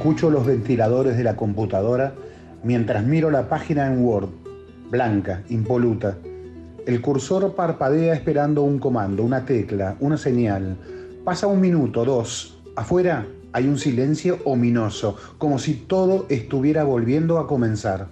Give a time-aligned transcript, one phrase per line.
[0.00, 2.14] Escucho los ventiladores de la computadora
[2.64, 4.30] mientras miro la página en Word,
[4.90, 6.16] blanca, impoluta.
[6.86, 10.78] El cursor parpadea esperando un comando, una tecla, una señal.
[11.22, 12.58] Pasa un minuto, dos.
[12.76, 18.06] Afuera hay un silencio ominoso, como si todo estuviera volviendo a comenzar.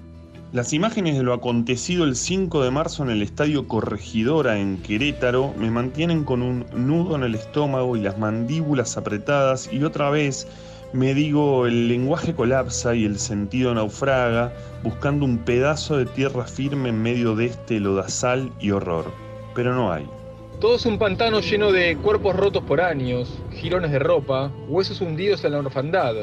[0.52, 5.54] Las imágenes de lo acontecido el 5 de marzo en el Estadio Corregidora en Querétaro
[5.58, 10.46] me mantienen con un nudo en el estómago y las mandíbulas apretadas y otra vez
[10.92, 14.52] me digo el lenguaje colapsa y el sentido naufraga
[14.82, 19.12] buscando un pedazo de tierra firme en medio de este lodazal y horror.
[19.54, 20.08] Pero no hay.
[20.60, 25.44] Todo es un pantano lleno de cuerpos rotos por años, jirones de ropa, huesos hundidos
[25.44, 26.14] en la orfandad,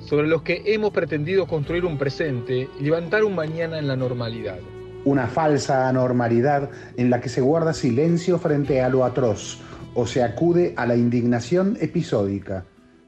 [0.00, 4.58] sobre los que hemos pretendido construir un presente y levantar un mañana en la normalidad.
[5.04, 9.58] Una falsa anormalidad en la que se guarda silencio frente a lo atroz
[9.94, 12.64] o se acude a la indignación episódica,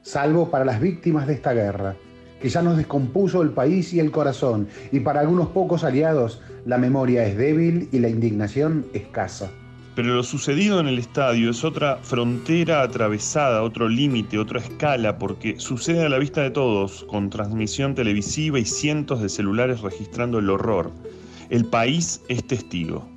[0.07, 1.97] salvo para las víctimas de esta guerra,
[2.41, 6.77] que ya nos descompuso el país y el corazón, y para algunos pocos aliados la
[6.77, 9.51] memoria es débil y la indignación escasa.
[9.95, 15.59] Pero lo sucedido en el estadio es otra frontera atravesada, otro límite, otra escala, porque
[15.59, 20.49] sucede a la vista de todos, con transmisión televisiva y cientos de celulares registrando el
[20.49, 20.91] horror.
[21.49, 23.16] El país es testigo.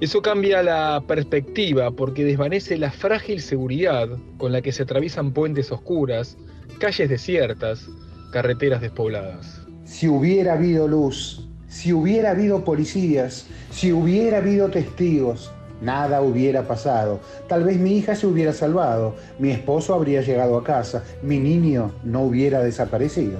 [0.00, 5.70] Eso cambia la perspectiva porque desvanece la frágil seguridad con la que se atraviesan puentes
[5.70, 6.38] oscuras,
[6.78, 7.86] calles desiertas,
[8.32, 9.60] carreteras despobladas.
[9.84, 17.20] Si hubiera habido luz, si hubiera habido policías, si hubiera habido testigos, Nada hubiera pasado.
[17.48, 21.92] Tal vez mi hija se hubiera salvado, mi esposo habría llegado a casa, mi niño
[22.04, 23.38] no hubiera desaparecido.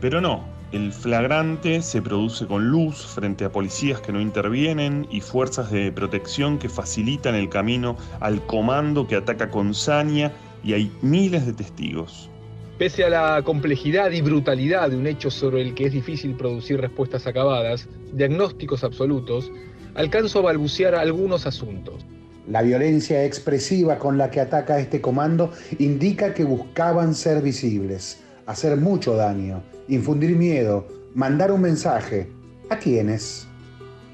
[0.00, 5.22] Pero no, el flagrante se produce con luz frente a policías que no intervienen y
[5.22, 10.30] fuerzas de protección que facilitan el camino al comando que ataca con saña
[10.62, 12.28] y hay miles de testigos.
[12.76, 16.80] Pese a la complejidad y brutalidad de un hecho sobre el que es difícil producir
[16.80, 19.50] respuestas acabadas, diagnósticos absolutos,
[19.94, 22.04] alcanzo a balbucear algunos asuntos.
[22.46, 28.78] La violencia expresiva con la que ataca este comando indica que buscaban ser visibles, hacer
[28.78, 32.30] mucho daño, infundir miedo, mandar un mensaje.
[32.70, 33.46] ¿A quiénes?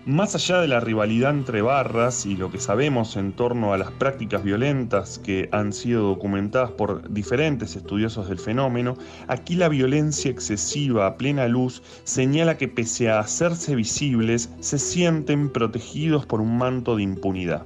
[0.07, 3.93] Más allá de la rivalidad entre barras y lo que sabemos en torno a las
[3.93, 8.97] prácticas violentas que han sido documentadas por diferentes estudiosos del fenómeno,
[9.29, 15.49] aquí la violencia excesiva a plena luz señala que pese a hacerse visibles, se sienten
[15.49, 17.65] protegidos por un manto de impunidad.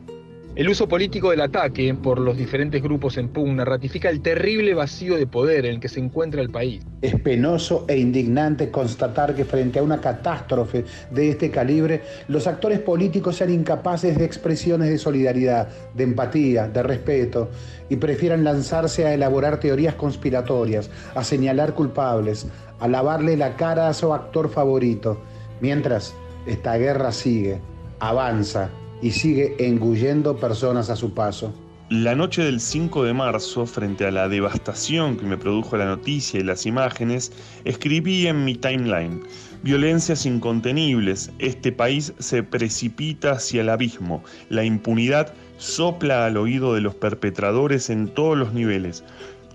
[0.59, 5.15] El uso político del ataque por los diferentes grupos en pugna ratifica el terrible vacío
[5.15, 6.83] de poder en el que se encuentra el país.
[7.01, 12.81] Es penoso e indignante constatar que frente a una catástrofe de este calibre, los actores
[12.81, 17.51] políticos sean incapaces de expresiones de solidaridad, de empatía, de respeto,
[17.89, 22.49] y prefieran lanzarse a elaborar teorías conspiratorias, a señalar culpables,
[22.81, 25.21] a lavarle la cara a su actor favorito,
[25.61, 27.61] mientras esta guerra sigue,
[28.01, 28.71] avanza
[29.03, 31.53] y sigue engullendo personas a su paso.
[31.91, 36.39] La noche del 5 de marzo, frente a la devastación que me produjo la noticia
[36.39, 37.33] y las imágenes,
[37.65, 39.23] escribí en mi timeline,
[39.63, 46.83] violencias incontenibles, este país se precipita hacia el abismo, la impunidad sopla al oído de
[46.83, 49.03] los perpetradores en todos los niveles.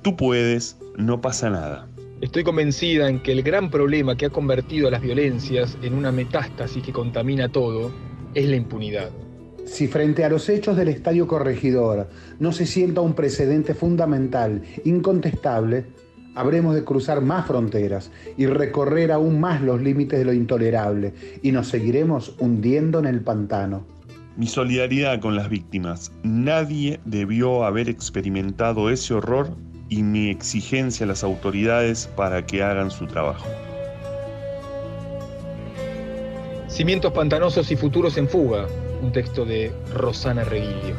[0.01, 1.87] Tú puedes, no pasa nada.
[2.21, 6.11] Estoy convencida en que el gran problema que ha convertido a las violencias en una
[6.11, 7.91] metástasis que contamina todo
[8.33, 9.11] es la impunidad.
[9.65, 12.07] Si frente a los hechos del Estadio Corregidor
[12.39, 15.85] no se sienta un precedente fundamental, incontestable,
[16.35, 21.51] habremos de cruzar más fronteras y recorrer aún más los límites de lo intolerable y
[21.51, 23.85] nos seguiremos hundiendo en el pantano.
[24.35, 26.11] Mi solidaridad con las víctimas.
[26.23, 29.55] Nadie debió haber experimentado ese horror
[29.89, 33.45] y mi exigencia a las autoridades para que hagan su trabajo.
[36.67, 38.65] Cimientos pantanosos y futuros en fuga,
[39.03, 40.95] un texto de Rosana Reguilio.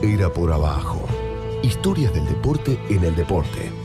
[0.00, 1.04] Era por abajo.
[1.62, 3.77] Historias del deporte en el deporte.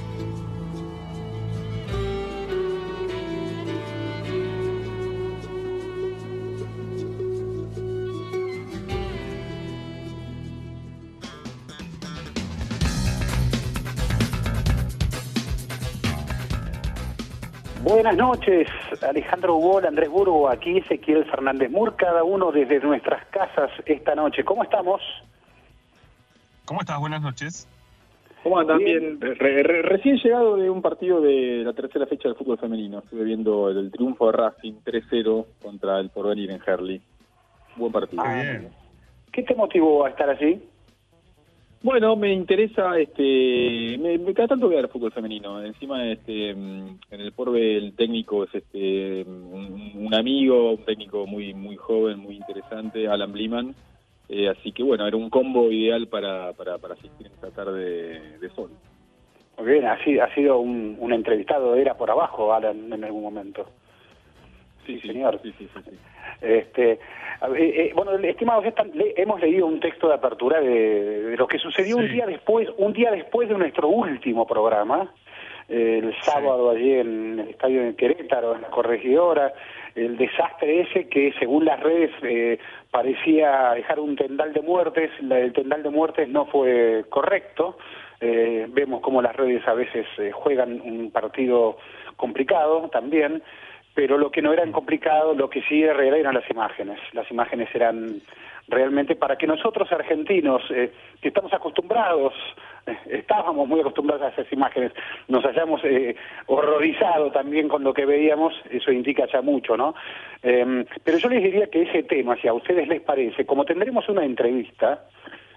[18.04, 18.68] Buenas noches,
[19.02, 24.44] Alejandro Hugo, Andrés Burgo, aquí Ezequiel Fernández Mur, cada uno desde nuestras casas esta noche.
[24.44, 25.02] ¿Cómo estamos?
[26.66, 27.00] ¿Cómo estás?
[27.00, 27.66] Buenas noches.
[28.44, 28.80] ¿Cómo andan?
[28.80, 29.22] Bien.
[29.22, 33.00] recién llegado de un partido de la tercera fecha del fútbol femenino.
[33.00, 37.02] Estuve viendo el, triunfo de Racing 3-0 contra el Porvenir en Herley.
[37.78, 38.22] Buen partido.
[38.22, 38.70] bien.
[39.32, 40.62] ¿Qué te motivó a estar allí?
[41.84, 45.62] Bueno, me interesa, este, me, me cada tanto ver fútbol femenino.
[45.62, 51.54] Encima, este, en el Porbe el técnico es este, un, un amigo, un técnico muy,
[51.54, 53.76] muy joven, muy interesante, Alan Bliman.
[54.30, 58.38] Eh, así que bueno, era un combo ideal para, para, para asistir en esta tarde
[58.40, 58.72] de sol.
[59.58, 63.24] Muy bien, ha sido, ha sido un, un entrevistado, era por abajo, Alan, en algún
[63.24, 63.68] momento.
[64.86, 65.38] Sí, sí, señor.
[65.44, 65.98] Sí, sí, sí, sí.
[66.42, 67.00] Este,
[67.50, 71.48] ver, eh, bueno, estimados, esta- le- hemos leído un texto de apertura de, de lo
[71.48, 75.12] que sucedió un día después, un día después de nuestro último programa,
[75.70, 79.54] eh, el sábado allí en el estadio de Querétaro, en la corregidora,
[79.96, 82.58] el desastre ese que según las redes eh,
[82.92, 87.78] parecía dejar un tendal de muertes, la- el tendal de muertes no fue correcto.
[88.22, 91.78] Eh, vemos cómo las redes a veces eh, juegan un partido
[92.16, 93.44] complicado también,
[93.94, 97.00] pero lo que no era complicado, lo que sí era real eran las imágenes.
[97.14, 98.22] Las imágenes eran
[98.68, 100.92] realmente para que nosotros argentinos, eh,
[101.22, 102.34] que estamos acostumbrados,
[102.86, 104.94] eh, estábamos muy acostumbrados a esas imágenes,
[105.28, 106.16] nos hayamos eh,
[106.48, 109.96] horrorizado también con lo que veíamos, eso indica ya mucho, ¿no?
[110.42, 114.08] Eh, pero yo les diría que ese tema, si a ustedes les parece, como tendremos
[114.08, 115.04] una entrevista,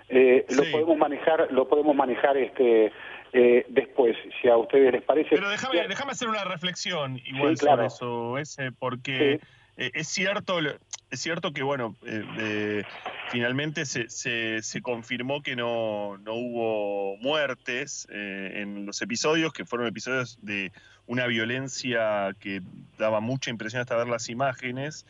[0.09, 2.93] eh, lo podemos manejar, lo podemos manejar este
[3.33, 5.31] eh, después, si a ustedes les parece.
[5.31, 7.91] Pero déjame, déjame hacer una reflexión igual Sí, claro.
[7.91, 9.47] sobre eso, ese, porque Sí.
[9.85, 12.83] eh, es cierto, es cierto que bueno, eh,
[13.31, 19.87] finalmente se, se, se confirmó que no, no hubo muertes en los episodios, que fueron
[19.89, 20.73] episodios de
[21.07, 22.63] una violencia que
[22.99, 25.05] daba mucha impresión hasta ver las imágenes.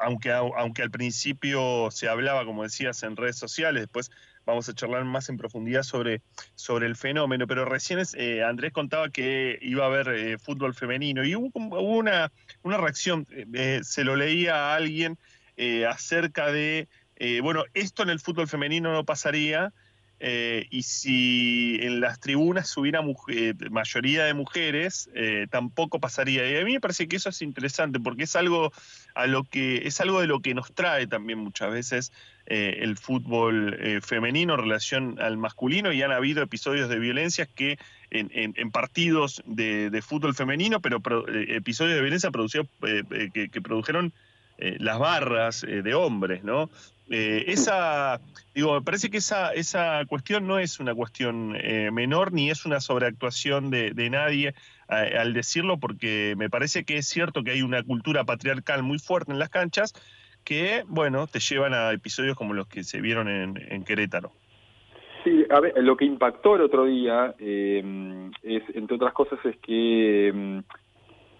[0.00, 4.10] aunque, aunque al principio se hablaba, como decías, en redes sociales, después
[4.46, 6.22] vamos a charlar más en profundidad sobre,
[6.54, 11.24] sobre el fenómeno, pero recién eh, Andrés contaba que iba a haber eh, fútbol femenino
[11.24, 11.50] y hubo,
[11.80, 12.30] una,
[12.62, 15.18] una reacción, eh, se lo leía a alguien
[15.88, 16.88] acerca de,
[17.40, 19.72] bueno, esto en el fútbol femenino no pasaría.
[20.18, 23.02] y si en las tribunas hubiera
[23.70, 25.08] mayoría de mujeres,
[25.50, 26.50] tampoco pasaría.
[26.50, 28.72] Y a mí me parece que eso es interesante porque es algo
[29.14, 32.12] a lo que es algo de lo que nos trae también muchas veces
[32.46, 37.46] eh, el fútbol eh, femenino en relación al masculino y han habido episodios de violencia
[37.46, 37.78] que
[38.10, 43.60] en, partidos de, de fútbol femenino, pero pro- eh, episodios de violencia producidos eh, que,
[43.60, 44.12] produjeron
[44.58, 46.70] las barras de hombres, ¿no?
[47.08, 48.20] Esa,
[48.54, 51.58] digo, me parece que esa, esa cuestión no es una cuestión
[51.92, 54.54] menor ni es una sobreactuación de, nadie
[54.86, 59.32] al decirlo, porque me parece que es cierto que hay una cultura patriarcal muy fuerte
[59.32, 59.92] en las canchas
[60.44, 64.30] que, bueno, te llevan a episodios como los que se vieron en, en Querétaro.
[65.24, 69.56] Sí, a ver, lo que impactó el otro día, eh, es, entre otras cosas, es
[69.56, 70.62] que eh,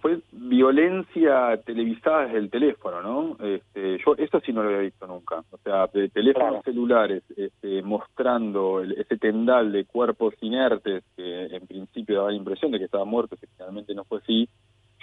[0.01, 3.37] fue violencia televisada desde el teléfono, ¿no?
[3.45, 5.45] Este, yo eso sí no lo había visto nunca.
[5.51, 6.63] O sea, de teléfonos Claro.
[6.65, 12.71] celulares este, mostrando el- ese tendal de cuerpos inertes que en principio daba la impresión
[12.73, 14.49] de que estaban muertos y finalmente no fue así.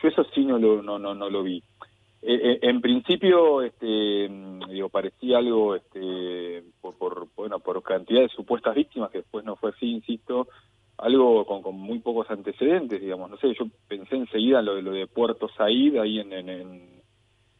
[0.01, 1.63] Yo eso sí no lo, no, no, no lo vi.
[2.23, 4.29] Eh, eh, en principio, este,
[4.69, 9.55] digo, parecía algo, este, por, por, bueno, por cantidad de supuestas víctimas, que después no
[9.55, 10.47] fue así, insisto,
[10.97, 14.81] algo con, con muy pocos antecedentes, digamos, no sé, yo pensé enseguida en lo, de-
[14.83, 17.00] lo de Puerto Said, ahí en, en,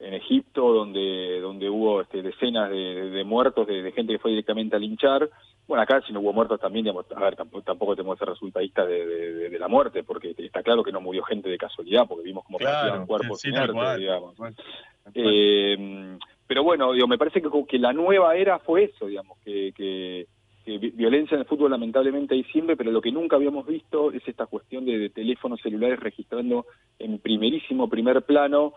[0.04, 4.32] en Egipto, donde, donde hubo este, decenas de, de muertos, de, de gente que fue
[4.32, 5.30] directamente a linchar.
[5.68, 8.30] Bueno, acá si no hubo muertos también, digamos, a ver, tampoco, tampoco tenemos que ser
[8.34, 11.58] resultadistas de, de, de- de la muerte, porque está claro que no murió gente de
[11.58, 13.40] casualidad, porque vimos como partían cuerpos
[13.74, 14.36] cual, digamos.
[14.36, 15.14] cual, cual.
[15.14, 16.18] Eh,
[16.48, 20.26] pero bueno, digo, me parece que, que la nueva era fue eso, digamos, que, que,
[20.66, 24.12] que vi- violencia en el fútbol lamentablemente hay siempre, pero lo que nunca habíamos visto
[24.12, 26.66] es esta cuestión de, de teléfonos celulares registrando
[27.00, 28.74] en primerísimo primer plano,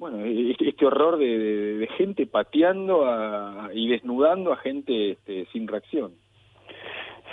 [0.00, 5.68] bueno, este, este horror de, de- gente pateando a- y desnudando a gente este, sin
[5.68, 6.12] reacción.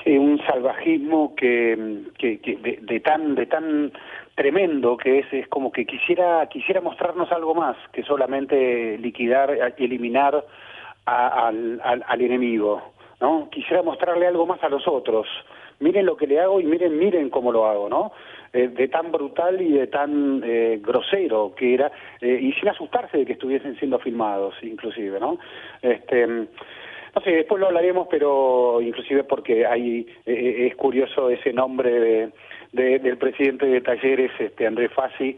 [0.03, 3.91] Sí, un salvajismo que, que, que de, de tan de tan
[4.36, 10.45] tremendo que es es como que quisiera quisiera mostrarnos algo más que solamente liquidar eliminar
[11.05, 12.81] al, al enemigo
[13.19, 15.25] no quisiera mostrarle algo más a los otros.
[15.79, 18.12] Miren lo que le hago y miren miren cómo lo hago no
[18.54, 23.18] Eh, de tan brutal y de tan eh, grosero que era eh, y sin asustarse
[23.18, 25.38] de que estuviesen siendo filmados inclusive no
[25.82, 26.48] este
[27.18, 32.30] no sé, después lo hablaremos, pero inclusive porque hay eh, es curioso ese nombre
[32.72, 35.36] de, del presidente de Talleres, este Andrés Fassi,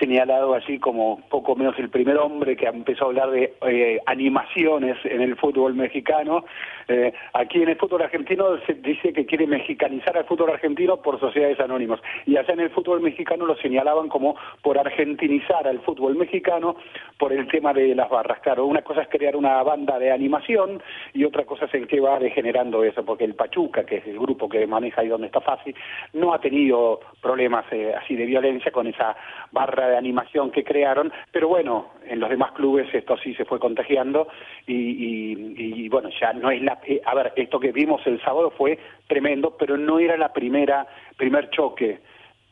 [0.00, 4.96] señalado así como poco menos el primer hombre que empezó a hablar de eh, animaciones
[5.04, 6.46] en el fútbol mexicano.
[6.88, 11.20] Eh, aquí en el fútbol argentino se dice que quiere mexicanizar al fútbol argentino por
[11.20, 12.00] sociedades anónimas.
[12.26, 16.76] Y allá en el fútbol mexicano lo señalaban como por argentinizar al fútbol mexicano
[17.18, 18.40] por el tema de las barras.
[18.40, 22.00] Claro, una cosa es crear una banda de animación y otra cosa es en qué
[22.00, 25.40] va degenerando eso, porque el Pachuca, que es el grupo que maneja ahí donde está
[25.40, 25.74] fácil,
[26.12, 29.16] no ha tenido problemas eh, así de violencia con esa
[29.52, 33.58] barra de animación que crearon, pero bueno, en los demás clubes esto sí se fue
[33.58, 34.28] contagiando
[34.66, 36.78] y, bueno, ya no es la...
[36.86, 40.86] Eh, a ver, esto que vimos el sábado fue tremendo, pero no era la primera,
[41.16, 42.00] primer choque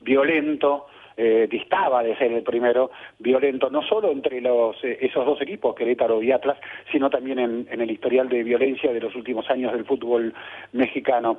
[0.00, 5.40] violento, eh, distaba de ser el primero violento, no solo entre los, eh, esos dos
[5.42, 6.58] equipos, Querétaro y Atlas,
[6.90, 10.32] sino también en, el historial de violencia de los últimos años del fútbol
[10.72, 11.38] mexicano.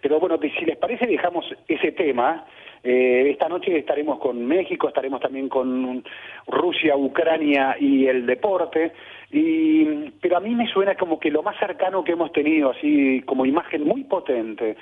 [0.00, 2.44] Pero bueno, si les parece, dejamos ese tema
[2.84, 6.02] eh, esta noche estaremos con México, estaremos también con
[6.46, 8.92] Rusia, Ucrania y el deporte.
[9.30, 13.22] Y, pero a mí me suena como que lo más cercano que hemos tenido, así
[13.24, 14.76] como imagen muy potente,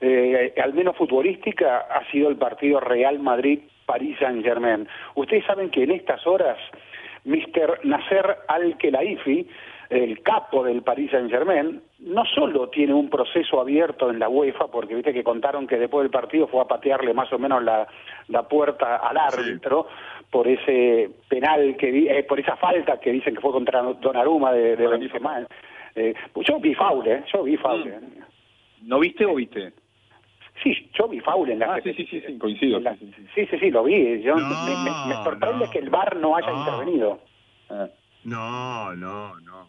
[0.00, 4.88] eh, al menos futbolística, ha sido el partido Real Madrid-París Saint-Germain.
[5.14, 6.58] Ustedes saben que en estas horas,
[7.24, 7.80] Mr.
[7.84, 9.46] Nasser Al-Khelaifi,
[9.90, 14.68] el capo del Paris Saint Germain, no solo tiene un proceso abierto en la UEFA,
[14.68, 17.86] porque viste que contaron que después del partido fue a patearle más o menos la,
[18.28, 19.86] la puerta al árbitro
[20.30, 24.76] por ese penal que eh, por esa falta que dicen que fue contra Donnarumma de,
[24.76, 25.46] de Benzema.
[25.94, 27.84] Eh, pues yo vi faul, eh, yo vi faul.
[27.84, 27.88] Mm.
[27.88, 28.00] Eh.
[28.82, 29.72] ¿No viste o viste?
[30.62, 32.80] Sí, yo vi faul en la ah, sí, sí, sí, sí, coincido.
[33.34, 34.22] sí, sí, sí, lo vi.
[34.22, 37.18] Yo, me, sorprende que el VAR no haya intervenido.
[37.70, 37.88] Ah.
[38.24, 39.68] No, no, no.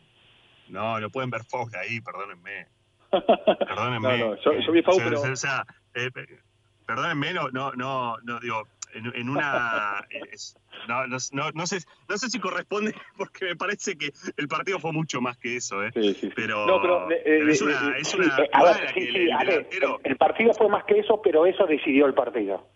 [0.69, 2.67] No, no pueden ver Fox ahí, perdónenme.
[3.11, 4.17] Perdónenme.
[4.17, 5.21] no, no, yo, vi Fox, pero...
[5.21, 6.09] O sea, eh,
[6.85, 10.05] perdónenme, no, no, no, no digo, en, una...
[10.87, 11.17] no, no,
[11.53, 15.37] no, sé, no sé si corresponde, porque me parece que el partido fue mucho más
[15.37, 15.91] que eso, ¿eh?
[15.93, 17.73] Sí, sí, Pero, no, pero, eh, pero es una...
[17.73, 19.67] Eh, es una a ver, sí, sí, Ale,
[20.03, 22.67] el, partido fue más que eso, pero eso decidió el partido.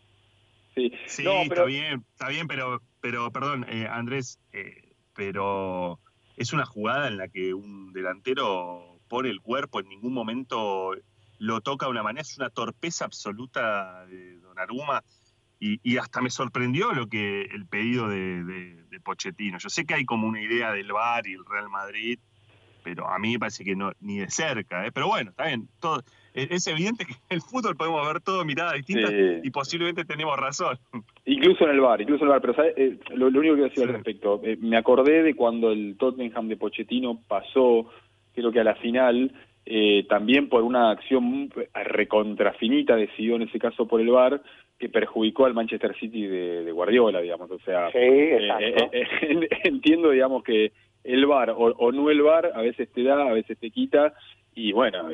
[0.76, 1.42] Sí, sí pero...
[1.44, 4.89] está bien, está bien, pero, pero perdón, eh, Andrés, eh,
[5.20, 6.00] pero
[6.38, 10.94] es una jugada en la que un delantero pone el cuerpo, en ningún momento
[11.40, 15.04] lo toca de una manera, es una torpeza absoluta de Donnarumma
[15.60, 19.58] y, y hasta me sorprendió lo que el pedido de, Pochettino.
[19.58, 22.18] Yo sé que hay como una idea del VAR y el Real Madrid,
[22.82, 24.94] pero a mí me parece que no, ni de cerca, ¿eh?
[24.94, 26.02] pero bueno, está bien, todo,
[26.34, 29.12] es evidente que en el fútbol podemos ver todo miradas distintas
[29.44, 30.78] y posiblemente tenemos razón.
[31.26, 33.94] Incluso en el bar, incluso en el bar, pero eh, lo, único que decir al
[33.94, 37.90] respecto, eh, me acordé de cuando el Tottenham de Pochettino pasó,
[38.34, 39.32] creo que a la final,
[39.66, 44.42] eh, también por una acción recontrafinita, decidió en ese caso por el bar,
[44.78, 47.52] que perjudicó al Manchester City de, Guardiola, digamos.
[47.52, 47.90] O sea,
[49.64, 50.72] entiendo, digamos, que
[51.04, 54.14] el bar o, o, no el bar a veces te da, a veces te quita,
[54.56, 55.08] y bueno,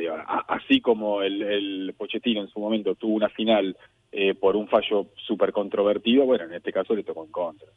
[0.48, 3.75] así como el, el Pochettino en su momento tuvo una final
[4.12, 7.68] eh, por un fallo súper controvertido, bueno, en este caso le tocó en contra.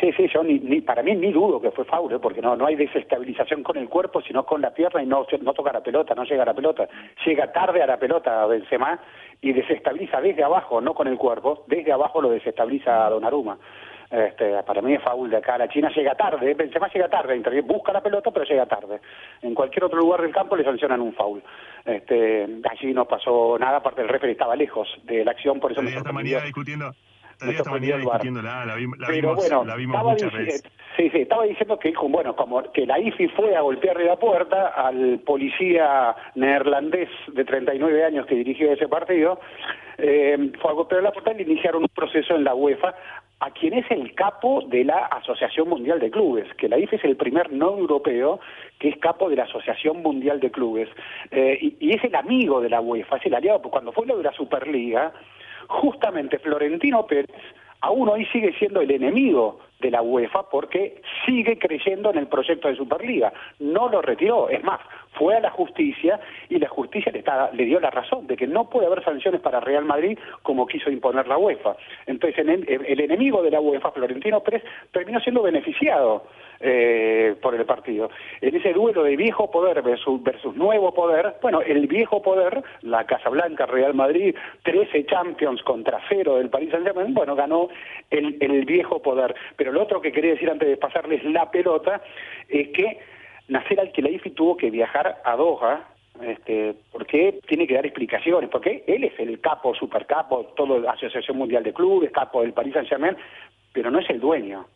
[0.00, 2.18] Sí, sí, yo ni, ni para mí ni dudo que fue faul, ¿eh?
[2.18, 5.52] porque no no hay desestabilización con el cuerpo, sino con la pierna y no no
[5.52, 6.88] toca la pelota, no llega a la pelota,
[7.26, 8.98] llega tarde a la pelota Benzema
[9.42, 13.58] y desestabiliza desde abajo, no con el cuerpo, desde abajo lo desestabiliza Donnarumma.
[14.12, 15.56] Este, para mí es faul de acá.
[15.56, 19.00] La China llega tarde, Benzema llega tarde, busca la pelota pero llega tarde.
[19.40, 21.42] En cualquier otro lugar del campo le sancionan un faul.
[21.86, 25.80] Este, allí no pasó nada, aparte el referee estaba lejos de la acción, por eso
[25.80, 26.90] me esta mañana discutiendo,
[27.40, 30.62] esta mañana discutiendo la, la, vimos, la vimos estaba muchas veces.
[30.96, 34.68] Sí, sí, estaba diciendo que bueno, como que la IFI fue a golpearle la puerta
[34.68, 39.40] al policía neerlandés de 39 años que dirigió ese partido,
[39.96, 42.94] eh, fue a golpearle la puerta y iniciaron un proceso en la UEFA
[43.42, 47.04] a quien es el capo de la Asociación Mundial de Clubes, que la IFE es
[47.04, 48.38] el primer no europeo
[48.78, 50.88] que es capo de la Asociación Mundial de Clubes,
[51.32, 54.16] eh, y, es el amigo de la UEFA, es el aliado, porque cuando fue lo
[54.16, 55.12] de la Superliga,
[55.66, 57.30] justamente Florentino Pérez
[57.80, 62.68] aún hoy sigue siendo el enemigo de la UEFA porque sigue creyendo en el proyecto
[62.68, 63.32] de Superliga.
[63.58, 64.80] No lo retiró, es más,
[65.12, 67.22] fue a la justicia y la justicia le,
[67.52, 70.90] le dio la razón de que no puede haber sanciones para Real Madrid como quiso
[70.90, 71.76] imponer la UEFA.
[72.06, 74.62] Entonces el, enemigo de la UEFA, Florentino Pérez,
[74.92, 76.24] terminó siendo beneficiado
[76.62, 78.10] eh, por el partido.
[78.40, 83.04] En ese duelo de viejo poder versus, versus nuevo poder, bueno, el viejo poder, la
[83.04, 87.68] Casa Blanca, Real Madrid, 13 Champions contra cero del Paris Saint-Germain, bueno, ganó
[88.10, 89.34] el, el viejo poder.
[89.56, 92.00] Pero lo otro que quería decir antes de pasarles la pelota
[92.48, 92.98] es que
[93.48, 95.88] Nasser Al-Khelaifi tuvo que viajar a Doha
[96.20, 101.38] Este, porque tiene que dar explicaciones, porque él es el capo, supercapo, todo la Asociación
[101.38, 103.16] Mundial de Clubes, capo del Paris Saint Germain,
[103.72, 104.66] pero no es el dueño.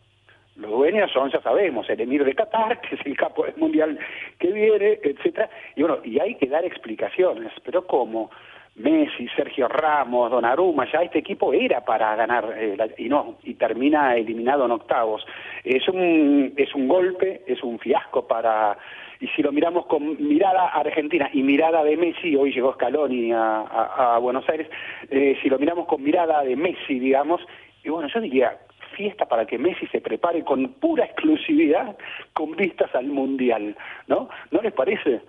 [0.57, 3.97] Los dueños son, ya sabemos, el emir de Qatar, que es el capo del mundial
[4.39, 5.49] que viene, etcétera.
[5.75, 8.31] Y bueno, y hay que dar explicaciones, pero ¿cómo?
[8.75, 14.15] Messi, Sergio Ramos, Donnarumma, ya este equipo era para ganar eh, y no, y termina
[14.15, 15.25] eliminado en octavos.
[15.63, 18.77] Es un, es un golpe, es un fiasco para,
[19.19, 23.61] y si lo miramos con mirada argentina y mirada de Messi, hoy llegó Scaloni a,
[23.61, 24.69] a, Buenos Aires,
[25.09, 27.41] eh, si lo miramos con mirada de Messi, digamos,
[27.83, 28.59] y bueno, yo diría,
[28.97, 31.95] fiesta para que Messi se prepare con pura exclusividad
[32.33, 33.77] con vistas al Mundial,
[34.07, 34.27] ¿no?
[34.51, 35.21] ¿No les parece?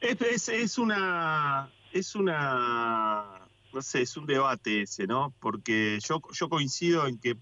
[0.00, 3.40] Es, es, una es una
[3.74, 5.34] no sé, es un debate ese, ¿no?
[5.40, 7.36] Porque yo, yo coincido en que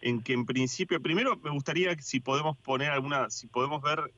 [0.00, 4.12] en que en principio, primero me gustaría que si podemos poner alguna, si podemos ver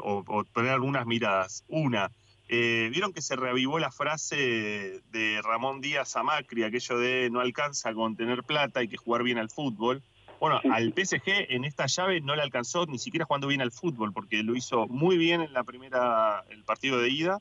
[0.00, 1.64] o, poner algunas miradas.
[1.68, 2.10] Una,
[2.54, 7.40] eh, vieron que se reavivó la frase de Ramón Díaz a Macri, aquello de no
[7.40, 10.02] alcanza con tener plata, hay que jugar bien al fútbol.
[10.38, 14.12] Bueno, al PSG en esta llave no le alcanzó ni siquiera jugando bien al fútbol,
[14.12, 17.38] porque lo hizo muy bien en la primera, el partido de ida,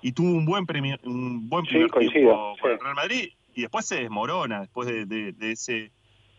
[0.00, 3.86] y tuvo un buen, premio, un buen primer tiempo con el Real Madrid, y después
[3.86, 5.92] se desmorona, después de, ese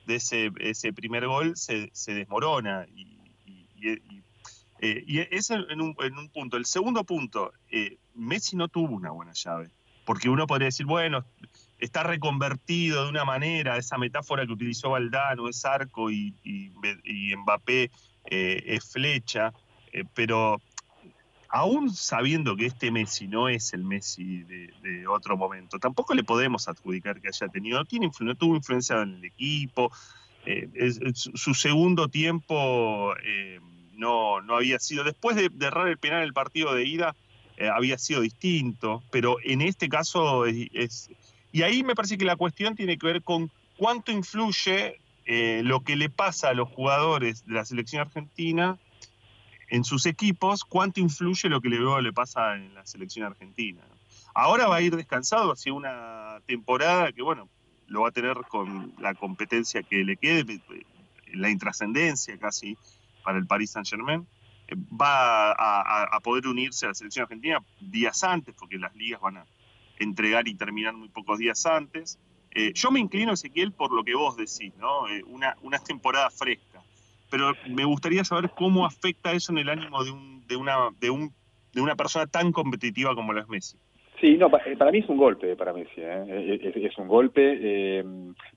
[0.08, 3.18] de ese, ese primer gol se, se desmorona y,
[3.78, 4.24] y,
[4.86, 6.58] eh, eso en un, en un, punto.
[6.58, 9.70] El segundo punto, eh, Messi no tuvo una buena llave,
[10.04, 11.24] porque uno podría decir, bueno,
[11.80, 17.92] está reconvertido de una manera, esa metáfora que utilizó Valdano es arco y, y Mbappé
[18.26, 19.54] eh, es flecha,
[20.14, 20.62] pero
[21.48, 26.68] aún sabiendo que este Messi no es el Messi de, otro momento, tampoco le podemos
[26.68, 29.94] adjudicar que haya tenido, tiene, no tuvo influencia en el equipo,
[31.14, 33.14] su segundo tiempo
[34.04, 37.16] no, no había sido, después de, errar el penal el partido de ida,
[37.58, 41.10] eh, había sido distinto, pero en este caso es,
[41.52, 45.96] Y ahí me parece que la cuestión tiene que ver con cuánto influye lo que
[45.96, 48.78] le pasa a los jugadores de la selección argentina
[49.70, 53.82] en sus equipos, cuánto influye lo que luego le pasa en la selección argentina.
[54.36, 57.50] Ahora va a ir descansado hacia una temporada que, bueno,
[57.88, 60.62] lo va a tener con la competencia que le quede,
[61.34, 62.78] la intrascendencia casi
[63.24, 64.28] para el Paris Saint Germain.
[64.68, 69.38] Eh, va a, poder unirse a la selección argentina días antes, porque las ligas van
[69.38, 69.46] a
[70.00, 72.20] entregar y terminar muy pocos días antes.
[72.52, 75.08] Eh, yo me inclino, Ezequiel, por lo que vos decís, ¿no?
[75.08, 76.84] Eh, una, una temporada fresca
[77.34, 81.10] pero me gustaría saber cómo afecta eso en el ánimo de, un, de, una, de,
[81.10, 81.34] un,
[81.72, 83.76] de una persona tan competitiva como lo es Messi.
[84.24, 86.58] Sí, no, eh, para mí es un golpe para Messi, ¿eh?
[86.64, 87.60] es, un golpe.
[87.62, 88.06] Eh,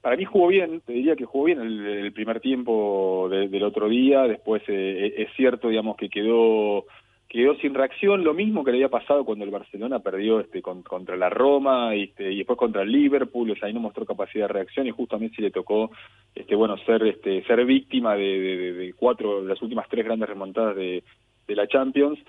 [0.00, 4.28] para mí jugó bien, te diría que jugó bien el, primer tiempo del otro día,
[4.28, 6.84] después es cierto, digamos, que quedó
[7.28, 11.16] quedó sin reacción, lo mismo que le había pasado cuando el Barcelona perdió este contra
[11.16, 14.52] la Roma este, y después contra el Liverpool, o sea, ahí no mostró capacidad de
[14.52, 15.90] reacción y justo a Messi le tocó
[16.32, 20.76] este bueno ser este ser víctima de, de, cuatro de las últimas tres grandes remontadas
[20.76, 21.02] de,
[21.48, 22.20] de la Champions.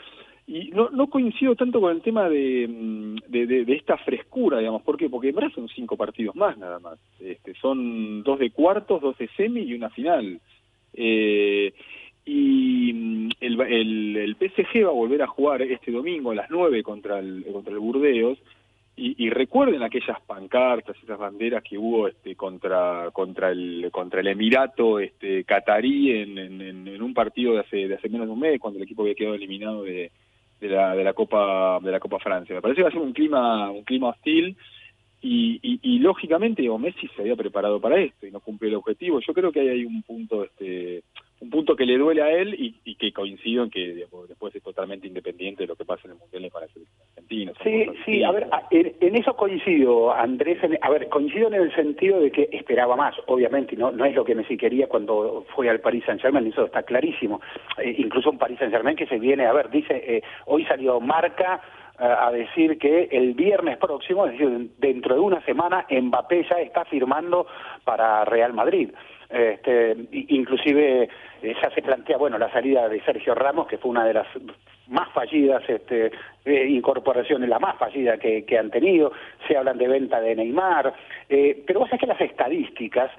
[0.49, 2.65] Y no, no coincido tanto con el tema de,
[3.27, 4.81] de, esta frescura, digamos.
[4.81, 5.09] ¿Por qué?
[5.09, 6.97] Porque en verdad son cinco partidos más nada más.
[7.19, 10.39] Este, son dos de cuartos, dos de semi y una final.
[10.93, 11.73] Eh,
[12.25, 16.49] y mm, el, el, el, PSG va a volver a jugar este domingo a las
[16.49, 18.37] 9 contra el, contra el Burdeos
[18.99, 24.99] y, recuerden aquellas pancartas, esas banderas que hubo este, contra contra el contra el Emirato
[24.99, 28.79] este, catarí en, en, un partido de hace de hace menos de un mes cuando
[28.79, 30.09] el equipo había quedado eliminado de,
[30.59, 32.55] de la de la Copa de la Copa Francia.
[32.55, 34.57] Me parece que va a ser un clima un clima hostil
[35.21, 38.75] y, y, y lógicamente digo, Messi se había preparado para esto y no cumplió el
[38.75, 39.19] objetivo.
[39.19, 41.03] Yo creo que ahí hay un punto este
[41.39, 45.07] un punto que le duele a él y, que coincido en que después es totalmente
[45.07, 47.51] independiente de lo que pasa en el Mundial para la selección argentina.
[47.63, 52.31] Sí, sí, a ver, en, eso coincido, Andrés, a ver, coincido en el sentido de
[52.31, 56.03] que esperaba más, obviamente, no no es lo que Messi quería cuando fue al Paris
[56.05, 57.41] Saint-Germain, eso está clarísimo.
[57.77, 61.61] Eh, incluso un Paris Saint-Germain que se viene, a ver, dice, eh, hoy salió Marca
[61.99, 66.61] eh, a decir que el viernes próximo, es decir, dentro de una semana, Mbappé ya
[66.61, 67.47] está firmando
[67.83, 68.89] para Real Madrid.
[69.29, 71.09] Este, inclusive
[71.41, 74.27] eh, ya se plantea, bueno, la salida de Sergio Ramos, que fue una de las
[74.87, 76.11] más fallidas este,
[76.45, 79.11] eh, incorporaciones, la más fallida que, han tenido,
[79.47, 80.93] se hablan de venta de Neymar,
[81.27, 83.11] eh, pero vos sabés que las estadísticas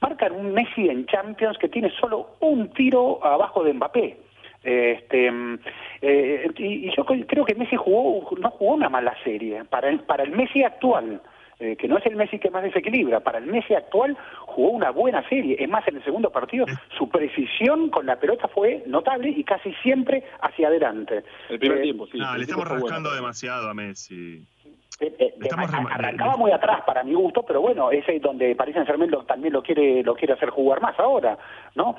[0.00, 4.16] marcan un Messi en Champions que tiene solo un tiro abajo de Mbappé.
[4.64, 5.32] Este,
[6.58, 10.32] y, yo creo que Messi jugó, no jugó una mala serie para el, para el
[10.32, 11.20] Messi actual.
[11.62, 13.20] Eh, que no es el Messi que más desequilibra.
[13.20, 15.56] Para el Messi actual jugó una buena serie.
[15.60, 16.66] Es más, en el segundo partido
[16.98, 21.22] su precisión con la pelota fue notable y casi siempre hacia adelante.
[21.48, 22.18] El primer tiempo, sí.
[22.18, 24.44] No, le estamos rascando demasiado a Messi.
[24.98, 28.88] Eh, eh, arrancaba muy atrás para mi gusto, pero bueno, ese es donde Paris Saint
[28.88, 31.38] Germain también lo quiere lo quiere hacer jugar más ahora,
[31.76, 31.96] ¿no?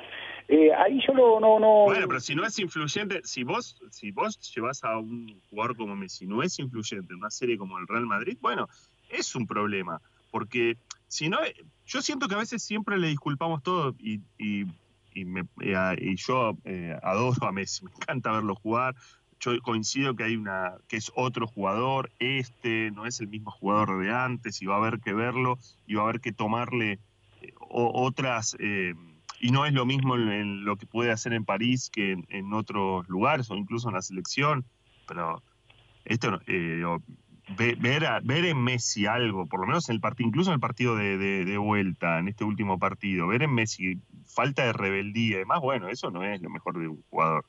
[0.48, 1.86] Eh, ahí yo no, no, no.
[1.86, 5.96] Bueno, pero si no es influyente, si vos, si vos llevas a un jugador como
[5.96, 8.68] Messi, no es influyente en una serie como el Real Madrid, bueno,
[9.14, 10.02] es un problema.
[10.32, 11.38] Porque si no,
[11.86, 14.66] yo siento que a veces siempre le disculpamos todo y, y,
[15.14, 16.58] y, me, y yo
[17.02, 18.96] adoro a Messi, me encanta verlo jugar,
[19.44, 24.02] yo coincido que hay una que es otro jugador, este no es el mismo jugador
[24.02, 27.00] de antes y va a haber que verlo y va a haber que tomarle
[27.42, 28.94] eh, otras eh,
[29.42, 33.08] y no es lo mismo en, lo que puede hacer en París que en, otros
[33.10, 34.64] lugares o incluso en la selección,
[35.08, 35.44] pero
[36.06, 36.82] esto eh,
[37.58, 37.78] ver,
[38.24, 41.18] ver en Messi algo, por lo menos en el partido, incluso en el partido de,
[41.18, 45.90] de, vuelta, en este último partido, ver en Messi falta de rebeldía y demás, bueno,
[45.90, 47.46] eso no es lo mejor de un jugador.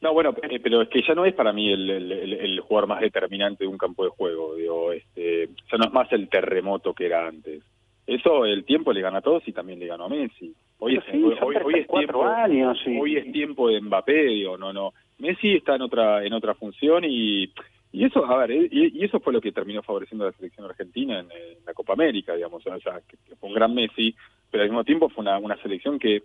[0.00, 3.00] No, bueno, eh, pero es que ya no es para mí el, el, jugador más
[3.00, 4.54] determinante de un campo de juego.
[4.54, 7.64] Digo, este, ya no es más el terremoto que era antes.
[8.06, 10.54] Eso el tiempo le gana a todos y también le ganó a Messi.
[10.78, 11.34] Hoy es, hoy,
[11.74, 14.92] es tiempo, años, hoy es tiempo de Mbappé, digo, no, no.
[15.18, 17.52] Messi está en otra en otra función y
[17.92, 21.20] y eso, a ver, y, eso fue lo que terminó favoreciendo a la selección argentina
[21.20, 21.28] en,
[21.66, 24.14] la Copa América, digamos, o sea, que, fue un gran Messi,
[24.50, 26.22] pero al mismo tiempo fue una, una selección que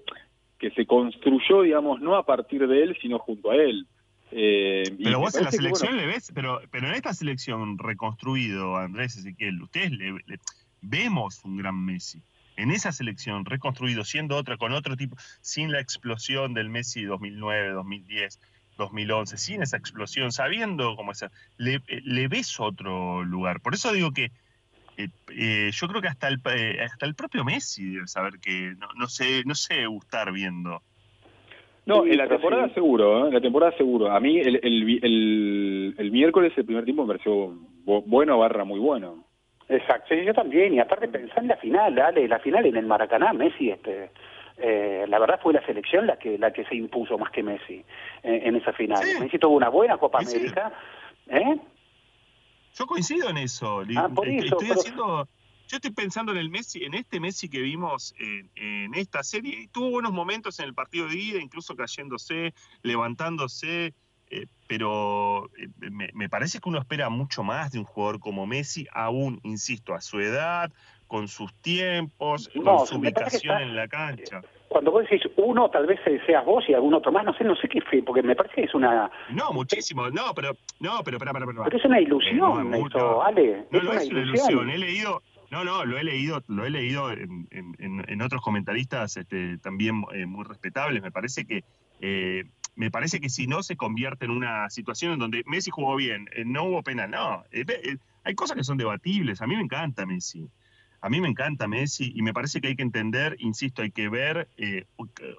[0.63, 3.85] que se construyó, digamos, no a partir de él, sino junto a él.
[4.31, 9.17] Eh, pero vos en la selección le ves, pero, pero en esta selección reconstruido, Andrés
[9.17, 10.15] Ezequiel, ustedes le,
[10.81, 12.21] vemos un gran Messi.
[12.55, 17.71] En esa selección reconstruido, siendo otra, con otro tipo, sin la explosión del Messi 2009,
[17.71, 18.39] 2010,
[18.77, 21.25] 2011, sin esa explosión, sabiendo cómo es,
[21.57, 23.59] le, le ves otro lugar.
[23.61, 24.31] Por eso digo que
[24.97, 28.73] eh, eh, yo creo que hasta el, eh, hasta el propio Messi debe saber que
[28.77, 30.81] no, no sé no sé gustar viendo.
[31.85, 34.11] No, en la temporada seguro, en la temporada seguro.
[34.11, 39.25] A mí el, el, el, miércoles el primer tiempo me pareció bueno barra muy bueno.
[39.67, 43.33] Exacto, yo también, y aparte pensar en la final, dale, la final en el Maracaná,
[43.33, 44.11] Messi, este,
[44.57, 47.83] la verdad fue la selección la que la que se impuso más que Messi
[48.23, 49.03] en esa final.
[49.19, 50.71] Messi tuvo una buena Copa América,
[51.27, 51.57] ¿eh?
[52.75, 53.81] Yo coincido en eso.
[53.95, 55.27] Ah, estoy haciendo,
[55.67, 59.69] yo estoy pensando en el Messi, en este Messi que vimos en, esta serie.
[59.71, 63.93] Tuvo buenos momentos en el partido de ida, incluso cayéndose, levantándose.
[64.29, 65.67] Eh, pero eh,
[66.13, 70.01] me, parece que uno espera mucho más de un jugador como Messi, aún, insisto, a
[70.01, 70.71] su edad,
[71.07, 74.41] con sus tiempos, con su ubicación en la cancha.
[74.73, 77.55] cuando vos decís uno, tal vez seas vos y algún otro más, no sé, no
[77.55, 79.09] sé qué fe, porque me parece que es una...
[79.29, 81.63] No, muchísimo, no, pero, no, pero, para, para, para.
[81.65, 83.67] Pero es una ilusión eh, esto, Ale.
[83.69, 87.11] No, no es una ilusión, he leído, no, no, lo he leído, lo he leído
[87.11, 91.63] en, en, en otros comentaristas este, también eh, muy respetables, me parece que...
[92.01, 95.95] Eh, me parece que si no se convierte en una situación en donde Messi jugó
[95.95, 97.43] bien, no hubo pena, no,
[98.23, 100.49] hay cosas que son debatibles, a mí me encanta Messi,
[101.03, 104.07] a mí me encanta Messi y me parece que hay que entender, insisto, hay que
[104.07, 104.85] ver eh,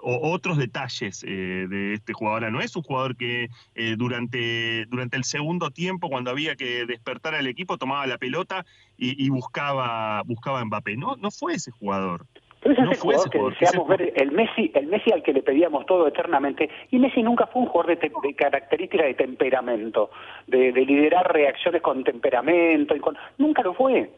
[0.02, 2.52] otros detalles eh, de este jugador.
[2.52, 7.34] No es un jugador que eh, durante, durante el segundo tiempo, cuando había que despertar
[7.34, 8.66] al equipo, tomaba la pelota
[8.98, 10.98] y, buscaba, buscaba a Mbappé.
[10.98, 12.26] No, no fue ese jugador.
[12.60, 15.86] Pero es ese jugador que deseamos ver, el Messi, el Messi al que le pedíamos
[15.86, 20.10] todo eternamente, y Messi nunca fue un jugador de, de características de temperamento,
[20.46, 24.10] de, de, liderar reacciones con temperamento, y con, nunca lo fue.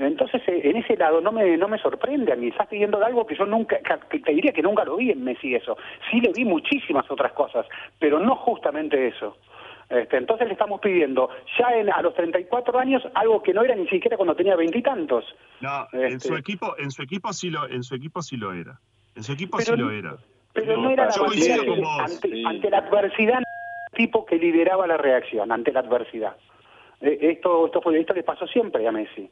[0.00, 2.48] Entonces, eh, en ese lado no me, no me sorprende a mí.
[2.48, 5.54] Estás pidiendo algo que yo nunca, que te diría que nunca lo vi en Messi
[5.54, 5.76] eso.
[6.10, 7.66] Sí le vi muchísimas otras cosas,
[7.98, 9.36] pero no justamente eso.
[9.90, 13.74] Este, entonces le estamos pidiendo ya en, a los 34 años algo que no era
[13.74, 15.24] ni siquiera cuando tenía veintitantos.
[15.60, 18.52] No, en su este, equipo, en su equipo sí lo, en su equipo sí lo
[18.52, 18.78] era.
[19.16, 20.16] En su equipo sí lo era.
[20.52, 23.42] Pero no, era la ante, ante, la adversidad
[23.94, 26.36] tipo que lideraba la reacción ante la adversidad.
[27.00, 29.28] Eh, esto, esto fue esto le pasó siempre a Messi.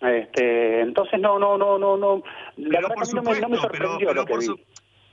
[0.00, 2.22] Este, entonces no, no, no, no, no.
[2.56, 4.40] La pero por supuesto, no me, sorprendió pero, por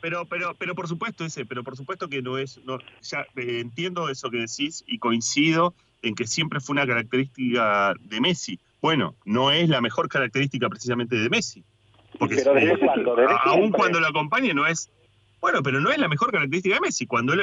[0.02, 3.60] pero, pero, pero por supuesto ese, pero por supuesto que no es, no, ya eh,
[3.60, 8.60] entiendo eso que decís y coincido en que siempre fue una característica de Messi.
[8.82, 11.64] Bueno, no es la mejor característica precisamente de Messi.
[12.18, 14.90] Porque pero desde cuando, desde aún cuando lo acompañe no es,
[15.40, 17.06] bueno, pero no es la mejor característica de Messi.
[17.06, 17.36] Cuando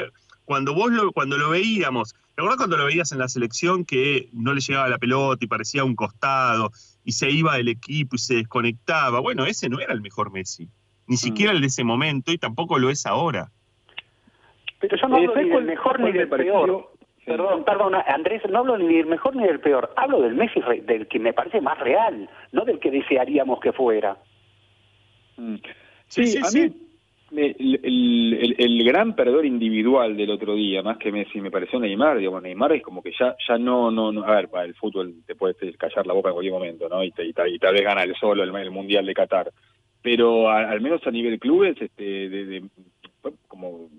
[0.49, 4.29] cuando vos lo, cuando lo veíamos, ¿te acordás cuando lo veías en la selección que
[4.33, 6.71] no le llegaba la pelota y parecía un costado
[7.05, 9.19] y se iba del equipo y se desconectaba?
[9.19, 10.67] Bueno, ese no era el mejor Messi,
[11.05, 11.17] ni mm.
[11.17, 13.51] siquiera el de ese momento y tampoco lo es ahora.
[14.79, 16.93] Pero yo no hablo ni del mejor ni del peor.
[17.27, 21.07] Perdón, perdón, Andrés, no hablo ni del mejor ni del peor, hablo del Messi del
[21.07, 24.17] que me parece más real, no del que desearíamos que fuera.
[25.37, 25.57] Mm.
[26.07, 26.88] Sí, sí, sí
[27.31, 32.17] el, el, gran perdedor individual del otro día, más que Messi, me pareció Neymar.
[32.17, 35.15] Digo, Neymar es como que ya ya no, no, no a ver, para el fútbol
[35.25, 37.03] te puedes callar la boca en cualquier momento, ¿no?
[37.03, 39.51] Y, te, y, tal vez gana el solo el, Mundial de Qatar.
[40.01, 42.63] Pero al menos a nivel clubes, este, de,
[43.47, 43.89] como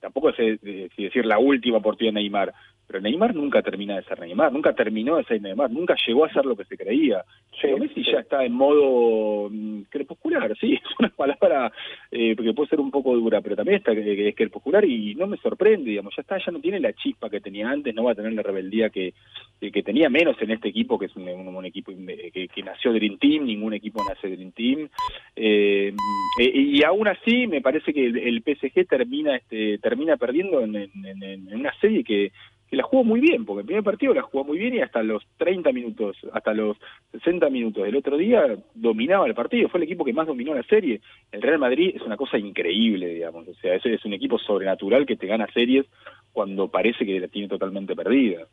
[0.00, 2.54] tampoco sé decir la última oportunidad de Neymar,
[2.86, 6.32] pero Neymar nunca termina de ser Neymar, nunca terminó de ser Neymar, nunca llegó a
[6.32, 7.24] ser lo que se creía.
[7.60, 11.72] pero Messi ya está en modo mm, crepuscular, sí, es una palabra
[12.10, 15.26] eh, que puede ser un poco dura, pero también está que, es crepuscular y no
[15.26, 18.12] me sorprende, digamos, ya está, ya no tiene la chispa que tenía antes, no va
[18.12, 19.14] a tener la rebeldía que,
[19.60, 23.46] que tenía menos en este equipo, que es un, equipo que, que, nació Dream Team,
[23.46, 24.88] ningún equipo nace Dream Team,
[25.36, 25.94] eh,
[26.40, 31.54] eh, y aún así me parece que el, PSG termina este termina perdiendo en, en
[31.54, 32.30] una serie que
[32.70, 35.24] la jugó muy bien, porque el primer partido la jugó muy bien y hasta los
[35.38, 36.76] 30 minutos, hasta los
[37.12, 40.62] 60 minutos del otro día dominaba el partido, fue el equipo que más dominó la
[40.64, 41.00] serie.
[41.30, 45.16] El Real Madrid es una cosa increíble, digamos, o sea, es un equipo sobrenatural que
[45.16, 45.86] te gana series
[46.32, 48.46] cuando parece que la tiene totalmente perdida.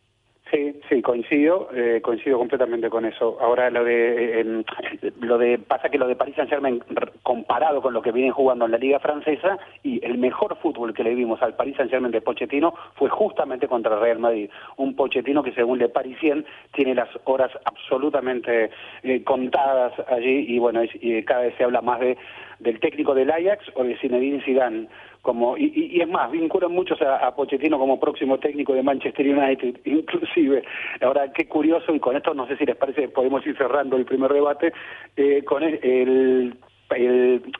[0.51, 3.37] Sí, sí, coincido, eh, coincido completamente con eso.
[3.39, 4.63] Ahora lo de, eh,
[5.21, 6.83] lo de, pasa que lo de Paris Saint Germain
[7.23, 11.05] comparado con lo que vienen jugando en la Liga Francesa y el mejor fútbol que
[11.05, 14.49] le vimos al Paris Saint Germain de Pochettino fue justamente contra el Real Madrid.
[14.75, 18.71] Un Pochettino que según Le Parisien tiene las horas absolutamente
[19.03, 22.17] eh, contadas allí y bueno, y cada vez se habla más de
[22.61, 24.87] del técnico del Ajax o de Zinedine Zidane
[25.21, 29.79] como y, y, es más vinculan muchos a, Pochettino como próximo técnico de Manchester United
[29.85, 30.63] inclusive.
[31.01, 34.05] Ahora qué curioso y con esto no sé si les parece podemos ir cerrando el
[34.05, 34.73] primer debate
[35.15, 36.55] eh, con el,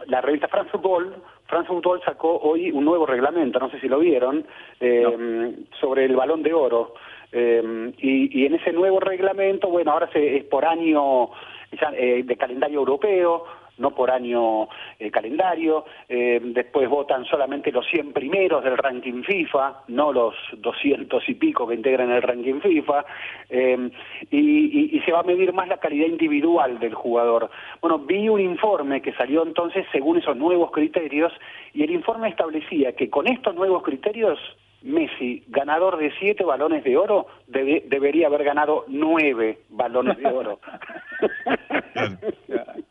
[0.08, 1.15] la revista France Football
[1.47, 4.45] France Football sacó hoy un nuevo reglamento no sé si lo vieron
[4.80, 6.95] eh, sobre el balón de oro.
[7.34, 11.30] Eh, y, y, en ese nuevo reglamento bueno ahora se, es por año
[11.71, 13.45] de calendario europeo
[13.78, 14.68] no por año
[15.00, 21.28] eh, calendario, eh, después votan solamente los 100 primeros del ranking FIFA, no los 200
[21.28, 23.06] y pico que integran el ranking FIFA,
[23.50, 23.90] eh,
[24.30, 27.50] y, se va a medir más la calidad individual del jugador.
[27.82, 31.34] Bueno, vi un informe que salió entonces según esos nuevos criterios,
[31.74, 34.38] y el informe establecía que con estos nuevos criterios
[34.84, 40.60] Messi, ganador de siete balones de oro, debería haber ganado nueve balones de oro.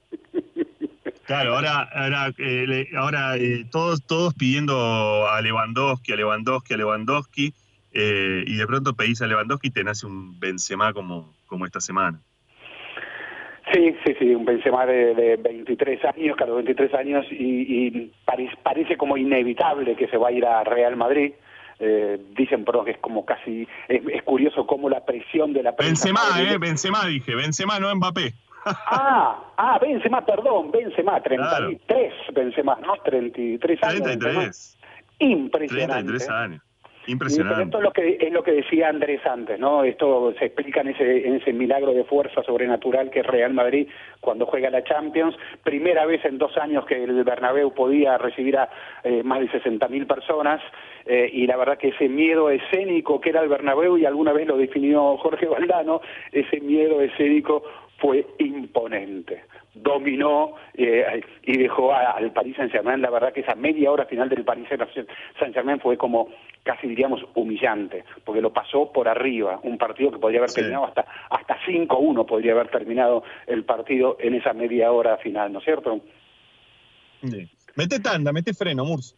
[1.31, 7.55] Claro, ahora, ahora, eh, ahora eh, todos, todos pidiendo a Lewandowski, a Lewandowski, a Lewandowski,
[7.93, 11.81] eh, y de pronto pedís a Lewandowski y te nace un Benzema como, como esta
[11.81, 12.19] semana.
[13.73, 18.13] Sí, sí, sí, un Benzema de, de 23 años, claro, 23 años, y, y
[18.65, 21.33] parece, como inevitable que se va a ir a Real Madrid.
[22.37, 26.59] dicen pero que es como casi es, curioso cómo la presión de la Benzema, eh,
[26.59, 28.35] Benzema dije, Benzema no Mbappé.
[28.65, 32.95] Ah, ah, Benzema, perdón, Benzema, 33 Benzema, ¿no?
[33.03, 34.03] 33 años.
[34.03, 34.79] 33.
[35.21, 35.95] Impresionante.
[35.95, 36.63] 33 años.
[37.07, 37.65] Impresionante.
[37.65, 39.85] Esto es lo que es lo que decía Andrés antes, ¿no?
[39.85, 43.89] Esto se explica en ese en ese milagro de fuerza sobrenatural que es Real Madrid
[44.21, 48.69] cuando juega la Champions, primera vez en dos años que el Bernabéu podía recibir a
[49.03, 50.61] eh, más de 60.000 personas
[51.07, 54.47] eh, y la verdad que ese miedo escénico que era el Bernabéu y alguna vez
[54.47, 57.63] lo definió Jorge Valdano, ese miedo escénico
[58.01, 59.45] fue imponente.
[59.75, 63.01] Dominó eh, y dejó al Paris Saint-Germain.
[63.01, 64.67] La verdad que esa media hora final del Paris
[65.39, 66.29] Saint-Germain fue como
[66.63, 69.61] casi diríamos humillante, porque lo pasó por arriba.
[69.63, 74.35] Un partido que podría haber terminado hasta, hasta 5-1, podría haber terminado el partido en
[74.35, 76.01] esa media hora final, ¿no es cierto?
[77.77, 79.17] Mete tanda, mete freno, Murs.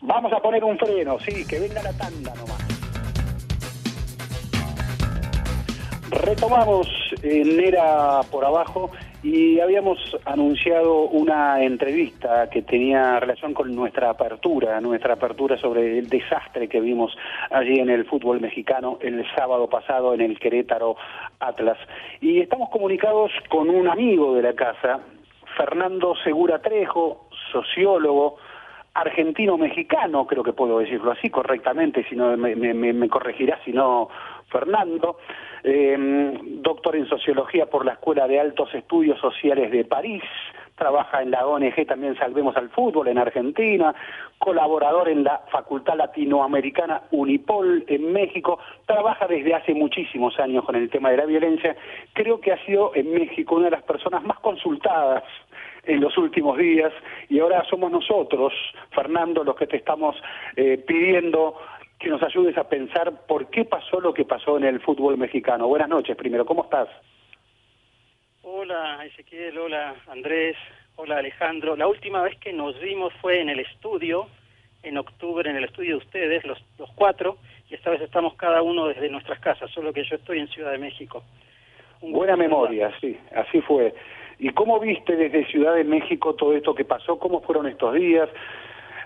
[0.00, 2.72] Vamos a poner un freno, sí, que venga la tanda nomás.
[6.10, 8.90] Retomamos en Era por abajo
[9.22, 16.08] y habíamos anunciado una entrevista que tenía relación con nuestra apertura, nuestra apertura sobre el
[16.08, 17.16] desastre que vimos
[17.50, 20.96] allí en el fútbol mexicano el sábado pasado en el Querétaro
[21.38, 21.78] Atlas.
[22.20, 25.00] Y estamos comunicados con un amigo de la casa,
[25.56, 28.38] Fernando Segura Trejo, sociólogo,
[28.94, 34.08] argentino-mexicano, creo que puedo decirlo así correctamente, si no me, me corregirá si no
[34.50, 35.16] Fernando,
[35.64, 40.22] eh, doctor en Sociología por la Escuela de Altos Estudios Sociales de París,
[40.76, 43.94] trabaja en la ONG también Salvemos al Fútbol en Argentina,
[44.38, 50.90] colaborador en la Facultad Latinoamericana Unipol en México, trabaja desde hace muchísimos años con el
[50.90, 51.76] tema de la violencia,
[52.12, 55.22] creo que ha sido en México una de las personas más consultadas
[55.84, 56.92] en los últimos días
[57.28, 58.52] y ahora somos nosotros,
[58.90, 60.16] Fernando, los que te estamos
[60.56, 61.56] eh, pidiendo
[62.02, 65.68] que nos ayudes a pensar por qué pasó lo que pasó en el fútbol mexicano.
[65.68, 66.88] Buenas noches, primero, ¿cómo estás?
[68.42, 70.56] Hola Ezequiel, hola Andrés,
[70.96, 71.76] hola Alejandro.
[71.76, 74.26] La última vez que nos vimos fue en el estudio,
[74.82, 77.38] en octubre, en el estudio de ustedes, los, los cuatro,
[77.70, 80.72] y esta vez estamos cada uno desde nuestras casas, solo que yo estoy en Ciudad
[80.72, 81.22] de México.
[82.00, 83.94] Buena memoria, sí, así fue.
[84.40, 87.20] ¿Y cómo viste desde Ciudad de México todo esto que pasó?
[87.20, 88.28] ¿Cómo fueron estos días?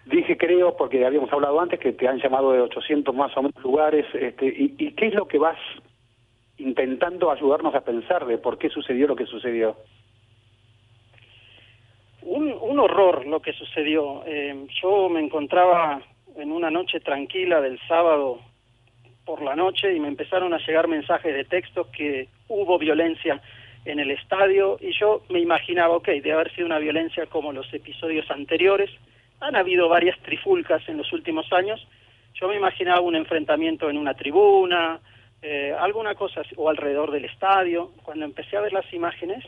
[0.07, 3.61] Dije, creo, porque habíamos hablado antes, que te han llamado de 800 más o menos
[3.63, 4.07] lugares.
[4.15, 5.59] Este, y, qué es lo que vas
[6.59, 9.77] intentando ayudarnos a pensar de por qué sucedió lo que sucedió?
[12.23, 14.23] Un, horror lo que sucedió.
[14.27, 16.01] Eh, yo me encontraba
[16.37, 18.39] en una noche tranquila del sábado
[19.25, 23.41] por la noche y me empezaron a llegar mensajes de textos que hubo violencia
[23.85, 27.73] en el estadio y yo me imaginaba, ok, de haber sido una violencia como los
[27.73, 28.91] episodios anteriores,
[29.41, 31.87] han habido varias trifulcas en los últimos años.
[32.35, 35.01] Yo me imaginaba un enfrentamiento en una tribuna,
[35.43, 37.93] eh, alguna cosa o alrededor del estadio.
[38.03, 39.45] Cuando empecé a ver las imágenes,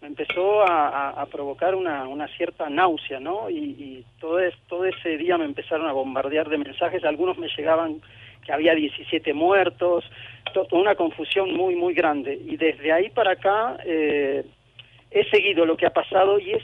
[0.00, 3.50] me empezó a, provocar una, cierta náusea, ¿no?
[3.50, 4.38] Y, todo,
[4.68, 7.04] todo ese día me empezaron a bombardear de mensajes.
[7.04, 8.00] Algunos me llegaban
[8.44, 10.04] que había 17 muertos,
[10.70, 12.34] una confusión muy, muy grande.
[12.34, 14.44] Y desde ahí para acá eh,
[15.10, 16.62] he seguido lo que ha pasado y es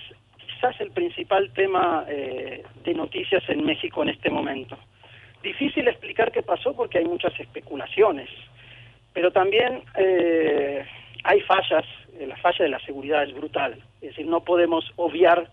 [0.64, 4.78] quizás el principal tema eh, de noticias en México en este momento.
[5.42, 8.30] Difícil explicar qué pasó porque hay muchas especulaciones,
[9.12, 10.86] pero también eh,
[11.22, 11.84] hay fallas,
[12.18, 15.50] eh, la falla de la seguridad es brutal, es decir, no podemos obviar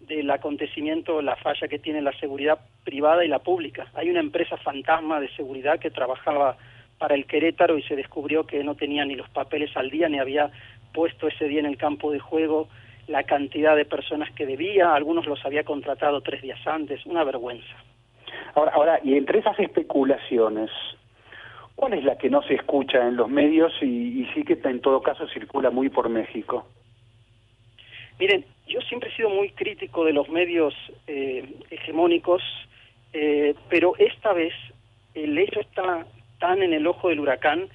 [0.00, 3.86] del acontecimiento la falla que tiene la seguridad privada y la pública.
[3.94, 6.56] Hay una empresa fantasma de seguridad que trabajaba
[6.98, 10.20] para el Querétaro y se descubrió que no tenía ni los papeles al día ni
[10.20, 10.50] había
[10.92, 12.68] puesto ese día en el campo de juego
[13.12, 17.76] la cantidad de personas que debía, algunos los había contratado tres días antes, una vergüenza.
[18.54, 20.70] Ahora, ahora y entre esas especulaciones,
[21.76, 25.02] ¿cuál es la que no se escucha en los medios y, sí que en todo
[25.02, 26.66] caso circula muy por México?
[28.18, 30.74] Miren, yo siempre he sido muy crítico de los medios
[31.06, 32.42] eh, hegemónicos,
[33.12, 34.54] eh, pero esta vez
[35.14, 36.06] el hecho está
[36.38, 37.68] tan en el ojo del huracán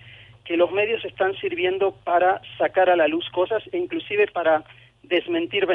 [0.45, 4.63] que los medios están sirviendo para sacar a la luz cosas e inclusive para
[5.08, 5.67] desmentir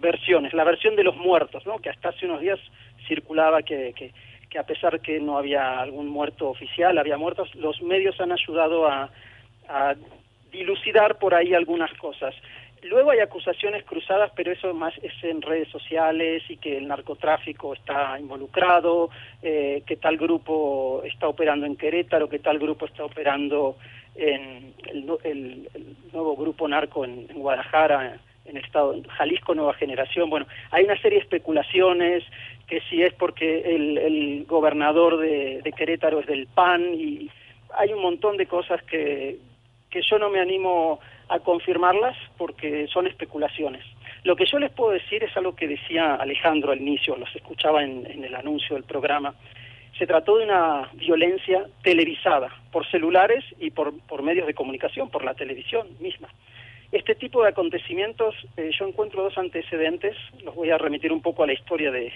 [0.00, 1.78] versiones, la versión de los muertos, ¿no?
[1.78, 2.58] que hasta hace unos días
[3.06, 4.12] circulaba que, que,
[4.48, 8.86] que, a pesar que no había algún muerto oficial, había muertos, los medios han ayudado
[8.86, 9.10] a,
[10.50, 12.34] dilucidar por ahí algunas cosas.
[12.82, 17.74] Luego hay acusaciones cruzadas, pero eso más es en redes sociales y que el narcotráfico
[17.74, 19.10] está involucrado,
[19.42, 23.76] eh, que tal grupo está operando en Querétaro, que tal grupo está operando
[24.14, 25.68] en el, el,
[26.14, 28.18] nuevo grupo narco en Guadalajara,
[28.48, 30.30] en el estado Jalisco Nueva Generación.
[30.30, 32.24] Bueno, hay una serie de especulaciones
[32.66, 37.30] que si es porque el, el gobernador de, de, Querétaro es del PAN y
[37.76, 39.38] hay un montón de cosas que,
[39.90, 43.84] que yo no me animo a confirmarlas porque son especulaciones.
[44.24, 47.82] Lo que yo les puedo decir es algo que decía Alejandro al inicio, los escuchaba
[47.82, 49.34] en, en el anuncio del programa.
[49.98, 55.24] Se trató de una violencia televisada por celulares y por, por medios de comunicación, por
[55.24, 56.28] la televisión misma.
[56.90, 61.42] Este tipo de acontecimientos, eh, yo encuentro dos antecedentes, los voy a remitir un poco
[61.42, 62.10] a la historia de,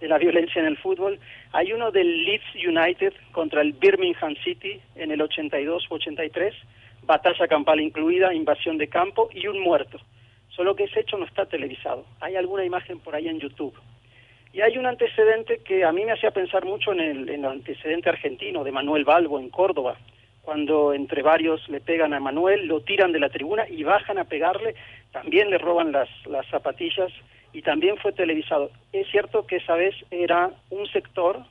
[0.00, 1.18] la violencia en el fútbol.
[1.52, 6.52] Hay uno del Leeds United contra el Birmingham City en el 82-83,
[7.02, 10.00] batalla campal incluida, invasión de campo y un muerto.
[10.48, 12.06] Solo que ese hecho no está televisado.
[12.20, 13.74] Hay alguna imagen por ahí en YouTube.
[14.54, 17.50] Y hay un antecedente que a mí me hacía pensar mucho en el, en el
[17.50, 19.98] antecedente argentino de Manuel Balbo en Córdoba,
[20.44, 24.24] cuando entre varios le pegan a Manuel, lo tiran de la tribuna y bajan a
[24.24, 24.74] pegarle,
[25.12, 27.12] también le roban las, las zapatillas
[27.52, 28.70] y también fue televisado.
[28.92, 31.44] Es cierto que esa vez era un sector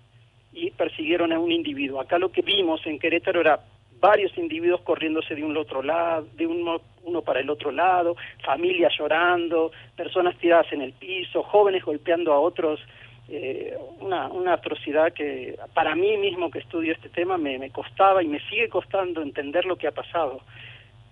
[0.51, 1.99] y persiguieron a un individuo.
[1.99, 3.59] Acá lo que vimos en Querétaro era
[3.99, 8.93] varios individuos corriéndose de un otro lado, de uno, uno para el otro lado, familias
[8.99, 12.81] llorando, personas tiradas en el piso, jóvenes golpeando a otros
[13.29, 18.21] eh, una, una atrocidad que para mí mismo que estudio este tema me, me costaba
[18.21, 20.41] y me sigue costando entender lo que ha pasado.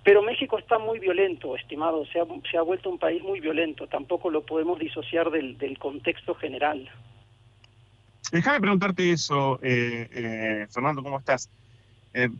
[0.03, 3.87] Pero México está muy violento, estimado, se ha, se ha vuelto un país muy violento,
[3.87, 6.89] tampoco lo podemos disociar del, del contexto general.
[8.31, 11.49] Déjame preguntarte eso, eh, eh, Fernando, ¿cómo estás?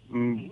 [0.10, 0.50] Mm,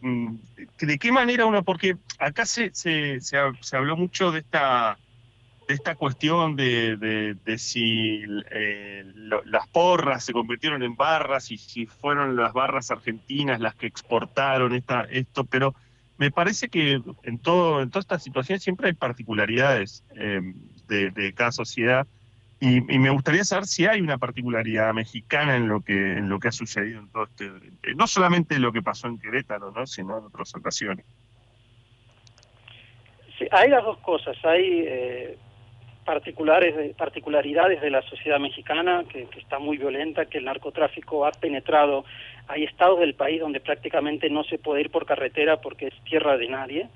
[0.00, 0.38] mm,
[0.80, 4.96] de, qué manera uno, porque acá se, se, se, se habló mucho de esta
[5.66, 9.04] de esta cuestión de, de, si eh,
[9.44, 14.74] las porras se convirtieron en barras y si fueron las barras argentinas las que exportaron
[14.74, 15.74] esta, esto, pero
[16.18, 20.40] me parece que en todo en toda esta situación siempre hay particularidades eh,
[20.86, 22.06] de, cada sociedad
[22.60, 26.48] Y, me gustaría saber si hay una particularidad mexicana en lo que en lo que
[26.48, 27.50] ha sucedido en todo este,
[27.96, 29.86] no solamente lo que pasó en Querétaro, ¿no?
[29.86, 31.04] sino en otras ocasiones.
[33.38, 34.36] Sí, hay las dos cosas.
[34.44, 35.38] Hay eh,
[36.04, 42.04] particulares, particularidades de la sociedad mexicana que, está muy violenta, que el narcotráfico ha penetrado.
[42.48, 46.36] Hay estados del país donde prácticamente no se puede ir por carretera porque es tierra
[46.36, 46.88] de nadie.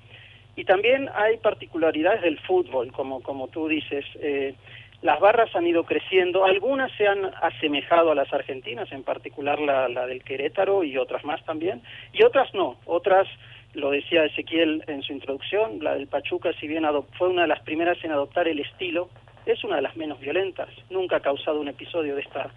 [0.55, 4.05] Y también hay particularidades del fútbol, como, como tú dices.
[4.21, 4.53] Eh,
[5.01, 9.87] las barras han ido creciendo, algunas se han asemejado a las argentinas, en particular la,
[9.87, 11.81] la del Querétaro y otras más también,
[12.11, 13.25] y otras no, otras
[13.73, 16.85] lo decía Ezequiel en su introducción, la del Pachuca, si bien
[17.17, 19.09] fue una de las primeras en adoptar el estilo,
[19.45, 20.69] es una de las menos violentas.
[20.89, 22.51] Nunca ha causado un episodio de esta,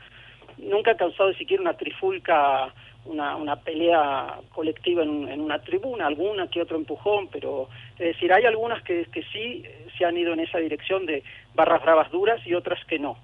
[0.59, 2.73] nunca ha causado siquiera una trifulca,
[3.05, 8.33] una, una pelea colectiva en, en, una tribuna, alguna que otro empujón, pero es decir,
[8.33, 9.65] hay algunas que, que sí
[9.99, 11.23] se han ido en esa dirección de
[11.55, 13.19] barras bravas duras y otras que no.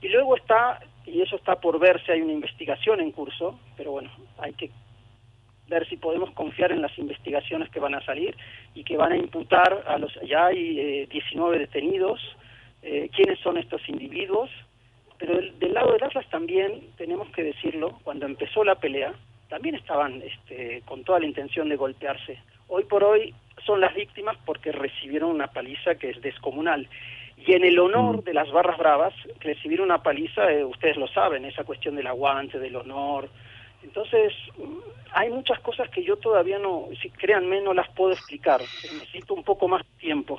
[0.00, 4.10] Y luego está, y eso está por verse, hay una investigación en curso, pero bueno,
[4.38, 4.70] hay que
[5.68, 8.36] ver si podemos confiar en las investigaciones que van a salir
[8.74, 12.20] y que van a imputar a los ya hay 19 eh, detenidos
[12.82, 14.50] eh, quiénes son estos individuos.
[15.18, 19.14] Pero del lado del Atlas también tenemos que decirlo cuando empezó la pelea
[19.48, 22.38] también estaban este, con toda la intención de golpearse.
[22.68, 26.88] Hoy por hoy son las víctimas porque recibieron una paliza que es descomunal.
[27.36, 28.24] Y en el honor mm.
[28.24, 32.58] de las barras bravas recibir una paliza eh, ustedes lo saben esa cuestión del aguante
[32.58, 33.28] del honor
[33.86, 34.32] entonces,
[35.12, 38.60] hay muchas cosas que yo todavía no, si créanme, no las puedo explicar.
[38.60, 40.38] Necesito un poco más tiempo.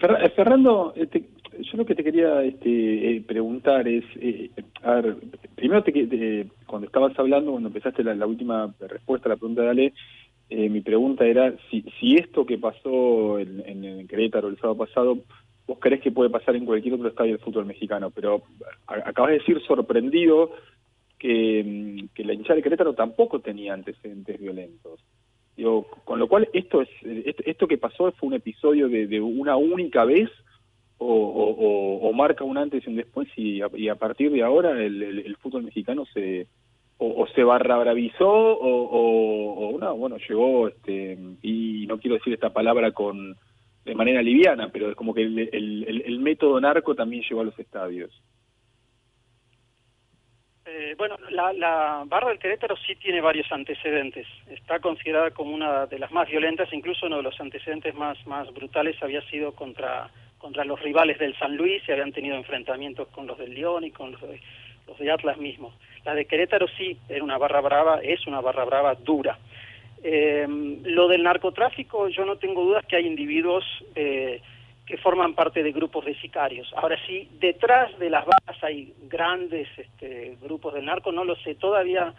[0.00, 1.24] Eh, Fernando, este,
[1.58, 4.50] yo lo que te quería este, eh, preguntar es, eh,
[4.82, 5.16] a ver,
[5.54, 9.92] primero te, cuando estabas hablando, cuando empezaste la, última respuesta a la pregunta de Ale,
[10.68, 15.18] mi pregunta era si, si esto que pasó en, en, Querétaro el sábado pasado,
[15.68, 18.42] vos crees que puede pasar en cualquier otro estadio del fútbol mexicano, pero
[18.88, 20.50] acabas de decir sorprendido
[21.20, 25.00] que, que la hinchada de Querétaro tampoco tenía antecedentes violentos.
[25.56, 30.04] Digo, con lo cual, esto es esto, que pasó fue un episodio de, una única
[30.04, 30.30] vez
[30.96, 36.04] o, marca un antes y un después y a, partir de ahora el, fútbol mexicano
[36.12, 36.46] se
[36.98, 42.92] o, se barra bravizó o, no, bueno, llegó, este, y no quiero decir esta palabra
[42.92, 43.36] con
[43.84, 47.58] de manera liviana, pero es como que el, el método narco también llegó a los
[47.58, 48.10] estadios.
[50.80, 54.26] Eh, bueno, la, barra del Querétaro sí tiene varios antecedentes.
[54.48, 58.50] Está considerada como una de las más violentas, incluso uno de los antecedentes más, más
[58.54, 60.08] brutales había sido contra,
[60.38, 63.90] contra los rivales del San Luis, se habían tenido enfrentamientos con los del León y
[63.90, 64.40] con los de,
[64.86, 65.74] los de Atlas mismos.
[66.06, 69.38] La de Querétaro sí era una barra brava, es una barra brava dura.
[70.02, 74.40] Eh, lo del narcotráfico, yo no tengo dudas que hay individuos eh,
[74.90, 76.72] que forman parte de grupos de sicarios.
[76.74, 81.54] Ahora sí, detrás de las barras hay grandes este, grupos de narco, no lo sé,
[81.54, 82.12] todavía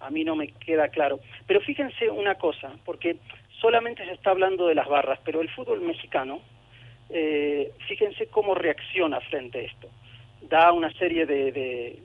[0.00, 1.20] a mí no me queda claro.
[1.46, 3.18] Pero fíjense una cosa, porque
[3.60, 6.40] solamente se está hablando de las barras, pero el fútbol mexicano,
[7.10, 9.88] eh, fíjense cómo reacciona frente a esto.
[10.42, 12.02] Da una serie de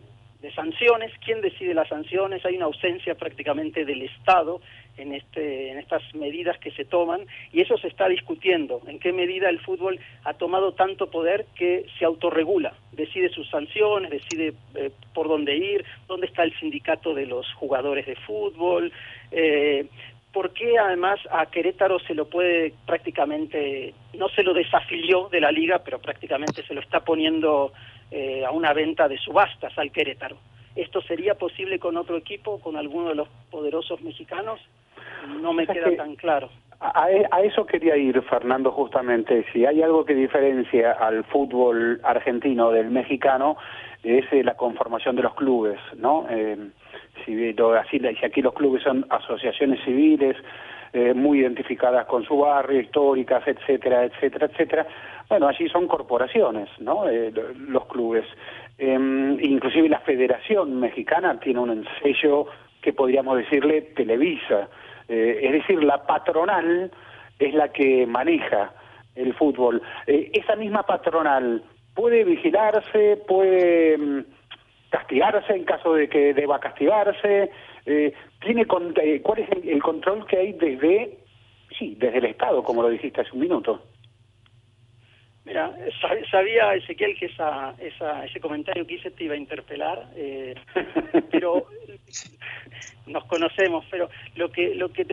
[0.49, 1.11] sanciones.
[1.23, 2.43] ¿Quién decide las sanciones?
[2.45, 4.61] Hay una ausencia prácticamente del Estado
[4.97, 7.21] en, este, en estas medidas que se toman
[7.53, 8.81] y eso se está discutiendo.
[8.87, 12.73] ¿En qué medida el fútbol ha tomado tanto poder que se autorregula?
[12.91, 18.05] Decide sus sanciones, decide eh, por dónde ir, dónde está el sindicato de los jugadores
[18.07, 18.91] de fútbol.
[19.31, 19.85] Eh,
[20.33, 25.51] ¿Por qué además a Querétaro se lo puede prácticamente, no se lo desafilió de la
[25.51, 27.73] liga, pero prácticamente se lo está poniendo
[28.11, 30.37] eh, a una venta de subastas al Querétaro?
[30.75, 34.59] ¿Esto sería posible con otro equipo, con alguno de los poderosos mexicanos?
[35.41, 36.49] No me queda tan claro.
[36.81, 39.45] E, a, eso quería ir, Fernando, justamente.
[39.53, 43.57] Si hay algo que diferencia al fútbol argentino del mexicano,
[44.03, 46.25] es eh, la conformación de los clubes, ¿no?
[46.29, 46.57] Eh,
[47.25, 50.35] si, si aquí los clubes son asociaciones civiles,
[50.93, 54.87] eh, muy identificadas con su barrio, históricas, etcétera, etcétera, etcétera.
[55.29, 57.05] Bueno, allí son corporaciones, ¿no?
[57.07, 58.25] los clubes.
[58.77, 62.47] Em, inclusive la Federación Mexicana tiene un sello
[62.81, 64.67] que podríamos decirle Televisa.
[65.07, 66.91] Eh, es decir, la patronal
[67.39, 68.73] es la que maneja
[69.15, 69.81] el fútbol.
[70.07, 71.63] Eh, esa misma patronal
[71.93, 74.23] puede vigilarse, puede mm,
[74.91, 77.49] castigarse en caso de que deba castigarse.
[77.85, 81.17] Eh, tiene ¿Cuál es el, control que hay desde,
[81.77, 83.81] sí, desde el Estado, como lo dijiste hace un minuto?
[85.43, 85.75] Mira,
[86.29, 90.07] sabía Ezequiel que esa, esa, ese comentario que hice te iba a interpelar,
[91.31, 91.65] pero
[93.07, 95.07] nos conocemos, pero lo que lo que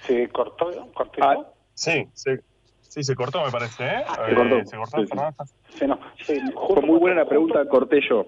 [0.00, 1.22] se cortó, cortó.
[1.22, 2.40] Ah, sí, se,
[2.94, 4.04] Sí, se cortó, me parece, ¿eh?
[4.28, 4.56] Se cortó.
[4.58, 4.96] Eh, se cortó.
[4.98, 5.86] Se
[6.24, 8.24] se- Fue muy buena la pregunta, corté yo.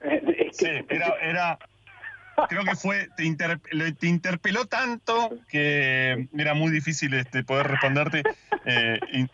[0.00, 1.58] Eh, Sí, era, era,
[2.48, 7.66] creo que fue, te, inter- le- te interpeló tanto que era muy difícil este, poder
[7.66, 8.22] responderte.
[8.64, 9.30] Eh, in-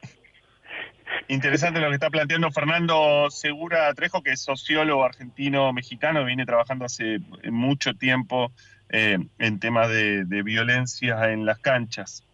[1.28, 7.18] interesante lo que está planteando Fernando Segura Trejo, que es sociólogo argentino-mexicano, viene trabajando hace
[7.50, 8.52] mucho tiempo
[8.88, 12.24] eh, en temas de, de violencia en las canchas.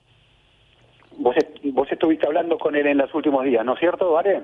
[1.19, 1.35] Vos,
[1.73, 4.43] vos estuviste hablando con él en los últimos días, ¿no es cierto, Vare?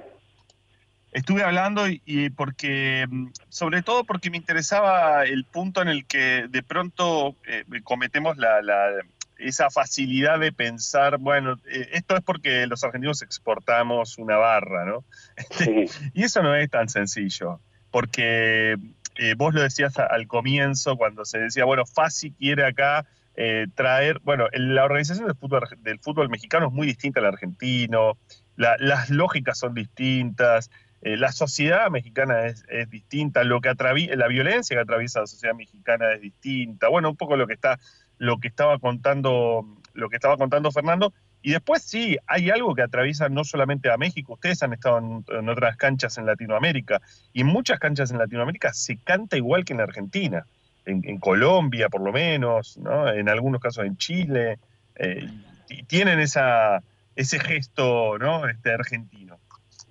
[1.12, 6.06] Estuve hablando y, y porque, mm, sobre todo porque me interesaba el punto en el
[6.06, 8.90] que de pronto eh, cometemos la, la-
[9.38, 15.04] esa facilidad de pensar, bueno, eh, esto es porque los argentinos exportamos una barra, ¿no?
[15.50, 15.86] Sí.
[16.14, 17.60] Y eso no es tan sencillo,
[17.90, 18.76] porque
[19.16, 23.06] eh, vos lo decías al comienzo cuando se decía, bueno, Fasi quiere acá
[23.36, 28.16] eh, traer, bueno, la organización del fútbol, del fútbol mexicano es muy distinta al argentino,
[28.56, 30.70] la- las lógicas son distintas,
[31.02, 33.74] eh, la sociedad mexicana es, es distinta, lo que
[34.16, 37.78] la violencia que atraviesa la sociedad mexicana es distinta, bueno, un poco lo que está,
[38.18, 41.12] lo que estaba contando, lo que estaba contando Fernando,
[41.42, 45.24] y después sí, hay algo que atraviesa no solamente a México, ustedes han estado en,
[45.28, 47.02] en otras canchas en Latinoamérica,
[47.34, 50.46] y en muchas canchas en Latinoamérica se canta igual que en Argentina,
[50.86, 53.08] en, en Colombia por lo menos, ¿no?
[53.08, 54.58] en algunos casos en Chile,
[54.96, 55.26] eh,
[55.68, 56.82] y tienen esa,
[57.16, 58.46] ese gesto ¿no?
[58.48, 59.36] este, argentino.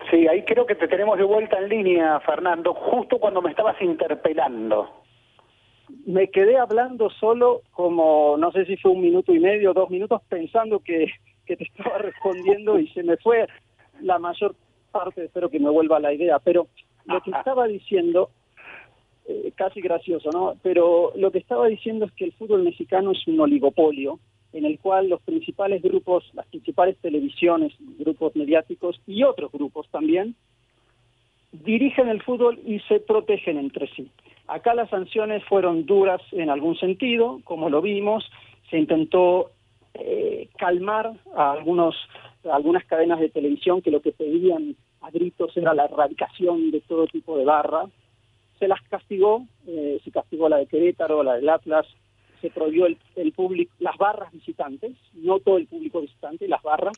[0.10, 3.82] Sí, ahí creo que te tenemos de vuelta en línea, Fernando, justo cuando me estabas
[3.82, 5.04] interpelando.
[6.06, 10.22] me quedé hablando solo como, no sé si fue un minuto y medio, dos minutos,
[10.28, 11.08] pensando que,
[11.46, 13.48] que te estaba respondiendo y se me fue
[14.02, 14.56] la mayor
[14.92, 16.68] parte, espero que me vuelva la idea, pero
[17.06, 18.30] lo que estaba diciendo,
[19.28, 20.56] eh, casi gracioso, ¿no?
[20.62, 24.20] Pero lo que estaba diciendo es que el fútbol mexicano es un oligopolio
[24.54, 30.36] en el cual los principales grupos, las principales televisiones, grupos mediáticos y otros grupos también,
[31.52, 34.10] dirigen el fútbol y se protegen entre sí.
[34.48, 38.30] Acá las sanciones fueron duras en algún sentido, como lo vimos,
[38.70, 39.52] se intentó
[39.94, 41.96] eh, calmar a algunos
[42.50, 46.82] a algunas cadenas de televisión que lo que pedían a gritos era la erradicación de
[46.82, 47.86] todo tipo de barra.
[48.60, 51.88] Se las castigó, eh, se castigó la de Querétaro, la del Atlas,
[52.42, 56.98] se prohibió el, el público, las barras visitantes, no todo el público visitante, las barras,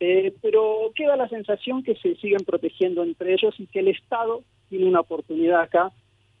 [0.00, 4.42] eh, pero queda la sensación que se siguen protegiendo entre ellos y que el Estado
[4.68, 5.92] tiene una oportunidad acá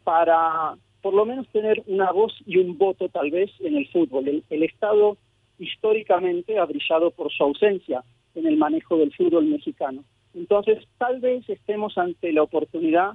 [0.02, 4.26] para por lo menos tener una voz y un voto tal vez en el fútbol.
[4.26, 5.16] El, el Estado
[5.58, 8.02] históricamente ha brillado por su ausencia
[8.34, 10.02] en el manejo del fútbol mexicano.
[10.34, 13.12] Entonces, tal vez estemos ante la oportunidad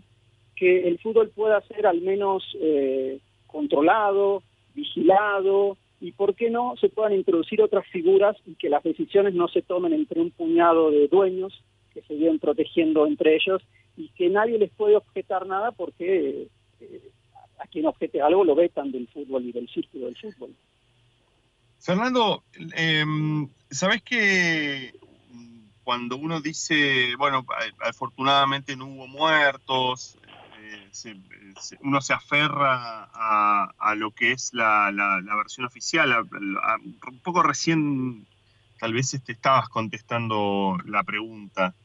[0.59, 4.43] que el fútbol pueda ser al menos eh, controlado,
[4.75, 9.47] vigilado y, ¿por qué no?, se puedan introducir otras figuras y que las decisiones no
[9.47, 13.61] se tomen entre un puñado de dueños que se vienen protegiendo entre ellos
[13.95, 16.47] y que nadie les puede objetar nada porque
[16.81, 17.01] eh,
[17.57, 20.53] a quien objete algo lo vetan del fútbol y del círculo del fútbol.
[21.79, 22.43] Fernando,
[22.75, 23.05] eh,
[23.71, 24.91] ¿sabes que
[25.85, 27.45] cuando uno dice, bueno,
[27.79, 30.17] afortunadamente no hubo muertos,
[30.91, 31.15] se,
[31.81, 34.91] uno se aferra a, lo que es la,
[35.37, 36.27] versión oficial?
[36.31, 38.25] Un poco recién,
[38.79, 41.75] tal vez te este, estabas contestando la pregunta.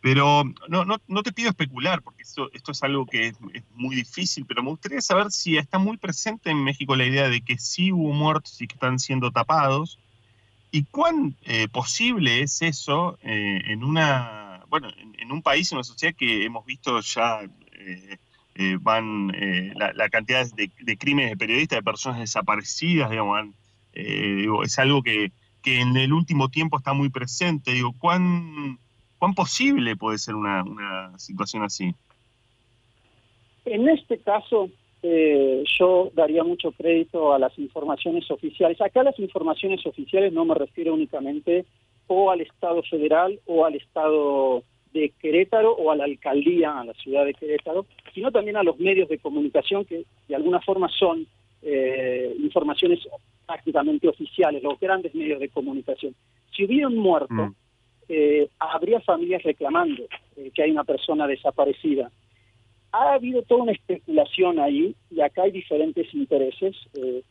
[0.00, 3.36] Pero no, no, no, te pido especular, porque esto, es algo que es,
[3.74, 7.40] muy difícil, pero me gustaría saber si está muy presente en México la idea de
[7.40, 9.98] que sí hubo muertos y que están siendo tapados,
[10.70, 15.78] y cuán eh, posible es eso eh, en una, bueno, en, en, un país, en
[15.78, 17.40] una sociedad que hemos visto ya
[17.72, 18.18] eh,
[18.80, 19.28] van
[19.76, 23.54] la, la, cantidad de, crímenes de periodistas, de personas desaparecidas, digamos, van,
[23.94, 25.32] digo, es algo que,
[25.62, 28.78] que en el último tiempo está muy presente, digo, cuán
[29.18, 31.92] ¿Cuán posible puede ser una, una situación así?
[33.64, 34.70] En este caso,
[35.02, 38.80] eh, yo daría mucho crédito a las informaciones oficiales.
[38.80, 41.66] Acá las informaciones oficiales no me refiero únicamente
[42.06, 44.62] o al Estado federal o al Estado
[44.98, 48.78] de Querétaro o a la alcaldía, a la ciudad de Querétaro, sino también a los
[48.78, 51.26] medios de comunicación que de alguna forma son
[51.62, 53.00] eh, informaciones
[53.46, 56.14] prácticamente oficiales, los grandes medios de comunicación.
[56.54, 57.54] Si hubiera un muerto, mm
[58.08, 60.04] eh, habría familias reclamando
[60.36, 62.10] eh, que hay una persona desaparecida.
[62.92, 66.74] Ha habido toda una especulación ahí y acá hay diferentes intereses.
[66.94, 67.22] Eh,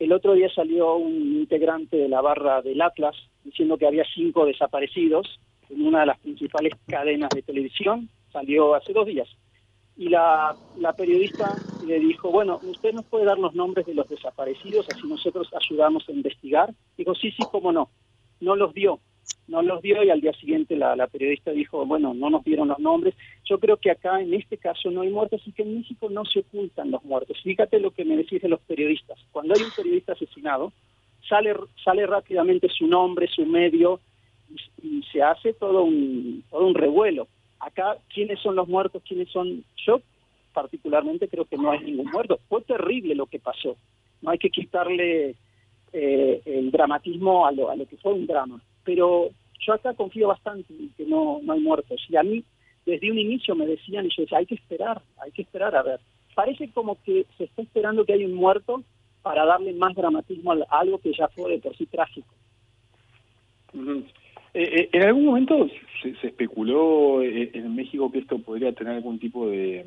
[0.00, 3.14] el otro día salió un integrante de la barra del Atlas
[3.44, 5.38] diciendo que había cinco desaparecidos
[5.70, 9.28] en una de las principales cadenas de televisión, salió hace dos días.
[9.96, 11.54] Y la, la periodista
[11.86, 16.08] le dijo, bueno, usted nos puede dar los nombres de los desaparecidos, así nosotros ayudamos
[16.08, 16.74] a investigar.
[16.96, 17.90] Dijo, sí, sí, cómo no.
[18.40, 18.98] No los dio,
[19.46, 22.68] no los dio y al día siguiente la, la, periodista dijo, bueno, no nos dieron
[22.68, 23.14] los nombres.
[23.44, 26.24] Yo creo que acá en este caso no hay muertos y que en México no
[26.24, 27.40] se ocultan los muertos.
[27.42, 29.18] Fíjate lo que me decís de los periodistas.
[29.30, 30.72] Cuando hay un periodista asesinado,
[31.28, 34.00] sale, sale rápidamente su nombre, su medio
[34.82, 37.28] y, se hace todo un, todo un revuelo.
[37.60, 39.02] Acá, ¿quiénes son los muertos?
[39.06, 39.64] ¿Quiénes son?
[39.86, 40.00] Yo
[40.52, 42.38] particularmente creo que no hay ningún muerto.
[42.48, 43.76] Fue terrible lo que pasó.
[44.22, 45.34] No hay que quitarle
[45.92, 49.30] eh, el dramatismo a lo, a lo que fue un drama pero
[49.66, 52.00] yo acá confío bastante en que no, no hay muertos.
[52.08, 52.44] Y a mí,
[52.86, 56.00] desde un inicio me decían, y yo hay que esperar, hay que esperar a ver.
[56.34, 58.82] Parece como que se está esperando que haya un muerto
[59.22, 62.28] para darle más dramatismo a algo que ya fue de por sí trágico.
[63.72, 64.04] Eh,
[64.54, 65.68] eh, en algún momento
[66.02, 69.84] se, se, especuló eh, en México que esto podría tener algún tipo de,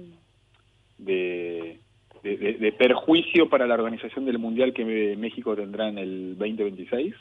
[0.98, 1.80] de,
[2.24, 7.16] de, perjuicio para la organización del Mundial que México tendrá en el 2026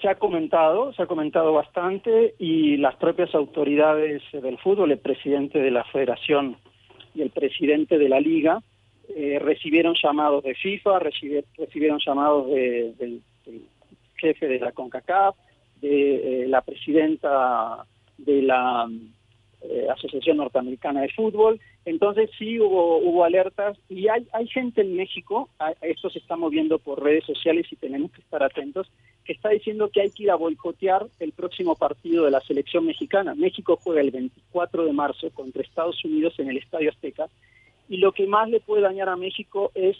[0.00, 5.58] se ha comentado, se ha comentado bastante y las propias autoridades del fútbol, el presidente
[5.58, 6.56] de la federación
[7.14, 8.62] y el presidente de la liga,
[9.14, 13.22] eh, recibieron llamados de FIFA, recibieron llamados de, del,
[14.20, 15.36] jefe de la CONCACAF,
[15.80, 17.86] de eh, la presidenta
[18.18, 18.88] de la
[19.62, 21.60] eh, Asociación Norteamericana de Fútbol.
[21.84, 25.48] Entonces sí hubo, hubo alertas y hay, gente en México,
[25.80, 28.90] esto se está moviendo por redes sociales y tenemos que estar atentos,
[29.24, 32.86] que está diciendo que hay que ir a boicotear el próximo partido de la selección
[32.86, 33.34] mexicana.
[33.34, 37.28] México juega el 24 de marzo contra Estados Unidos en el Estadio Azteca
[37.88, 39.96] y lo que más le puede dañar a México es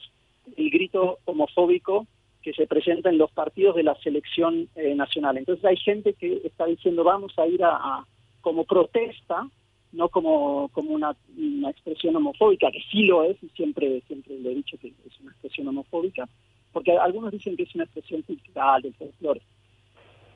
[0.57, 2.07] el grito homofóbico
[2.43, 5.37] que se presenta en los partidos de la selección eh, nacional.
[5.37, 8.05] Entonces hay gente que está diciendo vamos a ir a,
[8.41, 9.49] como protesta,
[9.93, 14.53] no como, como una, una, expresión homofóbica, que sí lo es, y siempre, siempre le
[14.53, 16.29] he dicho que es una expresión homofóbica,
[16.73, 19.43] porque algunos dicen que es una expresión cultural del folclore.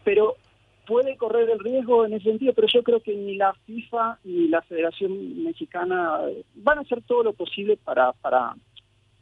[0.02, 0.36] Pero
[0.86, 4.48] puede correr el riesgo en ese sentido, pero yo creo que ni la FIFA ni
[4.48, 6.20] la Federación Mexicana
[6.56, 8.54] van a hacer todo lo posible para, para,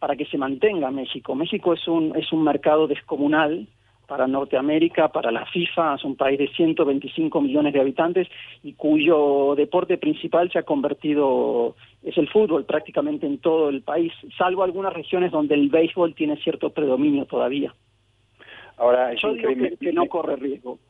[0.02, 1.36] para que se mantenga México.
[1.36, 3.68] México es un, es un mercado descomunal,
[4.08, 8.26] para Norteamérica, para la FIFA, es un país de 125 millones de habitantes
[8.64, 14.12] y cuyo deporte principal se ha convertido, es el fútbol prácticamente en todo el país,
[14.36, 17.72] salvo algunas regiones donde el béisbol tiene cierto predominio todavía.
[18.78, 20.80] Ahora, Yo digo que, no corre riesgo.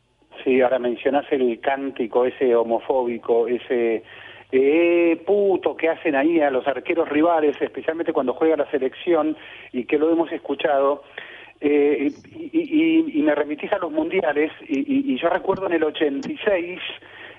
[0.43, 4.05] Sí, ahora mencionas el cántico ese homofóbico, ese
[4.53, 9.37] eh, puto que hacen ahí a los arqueros rivales, especialmente cuando juega la selección,
[9.73, 11.03] y que lo hemos escuchado.
[11.61, 12.13] Eh,
[12.53, 16.81] y, me remitís a los mundiales, y, yo recuerdo en el 86,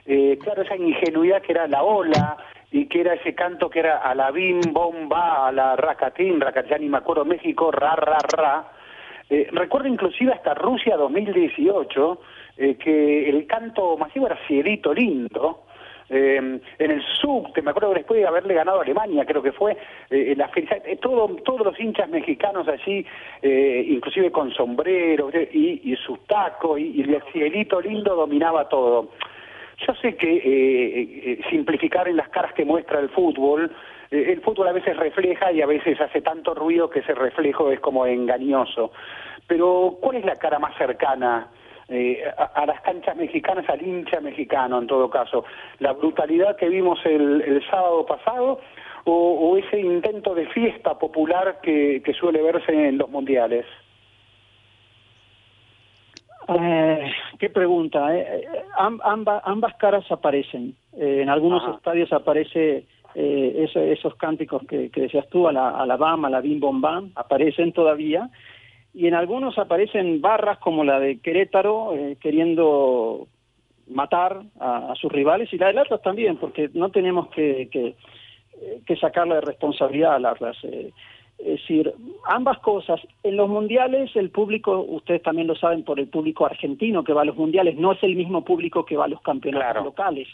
[0.05, 2.38] eh, claro, esa ingenuidad que era la ola,
[2.74, 6.78] y que era ese canto que era a la bim, bomba, a la racatín, racatín,
[6.80, 8.72] ni me acuerdo, México, ra, ra, ra.
[9.30, 12.20] Eh, recuerdo inclusive hasta Rusia 2018,
[12.57, 15.66] eh, que el canto masivo era Cielito Lindo,
[16.14, 19.51] eh, en el subte, me acuerdo que después de haberle ganado a Alemania, creo que
[19.51, 19.76] fue,
[20.11, 23.03] eh, la eh, todo, todos los hinchas mexicanos allí,
[23.41, 29.09] eh, inclusive con sombrero y, y sus tacos, y, y, el cielito lindo dominaba todo.
[29.88, 33.72] Yo sé que eh, simplificar en las caras que muestra el fútbol,
[34.11, 37.80] el fútbol a veces refleja y a veces hace tanto ruido que ese reflejo es
[37.80, 38.91] como engañoso.
[39.47, 41.49] Pero, ¿cuál es la cara más cercana?
[41.93, 45.45] Eh, a, las canchas mexicanas, al hincha mexicano en todo caso.
[45.79, 48.59] La brutalidad que vimos el, el sábado pasado
[49.05, 53.65] o, ese intento de fiesta popular que, que suele verse en los mundiales.
[56.47, 58.15] Eh, qué pregunta.
[58.15, 58.45] Eh.
[58.77, 60.75] ambas, ambas caras aparecen.
[60.93, 62.85] Eh, en algunos estadios aparece
[63.15, 66.59] eh, esos cánticos que, que, decías tú, a la, a la BAM, a la BIM
[66.59, 68.29] BOM BAM, aparecen todavía
[68.93, 73.27] y en algunos aparecen barras como la de Querétaro eh, queriendo
[73.87, 77.95] matar a, sus rivales y la de Atlas también, porque no tenemos que, que,
[78.85, 80.57] que sacarle de responsabilidad al Atlas.
[80.63, 80.91] Eh,
[81.39, 81.91] es decir,
[82.25, 83.01] ambas cosas.
[83.23, 87.23] En los mundiales el público, ustedes también lo saben por el público argentino que va
[87.23, 90.27] a los mundiales, no es el mismo público que va a los campeonatos locales.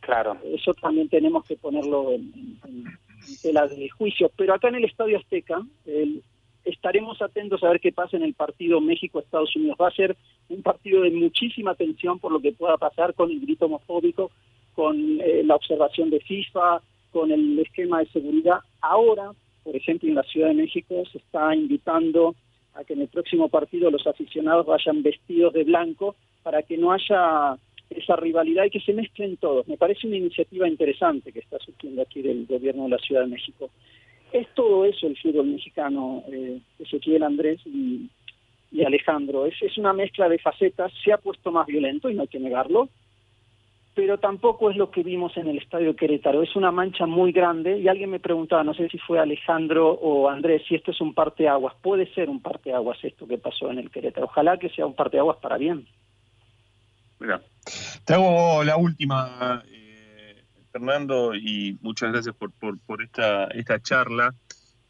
[0.00, 0.36] Claro.
[0.44, 2.32] Eso también tenemos que ponerlo en,
[2.64, 4.30] en, en tela de juicio.
[4.36, 6.22] Pero acá en el Estadio Azteca, el,
[6.64, 9.76] estaremos atentos a ver qué pasa en el partido México-Estados Unidos.
[9.80, 10.16] Va a ser
[10.48, 14.30] un partido de muchísima tensión por lo que pueda pasar con el grito homofóbico,
[14.74, 16.80] con eh, la observación de FIFA,
[17.12, 18.58] con el esquema de seguridad.
[18.80, 22.34] Ahora, por ejemplo, en la Ciudad de México se está invitando
[22.74, 26.92] a que en el próximo partido los aficionados vayan vestidos de blanco para que no
[26.92, 27.56] haya
[27.90, 29.68] esa rivalidad y que se mezclen todos.
[29.68, 33.28] Me parece una iniciativa interesante que está surgiendo aquí del gobierno de la Ciudad de
[33.28, 33.70] México
[34.32, 38.08] es todo eso el fútbol mexicano, eh, Ezequiel Andrés, y,
[38.72, 39.46] y Alejandro.
[39.46, 42.40] Es, es una mezcla de facetas, se ha puesto más violento y no hay que
[42.40, 42.88] negarlo,
[43.94, 46.42] pero tampoco es lo que vimos en el estadio Querétaro.
[46.42, 50.28] Es una mancha muy grande y alguien me preguntaba, no sé si fue Alejandro o
[50.28, 51.74] Andrés, si esto es un parteaguas.
[51.80, 54.26] Puede ser un parteaguas esto que pasó en el Querétaro.
[54.26, 55.86] Ojalá que sea un parteaguas para bien.
[57.20, 57.40] Mira,
[58.04, 59.83] te hago la última, eh,
[60.74, 62.50] Fernando, y muchas gracias por,
[62.80, 64.34] por, esta, esta charla.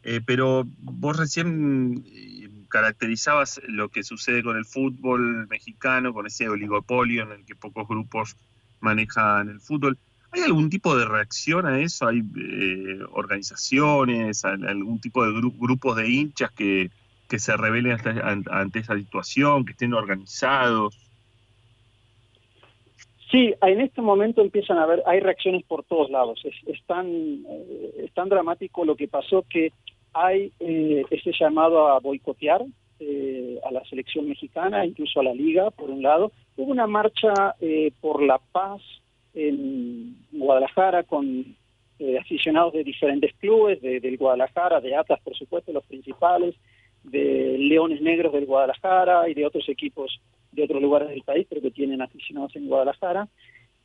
[0.01, 6.49] Eh, pero vos recién eh, caracterizabas lo que sucede con el fútbol mexicano, con ese
[6.49, 8.35] oligopolio en el que pocos grupos
[8.79, 9.99] manejan el fútbol.
[10.31, 12.07] ¿Hay algún tipo de reacción a eso?
[12.07, 16.89] ¿Hay eh, organizaciones, algún tipo de grupos de hinchas que,
[17.29, 17.95] que se rebelen
[18.49, 21.04] ante, esa situación, que estén organizados?
[23.31, 26.41] Sí, en este momento empiezan a haber, hay reacciones por todos lados.
[26.45, 29.71] Es, tan, eh, es tan dramático lo que pasó que
[30.13, 32.63] hay eh, ese llamado a boicotear
[32.99, 36.31] eh, a la selección mexicana, incluso a la liga, por un lado.
[36.55, 38.81] Hubo una marcha eh, por la paz
[39.33, 41.57] en Guadalajara con
[41.99, 46.55] eh, aficionados de diferentes clubes, de, del Guadalajara, de Atlas, por supuesto, los principales,
[47.03, 50.21] de Leones Negros del Guadalajara y de otros equipos
[50.55, 53.27] de otros lugares del país, pero que tienen aficionados en Guadalajara.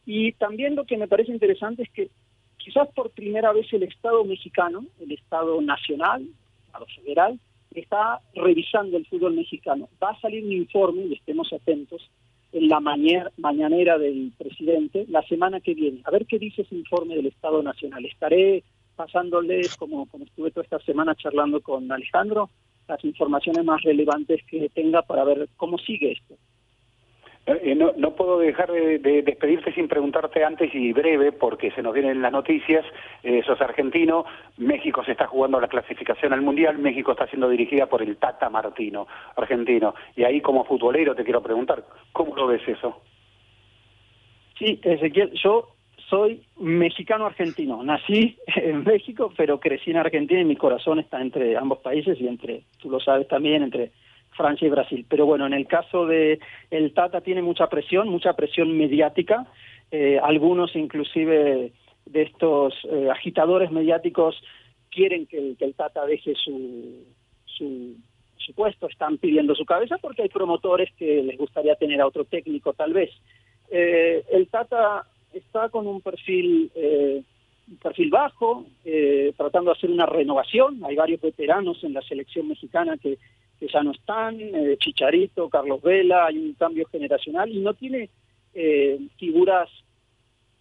[0.07, 2.11] Y también lo que me parece interesante es que
[2.57, 7.41] quizás por primera vez el Estado mexicano, el Estado nacional, el Estado federal,
[7.75, 9.89] está revisando el fútbol mexicano.
[10.03, 12.11] Va a salir un informe, y estemos atentos,
[12.53, 16.01] en la mañanera del presidente la semana que viene.
[16.05, 18.05] A ver qué dice ese informe del Estado Nacional.
[18.05, 18.65] Estaré
[18.97, 22.51] pasándoles, como, como estuve toda esta semana charlando con Alejandro,
[22.89, 26.35] las informaciones más relevantes que tenga para ver cómo sigue esto.
[27.55, 31.95] Eh, no, no, puedo dejar de, despedirte sin preguntarte antes y breve, porque se nos
[31.95, 32.85] vienen las noticias.
[33.23, 34.25] Eh, sos argentino,
[34.59, 38.51] México se está jugando la clasificación al Mundial, México está siendo dirigida por el Tata
[38.51, 39.95] Martino, argentino.
[40.17, 43.01] Y ahí como futbolero te quiero preguntar, ¿cómo lo ves eso?
[44.59, 45.69] Sí, Ezequiel, yo
[46.11, 47.83] soy mexicano-argentino.
[47.83, 52.27] Nací en México, pero crecí en Argentina y mi corazón está entre ambos países y
[52.27, 53.93] entre, tú lo sabes también, entre
[54.41, 55.05] Francia y Brasil.
[55.07, 59.47] Pero bueno, en el caso de el Tata tiene mucha presión, mucha presión mediática.
[59.91, 61.73] Eh, algunos inclusive
[62.07, 64.43] de estos eh, agitadores mediáticos
[64.91, 67.05] quieren que, el Tata deje su,
[67.45, 67.97] su,
[68.57, 72.73] puesto, están pidiendo su cabeza porque hay promotores que les gustaría tener a otro técnico
[72.73, 73.11] tal vez.
[73.71, 76.73] Eh, el Tata está con un perfil
[77.69, 78.65] un perfil bajo,
[79.37, 80.83] tratando de hacer una renovación.
[80.85, 83.19] Hay varios veteranos en la selección mexicana que
[83.61, 88.09] que ya no están, eh, Chicharito, Carlos Vela, hay un cambio generacional y no tiene
[88.55, 89.69] eh, figuras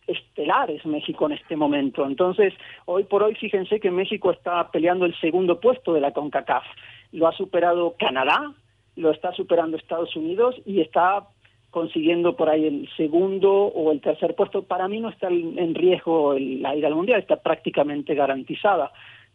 [0.05, 2.05] estelares México en este momento.
[2.05, 2.53] Entonces,
[2.85, 6.65] hoy por hoy, fíjense que México está peleando el segundo puesto de la CONCACAF.
[7.13, 8.53] Lo ha superado Canadá,
[8.95, 11.27] lo está superando Estados Unidos y está
[11.69, 14.63] consiguiendo por ahí el segundo o el tercer puesto.
[14.63, 18.91] Para mí no está en riesgo la ida al Mundial, está prácticamente garantizada.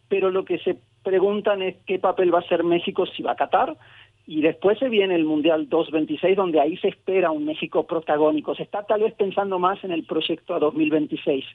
[0.07, 3.35] Pero lo que se preguntan es qué papel va a ser México si va a
[3.35, 3.75] Qatar
[4.27, 8.55] y después se viene el Mundial 226 donde ahí se espera un México protagónico.
[8.55, 11.45] Se está tal vez pensando más en el proyecto a 2026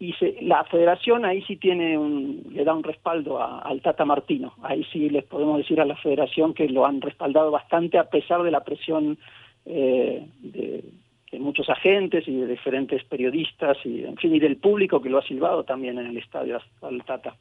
[0.00, 4.54] y la federación ahí sí tiene un, le da un respaldo al Tata Martino.
[4.62, 8.42] Ahí sí les podemos decir a la federación que lo han respaldado bastante a pesar
[8.42, 9.18] de la presión
[9.66, 10.84] eh, de,
[11.32, 15.18] de, muchos agentes y de diferentes periodistas y en fin y del público que lo
[15.18, 17.34] ha silbado también en el estadio al Tata.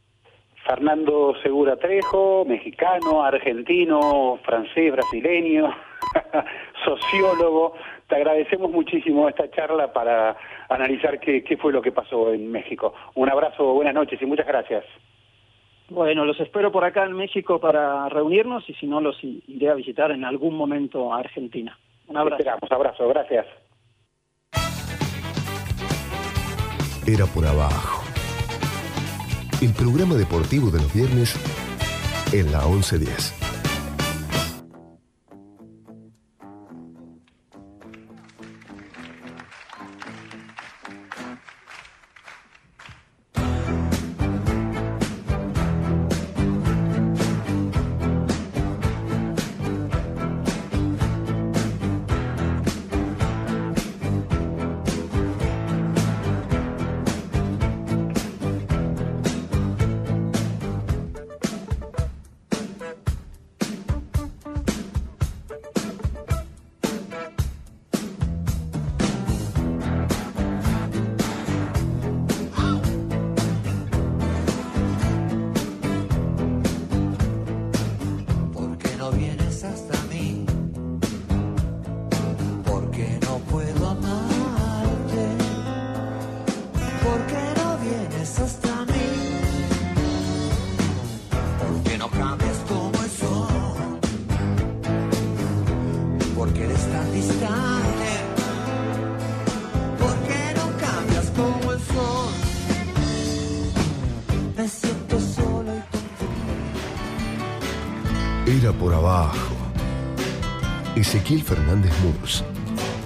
[0.68, 5.74] Fernando Segura Trejo, mexicano, argentino, francés, brasileño,
[6.86, 7.74] sociólogo.
[8.10, 10.36] Te agradecemos muchísimo esta charla para
[10.68, 12.94] analizar qué, qué fue lo que pasó en México.
[13.16, 14.84] Un abrazo, buenas noches y muchas gracias.
[15.90, 19.74] Bueno, los espero por acá en México para reunirnos y si no los iré a
[19.74, 21.78] visitar en algún momento a Argentina.
[22.08, 22.40] Un abrazo.
[22.40, 23.46] Esperamos, abrazo, gracias.
[27.08, 28.07] Era por abajo
[29.62, 31.34] el programa deportivo de los viernes
[32.32, 33.47] en la 1110.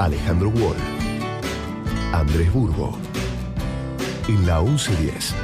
[0.02, 0.76] Alejandro Wall,
[2.12, 2.98] Andrés Burgo.
[4.28, 5.36] En la 1110.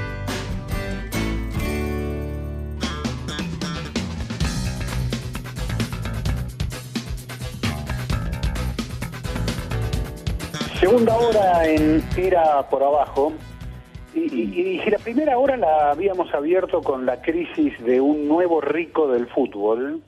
[10.80, 13.34] Segunda hora en Era por Abajo.
[14.16, 19.08] Y, y, la primera hora la habíamos abierto con la crisis de un nuevo rico
[19.08, 20.02] del fútbol.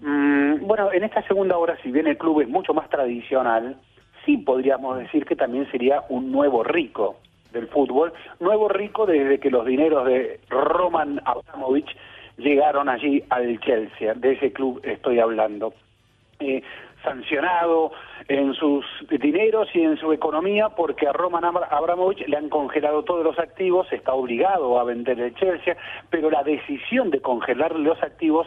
[0.00, 0.31] Mm,
[0.62, 3.76] bueno, en esta segunda hora, si bien el club es mucho más tradicional,
[4.24, 7.16] sí podríamos decir que también sería un nuevo rico
[7.52, 8.12] del fútbol.
[8.40, 11.96] Nuevo rico desde que los dineros de Roman Abramovich
[12.38, 14.14] llegaron allí al Chelsea.
[14.14, 15.74] De ese club estoy hablando.
[16.40, 16.62] Eh,
[17.02, 17.92] sancionado
[18.28, 23.24] en sus dineros y en su economía porque a Roman Abramovich le han congelado todos
[23.24, 25.76] los activos, está obligado a vender el Chelsea,
[26.10, 28.46] pero la decisión de congelar los activos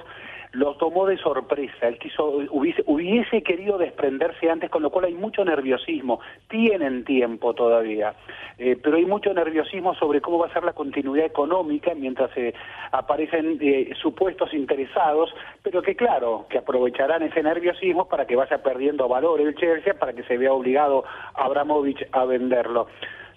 [0.56, 5.44] lo tomó de sorpresa, él quiso, hubiese, querido desprenderse antes, con lo cual hay mucho
[5.44, 8.16] nerviosismo, tienen tiempo todavía,
[8.58, 12.54] eh, pero hay mucho nerviosismo sobre cómo va a ser la continuidad económica mientras se
[12.92, 19.10] aparecen eh, supuestos interesados, pero que claro, que aprovecharán ese nerviosismo para que vaya perdiendo
[19.10, 21.04] valor el Chelsea, para que se vea obligado
[21.34, 22.88] Abramovich a venderlo.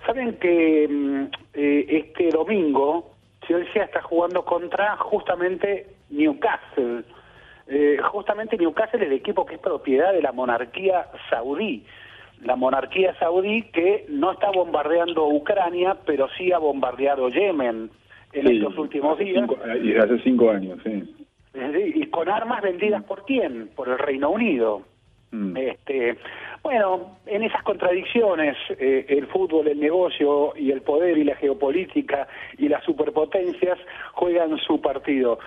[0.07, 3.18] Saben que mm, eh, este domingo
[3.49, 7.03] Chelsea está jugando contra justamente Newcastle.
[7.67, 11.85] Eh, justamente Newcastle es el equipo que es propiedad de la monarquía saudí.
[12.43, 17.91] La monarquía saudí que no está bombardeando Ucrania, pero sí ha bombardeado Yemen
[18.33, 19.49] en estos últimos días.
[19.83, 21.15] y hace cinco años, sí.
[21.95, 23.71] Y con armas vendidas por quién?
[23.75, 24.83] Por el Reino Unido.
[25.31, 25.57] Mm.
[25.57, 26.17] Este,
[26.63, 32.29] bueno, en esas contradicciones, eh, el fútbol, el negocio y el poder y la geopolítica
[32.59, 33.79] y las superpotencias
[34.13, 35.39] juegan su partido.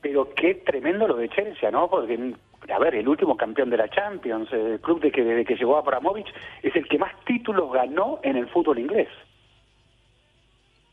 [0.00, 1.90] Pero qué tremendo lo de Chelsea, ¿no?
[1.90, 2.34] Porque,
[2.68, 5.76] a ver, el último campeón de la Champions, el club de que desde que llegó
[5.76, 9.08] a Abramovich, es el que más títulos ganó en el fútbol inglés.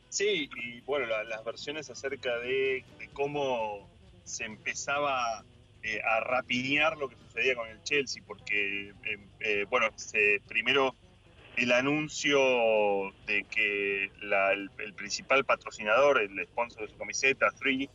[0.08, 3.86] Sí, y bueno, las versiones acerca de, cómo
[4.24, 5.44] se empezaba
[5.82, 10.94] eh, a rapiñar lo que sucedía con el Chelsea, porque, eh, eh, bueno, se, primero
[11.56, 17.88] el anuncio de que el, el, principal patrocinador, el sponsor de su camiseta, Three,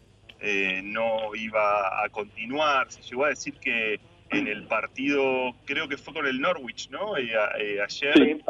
[0.45, 2.91] eh, no iba a continuar.
[2.91, 7.15] Se llegó a decir que en el partido, creo que fue con el Norwich, ¿no?
[7.15, 8.41] Eh, eh, ayer,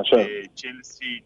[0.55, 1.21] Chelsea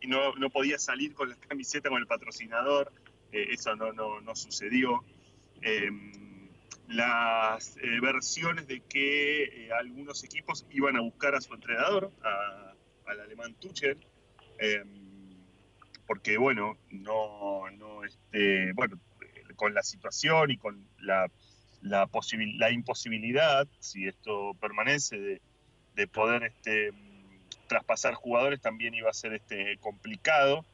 [0.00, 2.92] y no, no, podía salir con la camiseta con el patrocinador.
[3.32, 5.02] eso no, no, no sucedió.
[6.88, 12.12] Las versiones de que algunos equipos iban a buscar a su entrenador,
[13.06, 13.98] al alemán Tuchel,
[14.58, 15.36] em,
[16.06, 19.00] porque bueno, no, no este, bueno,
[19.56, 21.30] con la situación y con la,
[21.82, 22.08] la,
[22.56, 25.40] la imposibilidad, si esto permanece,
[25.94, 26.92] de, poder este,
[27.68, 30.64] traspasar jugadores también iba a ser este, complicado.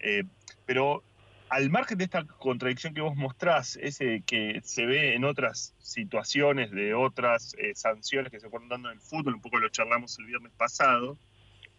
[0.00, 0.24] Eh,
[0.64, 1.04] pero
[1.50, 6.70] al margen de esta contradicción que vos mostrás, ese que se ve en otras situaciones
[6.70, 10.16] de otras eh, sanciones que se fueron dando en el fútbol, un poco lo charlamos
[10.20, 11.18] el viernes pasado,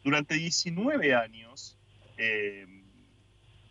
[0.04, 1.78] durante 19 años
[2.18, 2.68] eh,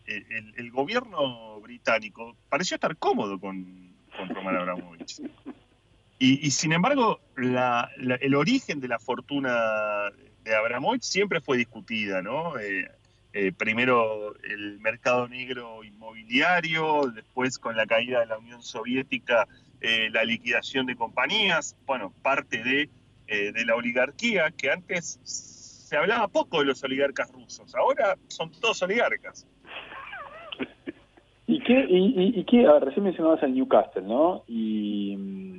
[0.07, 3.94] el, gobierno británico pareció estar cómodo con,
[4.30, 5.20] Roman Abramovich.
[6.18, 10.11] Y, sin embargo, el origen de la fortuna
[10.42, 12.59] de Abramovich siempre fue discutida, ¿no?
[12.59, 12.90] Eh,
[13.33, 19.47] eh, primero el mercado negro inmobiliario, después con la caída de la Unión Soviética,
[19.81, 22.89] eh, la liquidación de compañías, bueno, parte de,
[23.28, 25.20] de la oligarquía, que antes
[25.91, 29.47] se hablaba poco de los oligarcas rusos, ahora son todos oligarcas.
[31.49, 34.45] ¿Y qué, y, qué, a ver, recién mencionabas al Newcastle, ¿no?
[34.47, 35.49] Y mm,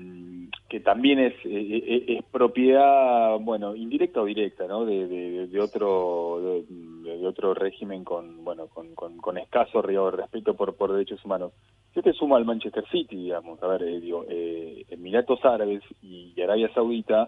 [0.71, 4.85] que también es, eh, eh, es, propiedad, bueno, indirecta o directa, ¿no?
[4.85, 5.05] De,
[5.45, 11.51] de, otro de, otro régimen con, bueno, con, con, escaso respeto por, por derechos humanos.
[11.93, 16.73] Yo te sumo al Manchester City, digamos, a ver, eh, digo, Emiratos Árabes y Arabia
[16.73, 17.27] Saudita,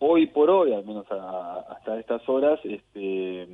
[0.00, 3.48] hoy por hoy, al menos hasta estas horas, este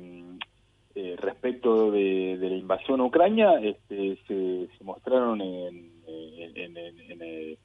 [0.93, 7.57] eh, respecto de, la invasión a Ucrania este, se, mostraron en, eh,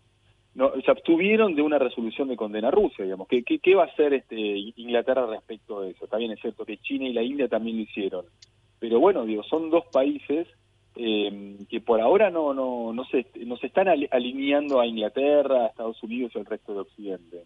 [0.55, 3.26] no, se abstuvieron de una resolución de condena a Rusia, digamos.
[3.28, 6.07] ¿Qué, qué, va a hacer este, Inglaterra respecto a eso?
[6.07, 8.24] También es cierto que China y la India también lo hicieron.
[8.78, 10.46] Pero bueno, digo, son dos países
[10.96, 15.66] eh, que por ahora no, no, no, se, no se están alineando a Inglaterra, a
[15.66, 17.44] Estados Unidos y al resto de Occidente.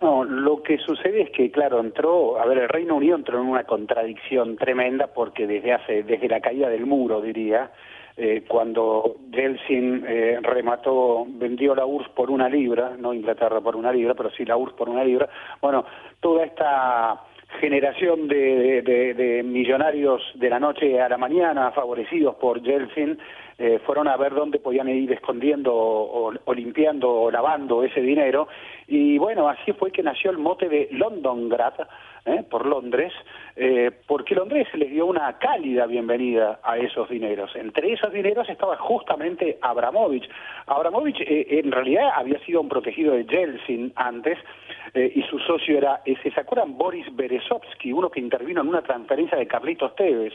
[0.00, 3.48] No, lo que sucede es que, claro, entró, a ver, el Reino Unido entró en
[3.48, 7.70] una contradicción tremenda porque desde hace, desde la caída del muro, diría,
[8.16, 13.92] eh, cuando Yeltsin eh, remató, vendió la URSS por una libra, no Inglaterra por una
[13.92, 15.28] libra, pero sí la URSS por una libra,
[15.60, 15.84] bueno,
[16.20, 17.20] toda esta
[17.60, 23.18] generación de, millonarios de la noche a la mañana favorecidos por Yeltsin
[23.58, 28.48] eh, fueron a ver dónde podían ir escondiendo o, limpiando o lavando ese dinero.
[28.88, 31.74] Y bueno, así fue que nació el mote de Londongrad
[32.24, 32.42] ¿eh?
[32.50, 33.12] por Londres,
[33.56, 37.50] eh, porque Londres les dio una cálida bienvenida a esos dineros.
[37.54, 40.28] Entre esos dineros estaba justamente Abramovich.
[40.66, 44.38] Abramovich en realidad había sido un protegido de Yeltsin antes
[44.94, 46.78] y su socio era, ¿se acuerdan?
[46.78, 50.32] Boris Berezovsky, uno que intervino en una transferencia de Carlitos Tevez.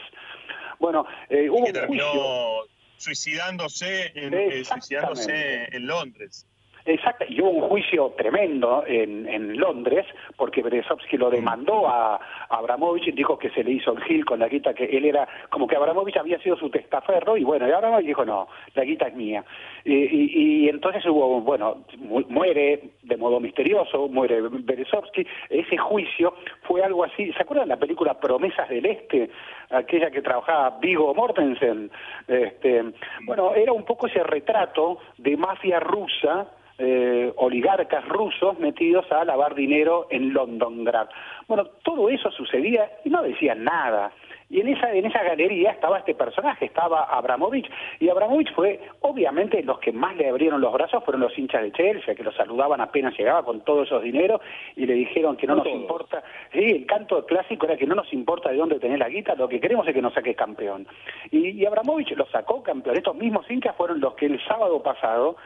[0.78, 2.68] Bueno, hubo un juicio
[3.00, 6.46] suicidándose en, eh, suicidándose en Londres.
[6.84, 10.06] Exacto, y hubo un juicio tremendo en, en Londres,
[10.36, 14.40] porque Berezovsky lo demandó a, Abramovich y dijo que se le hizo el gil con
[14.40, 17.72] la guita, que él era, como que Abramovich había sido su testaferro, y bueno, y
[17.72, 19.44] Abramovich dijo, no, la guita es mía.
[19.84, 21.84] Y, y, entonces hubo, bueno,
[22.28, 27.80] muere de modo misterioso, muere Berezovsky, ese juicio fue algo así, ¿se acuerdan de la
[27.80, 29.30] película Promesas del Este?
[29.70, 31.90] Aquella que trabajaba Vigo Mortensen.
[32.26, 32.84] Este,
[33.24, 36.48] bueno, era un poco ese retrato de mafia rusa,
[36.82, 41.08] eh, oligarcas rusos metidos a lavar dinero en Londongrad.
[41.46, 44.12] Bueno, todo eso sucedía y no decían nada.
[44.48, 47.70] Y en esa, en esa galería estaba este personaje, estaba Abramovich.
[48.00, 51.70] Y Abramovich fue, obviamente, los que más le abrieron los brazos fueron los hinchas de
[51.70, 54.40] Chelsea, que lo saludaban apenas llegaba con todos esos dineros
[54.74, 56.24] y le dijeron que no, nos importa.
[56.52, 59.48] Sí, el canto clásico era que no nos importa de dónde tenés la guita, lo
[59.48, 60.88] que queremos es que nos saque campeón.
[61.30, 62.96] Y, y Abramovich lo sacó campeón.
[62.96, 65.36] Estos mismos hinchas fueron los que el sábado pasado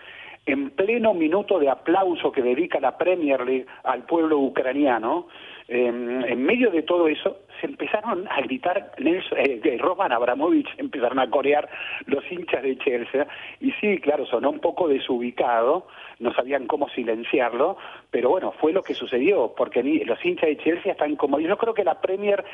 [0.47, 5.29] en pleno minuto de aplauso que dedica la Premier League al pueblo ucraniano,
[5.67, 11.31] en medio de todo eso, se empezaron a gritar Nelson, eh, Roman Abramovich, empezaron a
[11.31, 11.69] corear
[12.07, 13.27] los hinchas de Chelsea,
[13.61, 15.87] y sí, claro, sonó un poco desubicado,
[16.19, 17.77] no sabían cómo silenciarlo,
[18.11, 21.41] pero bueno, fue lo que sucedió, porque los hinchas de Chelsea están como...
[21.41, 22.45] Yo creo que la Premier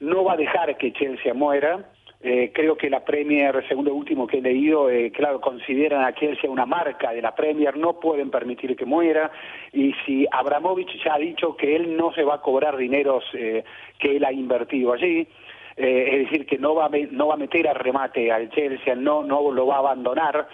[0.00, 1.84] no va a dejar que Chelsea muera,
[2.20, 6.50] eh, creo que la Premier, segundo último que he leído, eh, claro, consideran a Chelsea
[6.50, 9.30] una marca de la Premier, no pueden permitir que muera.
[9.72, 13.64] Y si Abramovich ya ha dicho que él no se va a cobrar dineros eh,
[13.98, 15.26] que él ha invertido allí,
[15.76, 19.22] es decir, que no va, a, no va a meter a remate al Chelsea, no,
[19.22, 20.48] no lo va a abandonar,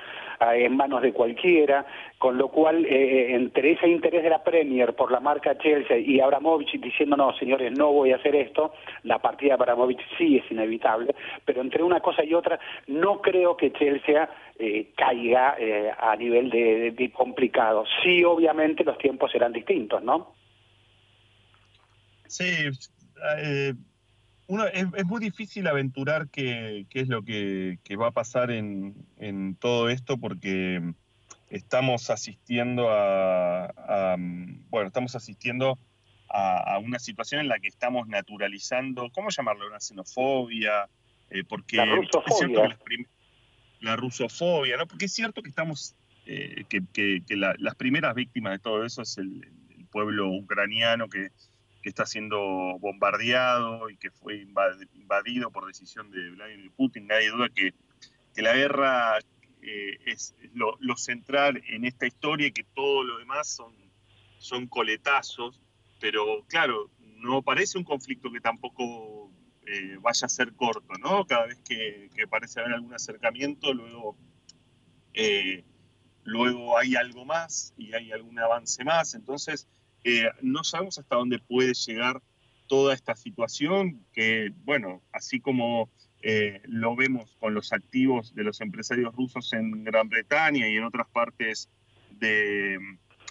[0.55, 1.87] en manos de cualquiera,
[2.19, 5.99] con lo cual eh, eh, entre ese interés de la Premier por la marca Chelsea
[5.99, 8.73] y Abramovich diciendo no, señores, no voy a hacer esto,
[9.05, 11.15] la partida de Abramovich sí es inevitable,
[11.45, 14.29] pero entre una cosa y otra no creo que Chelsea
[14.59, 15.57] eh, caiga
[15.99, 17.85] a nivel de, complicado.
[18.03, 20.35] Sí, obviamente los tiempos serán distintos, ¿no?
[22.27, 22.69] Sí,
[24.53, 30.19] uno, es, muy difícil aventurar qué, es lo que, va a pasar en, todo esto
[30.19, 30.93] porque
[31.49, 34.15] estamos asistiendo a,
[34.69, 35.79] bueno, estamos asistiendo
[36.29, 39.69] a, una situación en la que estamos naturalizando, ¿cómo llamarlo?
[39.69, 40.87] Una xenofobia,
[41.31, 42.79] eh, porque la rusofobia.
[43.81, 44.87] la rusofobia, ¿no?
[44.87, 45.95] Porque es cierto que estamos,
[46.27, 49.47] eh, que, las primeras víctimas de todo eso es el
[49.91, 51.31] pueblo ucraniano que
[51.83, 52.39] que está siendo
[52.79, 57.09] bombardeado y que fue invadido por decisión de Vladimir Putin.
[57.09, 57.75] Nadie duda que,
[58.35, 59.19] que la guerra
[59.63, 63.75] eh, es lo, central en esta historia y que todo lo demás son,
[64.39, 65.61] son coletazos,
[66.01, 69.31] pero claro, no parece un conflicto que tampoco
[69.67, 71.25] eh, vaya a ser corto, ¿no?
[71.27, 74.17] Cada vez que, parece haber algún acercamiento, luego,
[75.15, 75.65] eh,
[76.25, 79.15] luego hay algo más y hay algún avance más.
[79.15, 79.69] Entonces,
[80.05, 82.21] eh, no sabemos hasta dónde puede llegar
[82.67, 85.91] toda esta situación, que, bueno, así como
[86.23, 90.85] eh, lo vemos con los activos de los empresarios rusos en Gran Bretaña y en
[90.85, 91.69] otras partes
[92.11, 92.75] de,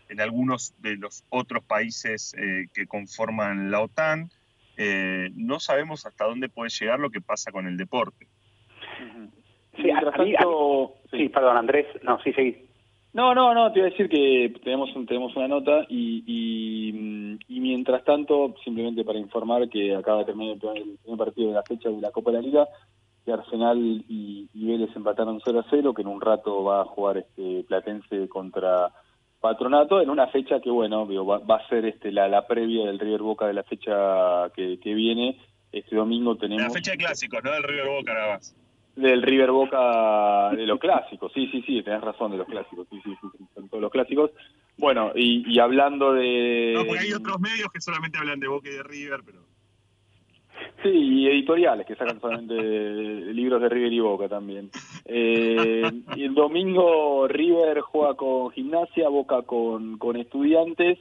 [0.09, 4.29] en algunos de los otros países eh, que conforman la OTAN,
[5.35, 8.25] no sabemos hasta dónde puede llegar lo que pasa con el deporte.
[9.75, 9.89] Sí,
[11.11, 12.67] sí, perdón, Andrés, no, sí, sí.
[13.13, 17.59] No, no, no, te iba a decir que tenemos, tenemos una nota y, y, y
[17.59, 21.89] mientras tanto, simplemente para informar que acaba de terminar el primer, partido de la fecha
[21.89, 22.67] de la Copa de la Liga,
[23.25, 27.17] que Arsenal y, Vélez empataron 0 a 0, que en un rato va a jugar
[27.17, 28.89] este Platense contra
[29.41, 32.99] Patronato, en una fecha que, bueno, va, va a ser este la, la previa del
[32.99, 35.37] River Boca de la fecha que, que viene.
[35.73, 36.63] Este domingo tenemos...
[36.63, 37.51] La fecha de clásicos, ¿no?
[37.51, 38.55] Del River Boca nada más.
[38.95, 42.99] Del River Boca de los clásicos, sí, sí, sí, tenés razón, de los clásicos, sí,
[43.03, 44.31] sí, sí, son todos los clásicos.
[44.77, 46.73] Bueno, y, y hablando de...
[46.75, 49.39] No, porque hay otros medios que solamente hablan de Boca y de River, pero...
[50.83, 54.69] Sí, y editoriales que sacan solamente libros de River y Boca también.
[55.05, 60.99] Eh, y el domingo River juega con Gimnasia, Boca con, con Estudiantes.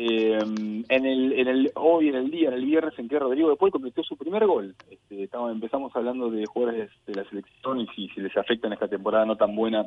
[0.00, 3.48] Eh, en el, en el hoy en el día, en el viernes, en que Rodrigo
[3.48, 4.76] después convirtió su primer gol.
[4.88, 8.74] Este, estamos, empezamos hablando de jugadores de la selección y si, si les afecta en
[8.74, 9.86] esta temporada no tan buena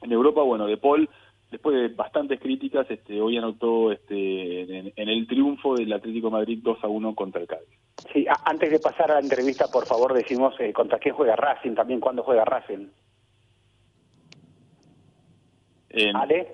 [0.00, 0.42] en Europa.
[0.42, 1.10] Bueno, De Paul
[1.50, 6.78] después de bastantes críticas, este, hoy anotó este, en, el triunfo del Atlético Madrid 2
[6.80, 7.68] a 1 contra el Cádiz.
[8.12, 11.74] Sí, antes de pasar a la entrevista, por favor, decimos eh, contra quién juega Racing,
[11.74, 12.86] también cuándo juega Racing.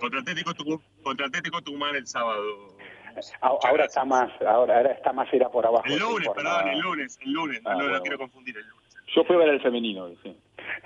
[0.00, 2.77] Contra Atlético, Tucumán, contra Atlético Tucumán el sábado.
[3.40, 5.84] Ahora está más, ahora, ahora está más era por abajo.
[5.86, 8.84] El lunes, perdón, el lunes, el lunes, no, lo ah, quiero confundir el lunes.
[9.14, 10.36] Yo fui a ver el femenino, sí.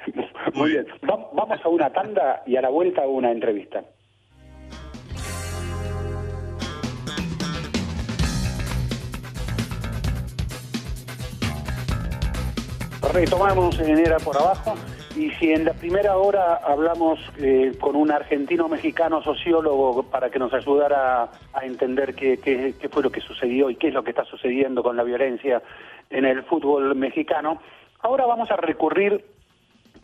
[0.55, 0.87] Muy bien.
[1.03, 3.83] vamos a una tanda y a la vuelta una entrevista.
[13.13, 14.75] Retomamos en Era por abajo
[15.17, 20.39] y si en la primera hora hablamos eh, con un argentino mexicano sociólogo para que
[20.39, 24.25] nos ayudara a entender qué, fue lo que sucedió y qué es lo que está
[24.25, 25.63] sucediendo con la violencia
[26.11, 27.61] en el fútbol mexicano,
[28.01, 29.25] ahora vamos a recurrir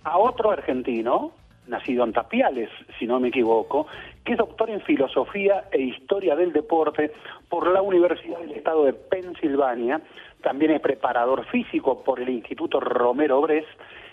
[0.05, 1.33] a otro argentino,
[1.67, 3.87] nacido en Tapiales, si no me equivoco,
[4.25, 7.13] que es doctor en filosofía e historia del deporte
[7.49, 10.01] por la Universidad del Estado de Pensilvania,
[10.43, 13.67] también es preparador físico por el Instituto Romero Bres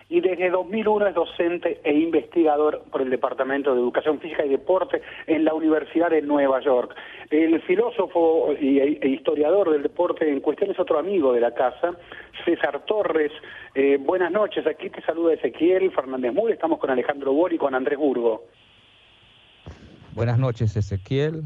[0.07, 5.01] y desde 2001 es docente e investigador por el Departamento de Educación Física y Deporte
[5.25, 6.95] en la Universidad de Nueva York.
[7.31, 11.97] El filósofo e historiador del deporte en cuestión es otro amigo de la casa,
[12.43, 13.31] César Torres.
[13.73, 17.73] Eh, buenas noches, aquí te saluda Ezequiel Fernández Mur, estamos con Alejandro Bori y con
[17.73, 18.43] Andrés Burgo.
[20.13, 21.43] Buenas noches, Ezequiel.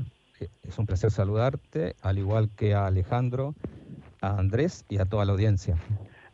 [0.64, 3.55] Es un placer saludarte, al igual que a Alejandro,
[4.22, 5.76] a Andrés y a toda la audiencia.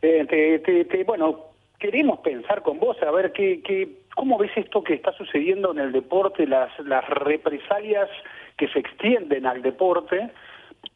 [0.02, 5.12] Eh, bueno, queremos pensar con vos, a ver qué, qué, cómo ves esto que está
[5.12, 8.08] sucediendo en el deporte, las, las represalias
[8.56, 10.30] que se extienden al deporte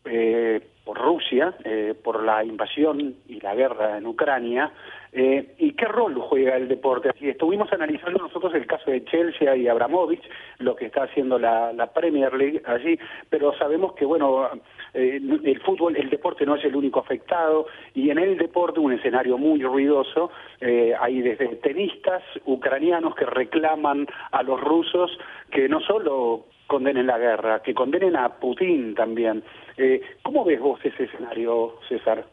[0.05, 4.73] eh, por Rusia, eh, por la invasión y la guerra en Ucrania,
[5.13, 7.09] eh, ¿Y qué rol juega el deporte?
[7.09, 10.23] Así estuvimos analizando nosotros el caso de Chelsea y Abramovich,
[10.59, 12.97] lo que está haciendo la, la Premier League allí,
[13.29, 14.49] pero sabemos que, bueno,
[14.95, 18.93] eh, el fútbol, el deporte no es el único afectado, y en el deporte un
[18.93, 25.11] escenario muy ruidoso, eh, hay desde tenistas ucranianos que reclaman a los rusos
[25.51, 29.43] que no solo condenen la guerra, que condenen a Putin también.
[29.77, 32.25] Eh, ¿Cómo ves vos ese escenario, César?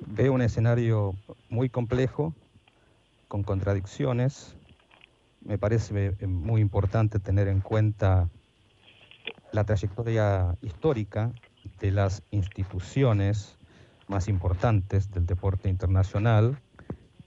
[0.00, 1.14] Veo un escenario
[1.48, 2.34] muy complejo,
[3.28, 4.58] con contradicciones.
[5.42, 8.28] Me parece eh, muy importante tener en cuenta
[9.52, 11.30] la trayectoria histórica
[11.78, 13.58] de las instituciones
[14.08, 16.58] más importantes del deporte internacional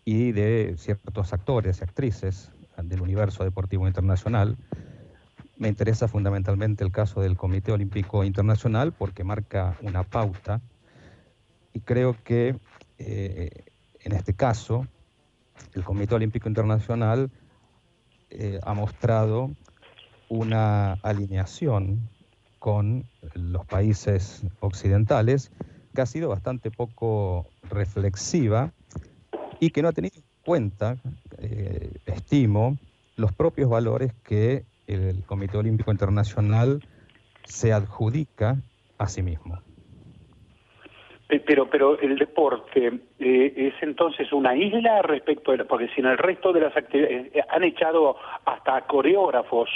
[0.03, 2.51] y de ciertos actores y actrices
[2.83, 4.57] del universo deportivo internacional.
[5.59, 10.61] Me interesa fundamentalmente el caso del Comité Olímpico Internacional porque marca una pauta
[11.73, 12.55] y creo que
[12.97, 13.65] eh,
[13.99, 14.87] en este caso
[15.73, 17.29] el Comité Olímpico Internacional
[18.29, 19.51] eh, ha mostrado
[20.29, 22.07] una alineación
[22.59, 23.03] con
[23.33, 25.51] los países occidentales
[25.93, 28.71] que ha sido bastante poco reflexiva
[29.59, 30.95] y que no ha tenido en cuenta,
[31.37, 32.77] eh, estimo,
[33.17, 36.81] los propios valores que el Comité Olímpico Internacional
[37.43, 38.57] se adjudica
[38.97, 39.59] a sí mismo.
[41.29, 42.87] Eh, pero, pero el deporte
[43.19, 47.27] eh, es entonces una isla respecto de, porque si en el resto de las actividades
[47.35, 49.69] eh, han echado hasta coreógrafos,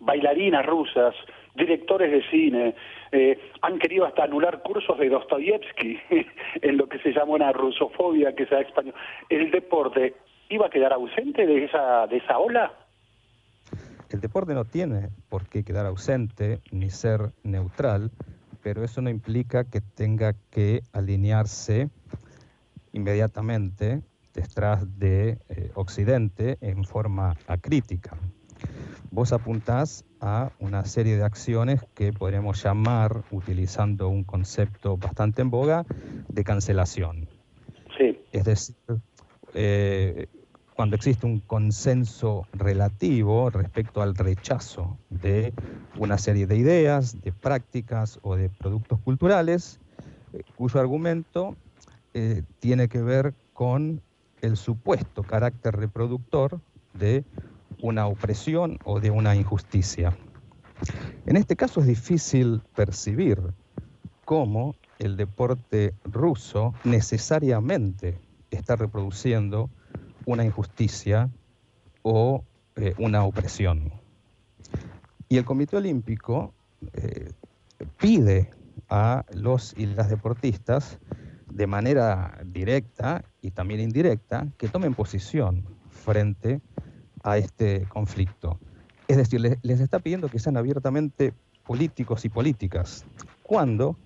[0.00, 1.14] bailarinas rusas,
[1.54, 2.74] directores de cine,
[3.62, 6.00] han querido hasta anular cursos de Dostoyevsky
[6.62, 8.94] en lo que se llama una rusofobia que sea español.
[9.28, 10.14] ¿El deporte
[10.48, 12.72] iba a quedar ausente de esa, de esa ola?
[14.14, 18.12] El deporte no tiene por qué quedar ausente ni ser neutral
[18.64, 21.90] pero eso no implica que tenga que alinearse
[22.92, 24.00] inmediatamente
[24.32, 28.16] detrás de eh, Occidente en forma acrítica.
[29.10, 35.50] Vos apuntás a una serie de acciones que podríamos llamar, utilizando un concepto bastante en
[35.50, 35.84] boga,
[36.28, 37.28] de cancelación.
[37.98, 38.18] Sí.
[38.32, 38.76] Es decir,
[39.52, 40.26] eh,
[40.74, 45.52] cuando existe un consenso relativo respecto al rechazo de
[45.98, 49.78] una serie de ideas, de prácticas o de productos culturales,
[50.32, 51.56] eh, cuyo argumento
[52.12, 54.02] eh, tiene que ver con
[54.40, 56.60] el supuesto carácter reproductor
[56.92, 57.24] de
[57.80, 60.16] una opresión o de una injusticia.
[61.26, 63.40] En este caso es difícil percibir
[64.24, 68.18] cómo el deporte ruso necesariamente
[68.50, 69.70] está reproduciendo
[70.26, 71.30] una injusticia
[72.02, 72.44] o
[72.76, 73.92] eh, una opresión.
[75.28, 76.52] Y el Comité Olímpico
[76.92, 77.32] eh,
[77.98, 78.50] pide
[78.88, 80.98] a los y las deportistas
[81.50, 86.60] de manera directa y también indirecta que tomen posición frente
[87.22, 88.58] a este conflicto.
[89.08, 91.32] Es decir, les, les está pidiendo que sean abiertamente
[91.66, 93.04] políticos y políticas,
[93.42, 93.96] cuando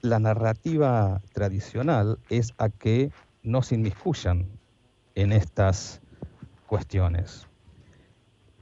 [0.00, 3.10] la narrativa tradicional es a que
[3.42, 4.46] no se inmiscuyan
[5.18, 6.00] en estas
[6.68, 7.48] cuestiones.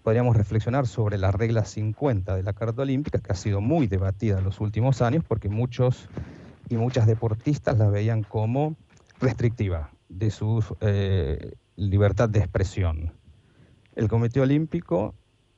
[0.03, 4.39] Podríamos reflexionar sobre la regla 50 de la Carta Olímpica, que ha sido muy debatida
[4.39, 6.09] en los últimos años, porque muchos
[6.71, 8.75] y muchas deportistas la veían como
[9.21, 13.13] restrictiva de su eh, libertad de expresión.
[13.95, 15.15] El Comité Olímpico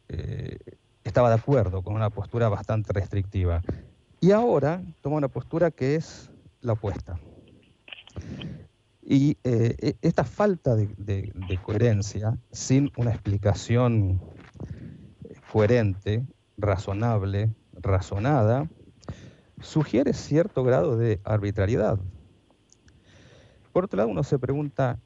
[0.08, 0.58] eh,
[1.04, 3.62] estaba de acuerdo con una postura bastante restrictiva
[4.20, 6.28] y ahora toma una postura que es
[6.60, 7.20] la opuesta.
[9.10, 11.32] Y eh, e, esta falta de,
[11.64, 14.20] coherencia, sin una explicación
[15.50, 16.26] coherente,
[16.58, 18.68] razonable, razonada,
[19.62, 21.98] sugiere cierto grado de arbitrariedad.
[23.72, 24.98] Por otro lado, uno se pregunta,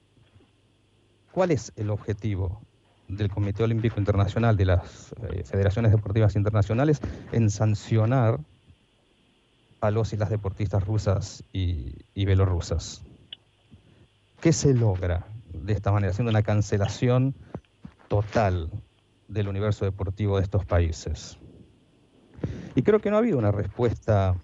[1.30, 2.60] ¿cuál es el objetivo
[3.06, 7.00] del Comité Olímpico Internacional, de las eh, federaciones deportivas internacionales,
[7.30, 8.40] en sancionar
[9.80, 13.04] a los y las deportistas rusas y, y belorrusas.
[14.42, 17.36] ¿Qué se logra de esta manera, haciendo una cancelación
[18.08, 18.70] total
[19.28, 21.38] del universo deportivo de estos países?
[22.74, 24.34] Y creo que no ha habido una respuesta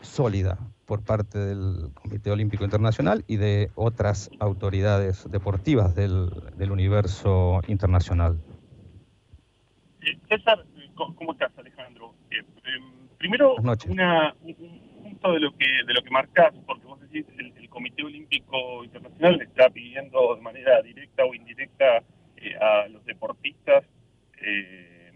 [0.00, 7.62] sólida por parte del Comité Olímpico Internacional y de otras autoridades deportivas del, del universo
[7.66, 8.40] internacional.
[10.02, 12.14] Eh, César, ¿cómo estás, Alejandro?
[12.30, 14.54] Eh, em, Primero, una, un
[15.02, 19.38] punto de lo que de lo que marcás, porque vos decís el Comité Olímpico Internacional
[19.38, 22.02] le está pidiendo de manera directa o indirecta
[22.36, 23.84] eh, a los deportistas
[24.42, 25.12] eh,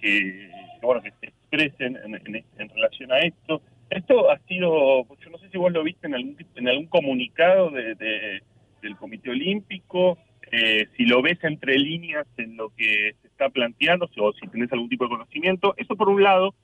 [0.00, 0.50] que,
[0.82, 3.62] bueno, que se expresen en, en, relación a esto.
[3.88, 7.70] Esto ha sido, yo no sé si vos lo viste en algún, en algún comunicado
[7.70, 8.42] de
[8.82, 10.18] del Comité Olímpico,
[10.50, 14.72] eh, si lo ves entre líneas en lo que se está planteando, o si tenés
[14.72, 15.74] algún tipo de conocimiento.
[15.76, 16.54] Eso por un lado.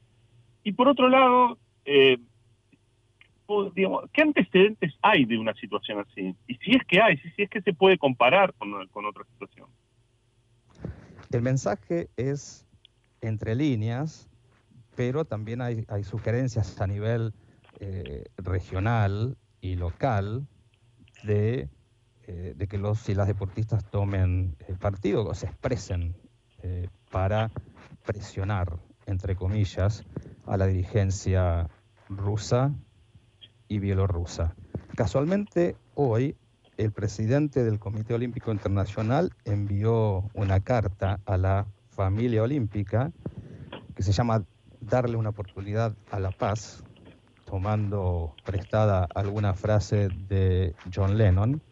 [0.65, 2.19] Y por otro lado, eh,
[4.13, 6.35] ¿qué antecedentes hay de una situación así?
[6.47, 9.69] Y si es que hay, si, es que se puede comparar con, con otra situación.
[11.31, 12.67] El mensaje es
[13.21, 14.29] entre líneas,
[14.95, 17.35] pero también hay, sugerencias a nivel
[17.81, 20.47] eh, regional y local
[21.25, 21.69] de,
[22.27, 26.17] eh, de, que los y las deportistas tomen partido o se expresen
[26.63, 27.51] eh, para
[28.05, 30.05] presionar, entre comillas,
[30.47, 31.69] a la dirigencia
[32.09, 32.73] rusa
[33.69, 34.55] y bielorrusa.
[34.97, 36.37] Casualmente, hoy
[36.77, 43.13] el presidente del Comité Olímpico Internacional envió una carta a la familia olímpica
[43.95, 44.45] que se llama
[44.81, 46.85] Darle una oportunidad a la paz,
[47.45, 51.63] tomando prestada alguna frase de John Lennon,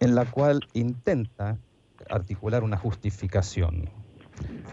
[0.00, 1.58] en la cual intenta
[2.08, 3.90] articular una justificación.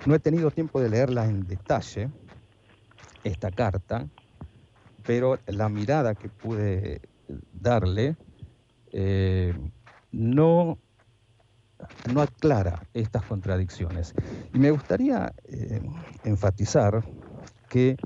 [0.06, 2.10] No he tenido tiempo de leerla en detalle,
[3.24, 4.08] esta carta,
[5.06, 7.02] pero la mirada que pude
[7.54, 8.16] darle
[8.92, 9.54] eh,
[10.12, 10.78] no,
[12.14, 14.14] no aclara estas contradicciones.
[14.54, 15.82] Y me gustaría eh,
[16.24, 17.04] enfatizar
[17.70, 17.98] que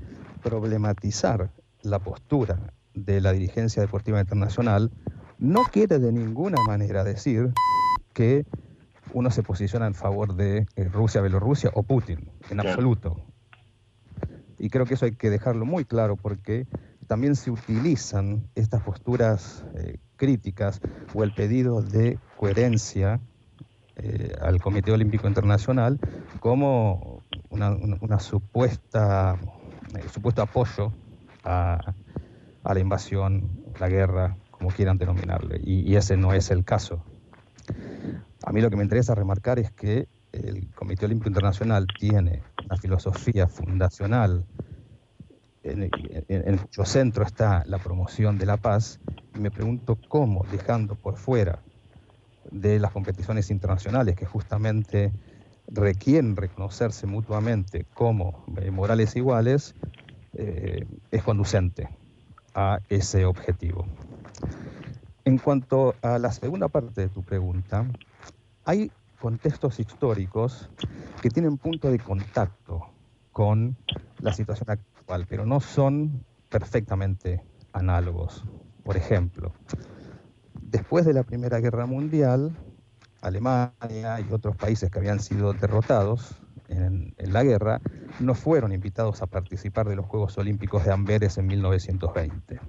[0.42, 1.52] problematizar
[1.82, 4.92] la postura de la dirigencia deportiva internacional
[5.40, 7.54] no quiere de ninguna manera decir
[8.14, 8.46] que
[9.14, 13.18] uno se posiciona en favor de eh, Rusia, Bielorrusia o Putin, en absoluto.
[14.58, 16.66] Y creo que eso hay que dejarlo muy claro porque
[17.08, 20.82] también se utilizan estas posturas eh, críticas
[21.14, 23.20] o el pedido de coherencia
[23.96, 26.00] eh, al Comité Olímpico Internacional
[26.40, 29.40] como una, supuesta
[29.96, 30.92] eh, supuesto apoyo
[31.44, 31.94] a,
[32.64, 35.62] la invasión, la guerra, como quieran denominarle.
[35.64, 37.02] y ese no es el caso.
[38.44, 42.78] A mí lo que me interesa remarcar es que el Comité Olímpico Internacional tiene una
[42.78, 44.46] filosofía fundacional
[45.72, 45.90] en,
[46.28, 49.00] en, cuyo centro está la promoción de la paz,
[49.36, 51.60] y me pregunto cómo, dejando por fuera
[52.52, 55.12] de las competiciones internacionales que justamente
[55.68, 59.76] requieren reconocerse mutuamente como eh, morales iguales,
[60.34, 61.90] eh, es conducente
[62.54, 63.86] a ese objetivo.
[65.26, 67.86] En cuanto a la segunda parte de tu pregunta,
[68.64, 70.70] hay contextos históricos
[71.22, 72.88] que tienen punto de contacto
[73.32, 73.76] con
[74.20, 74.70] la situación
[75.28, 77.44] pero no son perfectamente
[77.74, 78.44] análogos.
[78.84, 79.54] Por ejemplo,
[80.62, 82.56] después de la Primera Guerra Mundial,
[83.22, 86.36] Alemania y otros países que habían sido derrotados
[86.68, 87.82] en, la guerra
[88.20, 92.60] no fueron invitados a participar de los Juegos Olímpicos de Amberes en 1920.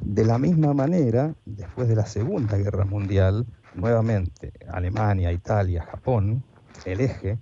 [0.00, 6.44] De la misma manera, después de la Segunda Guerra Mundial, nuevamente Alemania, Italia, Japón,
[6.84, 7.38] el eje,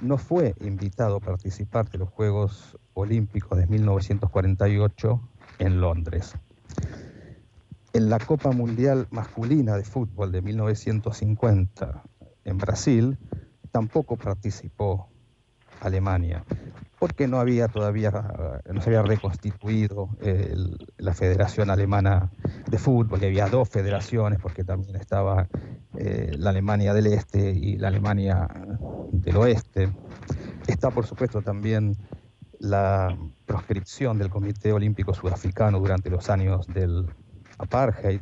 [0.00, 5.20] no fue invitado a participar de los Juegos Olímpicos de 1948
[5.58, 6.34] en Londres.
[7.92, 12.02] En la Copa Mundial Masculina de Fútbol de 1950
[12.44, 13.18] en Brasil,
[13.70, 15.08] tampoco participó
[15.80, 16.44] Alemania,
[16.98, 18.10] porque no había todavía,
[18.72, 20.08] no se había reconstituido
[20.96, 22.30] la Federación Alemana
[22.70, 25.48] de Fútbol, y había dos federaciones, porque también estaba
[25.98, 28.48] eh, la Alemania del Este y la Alemania
[29.10, 29.92] del Oeste.
[30.66, 31.96] Está, por supuesto, también
[32.62, 37.06] la proscripción del Comité Olímpico Sudafricano durante los años del
[37.58, 38.20] apartheid.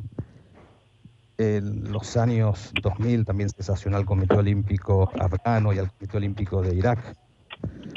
[1.36, 6.62] En los años 2000 también se sancionó al Comité Olímpico Afgano y al Comité Olímpico
[6.62, 7.16] de Irak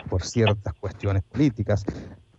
[0.10, 1.86] por ciertas cuestiones políticas.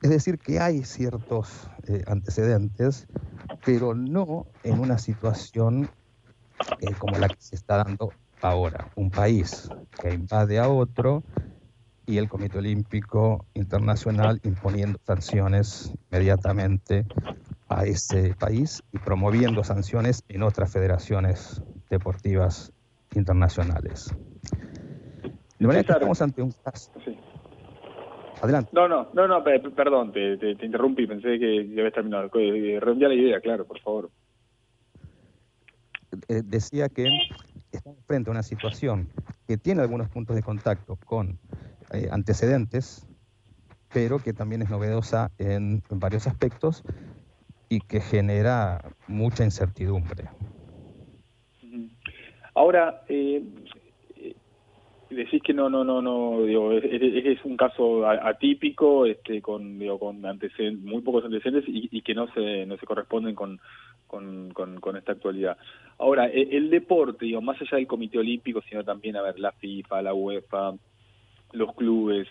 [0.02, 3.06] Es decir, que hay ciertos eh, antecedentes,
[3.64, 5.88] pero no en una situación
[6.80, 8.12] eh, como la que se está dando
[8.42, 8.90] ahora.
[8.96, 11.22] Un país que invade a otro
[12.06, 17.06] y el Comité Olímpico Internacional imponiendo sanciones inmediatamente
[17.68, 22.72] a ese país y promoviendo sanciones en otras federaciones deportivas
[23.14, 24.14] internacionales.
[25.58, 26.90] De manera que estamos ante un caso.
[28.42, 28.70] Adelante.
[28.74, 32.28] No, no, no, no perdón, te, te, interrumpí, pensé que ya habías terminado.
[32.28, 34.10] Redondea la idea, claro, por favor.
[36.28, 37.08] Eh, decía que
[37.72, 39.08] estamos frente a una situación
[39.46, 41.38] que tiene algunos puntos de contacto con
[41.92, 43.06] eh, antecedentes,
[43.92, 46.82] pero que también es novedosa en, varios aspectos
[47.68, 50.28] y que genera mucha incertidumbre.
[52.54, 53.42] Ahora, eh,
[55.14, 61.24] decís que no, no, no, no, digo, es, un caso atípico, este, con, muy pocos
[61.24, 63.60] antecedentes y, que no se, no se corresponden con,
[64.06, 65.56] con, con, esta actualidad.
[65.98, 69.52] Ahora, el, el, deporte, digo, más allá del Comité Olímpico, sino también, a ver, la
[69.52, 70.74] FIFA, la UEFA,
[71.54, 72.28] los clubes,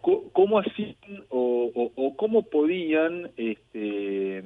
[0.00, 0.96] ¿cómo hacían
[1.28, 4.42] o, cómo podían este,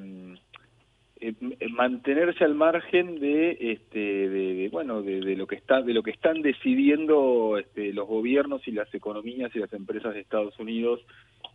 [1.21, 1.35] eh,
[1.71, 6.43] mantenerse al margen de este de, bueno de, lo que está de lo que están
[6.43, 11.01] decidiendo este, los gobiernos y las economías y las empresas de Estados Unidos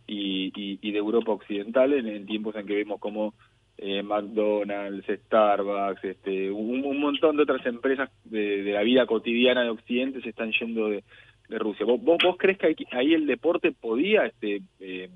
[0.06, 3.34] y, de Europa occidental en, tiempos en que vemos como
[3.76, 10.22] eh, McDonald's, Starbucks, este, un, montón de otras empresas de, la vida cotidiana de Occidente
[10.22, 11.04] se están yendo de,
[11.48, 11.86] de Rusia.
[11.86, 15.10] ¿Vos, vos, crees que ahí el deporte podía este, eh,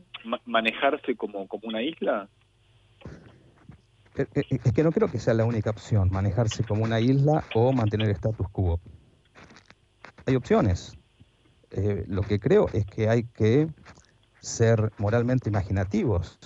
[0.47, 2.29] manejarse como, como una isla?
[4.17, 7.45] Eh, eh, es que no creo que sea la única opción, manejarse como una isla
[7.55, 8.81] o mantener el status quo.
[10.27, 10.97] Hay opciones.
[12.07, 13.69] lo que creo es que hay que
[14.41, 16.39] ser moralmente imaginativos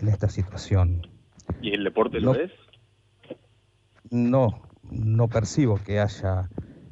[0.00, 1.06] en esta situación.
[1.60, 2.52] ¿Y el deporte lo es?
[4.10, 6.48] No, no percibo que haya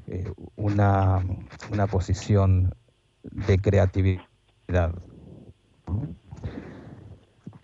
[0.07, 1.23] eh, una,
[1.91, 2.75] posición
[3.23, 4.95] de creatividad.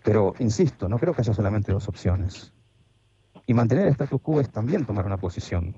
[0.03, 2.53] Pero, insisto, no creo que haya solamente dos opciones.
[3.45, 5.75] Y mantener el status quo es también tomar una posición.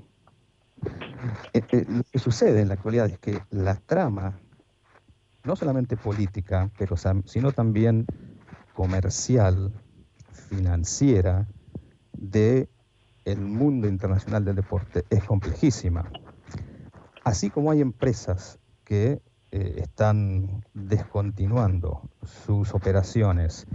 [1.53, 4.39] Eh, eh, lo que sucede en la actualidad es que la trama,
[5.43, 8.05] no solamente política, pero, sino también
[8.73, 9.73] comercial,
[10.49, 11.47] financiera,
[12.13, 12.69] de
[13.25, 16.11] el mundo internacional del deporte es complejísima.
[17.23, 19.19] Así como hay empresas que
[19.51, 23.67] eh, están descontinuando sus operaciones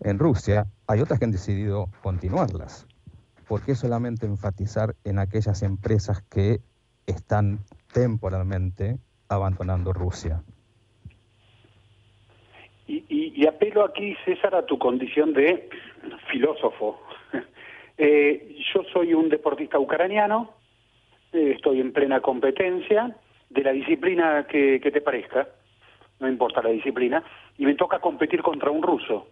[0.00, 2.86] en Rusia, hay otras que han decidido continuarlas.
[3.48, 6.60] ¿Por qué solamente enfatizar en aquellas empresas que
[7.06, 7.60] están
[7.92, 8.98] temporalmente
[9.28, 10.42] abandonando Rusia?
[12.86, 15.68] Y, apelo aquí, César, a tu condición de
[16.30, 17.00] filósofo.
[18.02, 20.54] Eh, yo soy un deportista ucraniano,
[21.32, 23.16] estoy en plena competencia
[23.48, 25.48] de la disciplina que, te parezca,
[26.20, 27.22] no importa la disciplina,
[27.58, 29.28] y me toca competir contra un ruso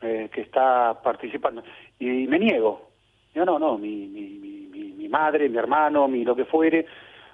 [0.00, 1.62] eh, que está participando.
[1.98, 2.90] Y me niego.
[3.34, 6.86] Yo no, no, mi, mi madre, mi hermano, mi lo que fuere,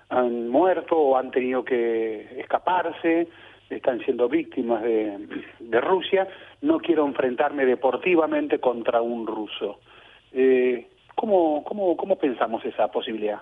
[0.08, 3.28] han muerto o han tenido que escaparse,
[3.68, 5.28] están siendo víctimas de,
[5.58, 6.28] de Rusia.
[6.62, 9.80] No quiero enfrentarme deportivamente contra un ruso.
[10.32, 13.40] Eh, ¿cómo, cómo, ¿Cómo pensamos esa posibilidad?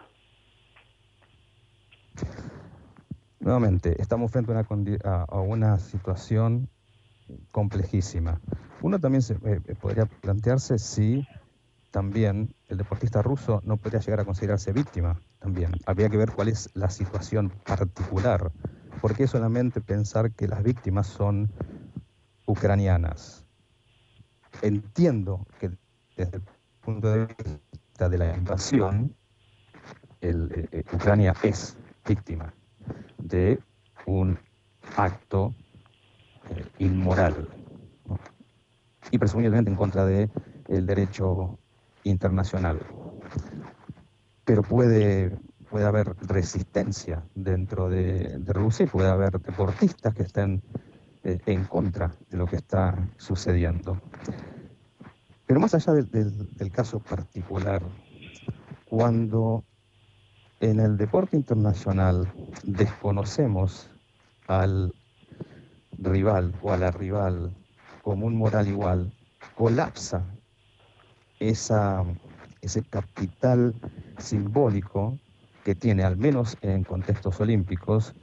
[3.44, 6.66] Nuevamente, estamos frente a una, a una situación
[7.50, 8.40] complejísima.
[8.80, 11.28] Uno también se, eh, podría plantearse si
[11.90, 15.72] también el deportista ruso no podría llegar a considerarse víctima también.
[15.84, 18.50] Habría que ver cuál es la situación particular.
[19.02, 21.52] ¿Por qué solamente pensar que las víctimas son
[22.46, 23.44] ucranianas?
[24.62, 25.70] Entiendo que
[26.16, 26.42] desde el
[26.80, 29.14] punto de vista de la invasión,
[30.22, 31.76] el, eh, Ucrania es
[32.06, 32.54] víctima
[33.18, 33.58] de
[34.06, 34.38] un
[34.96, 35.54] acto
[36.50, 37.48] eh, inmoral
[39.10, 40.30] y presumiblemente en contra del
[40.68, 41.58] el derecho
[42.04, 42.80] internacional.
[44.44, 45.38] Pero puede,
[45.70, 50.62] puede haber resistencia dentro de, Rusia y puede haber deportistas que estén
[51.22, 54.00] eh, en contra de lo que está sucediendo.
[55.46, 57.82] Pero más allá del caso particular,
[58.84, 59.64] cuando
[60.60, 62.32] en el deporte internacional
[62.64, 63.90] desconocemos
[64.46, 64.94] al
[65.98, 67.52] rival o a la rival
[68.02, 69.12] como un moral igual,
[69.54, 70.24] colapsa
[71.40, 72.04] esa,
[72.60, 73.74] ese capital
[74.18, 75.18] simbólico
[75.64, 78.14] que tiene, al menos en contextos olímpicos,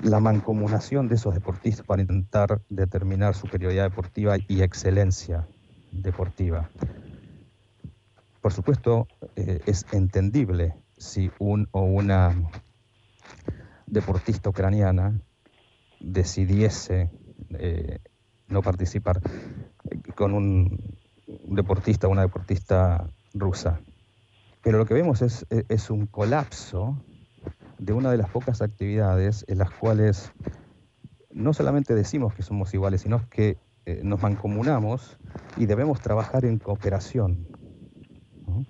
[0.00, 5.46] la mancomunación de esos deportistas para intentar determinar superioridad deportiva y excelencia
[5.90, 6.68] deportiva.
[8.40, 9.06] Por supuesto,
[9.36, 12.32] eh, es entendible si un o una
[13.86, 15.20] deportista ucraniana
[15.98, 17.10] decidiese
[17.58, 17.98] eh,
[18.46, 19.20] no participar
[20.14, 20.96] con un
[21.26, 23.80] deportista o una deportista rusa.
[24.62, 26.96] Pero lo que vemos es, es, un colapso
[27.78, 30.30] de una de las pocas actividades en las cuales
[31.32, 35.18] no solamente decimos que somos iguales, sino que eh, nos mancomunamos
[35.56, 37.48] y debemos trabajar en cooperación.
[38.46, 38.64] ¿no?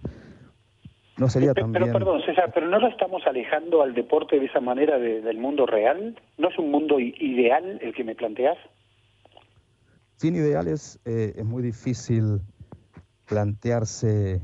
[1.28, 5.38] Sería pero, perdón, César, ¿pero no lo estamos alejando al deporte de esa manera del
[5.38, 6.18] mundo real?
[6.38, 8.56] ¿No es un mundo ideal el que me planteas?
[10.16, 12.40] Sin ideales eh, es muy difícil
[13.26, 14.40] plantearse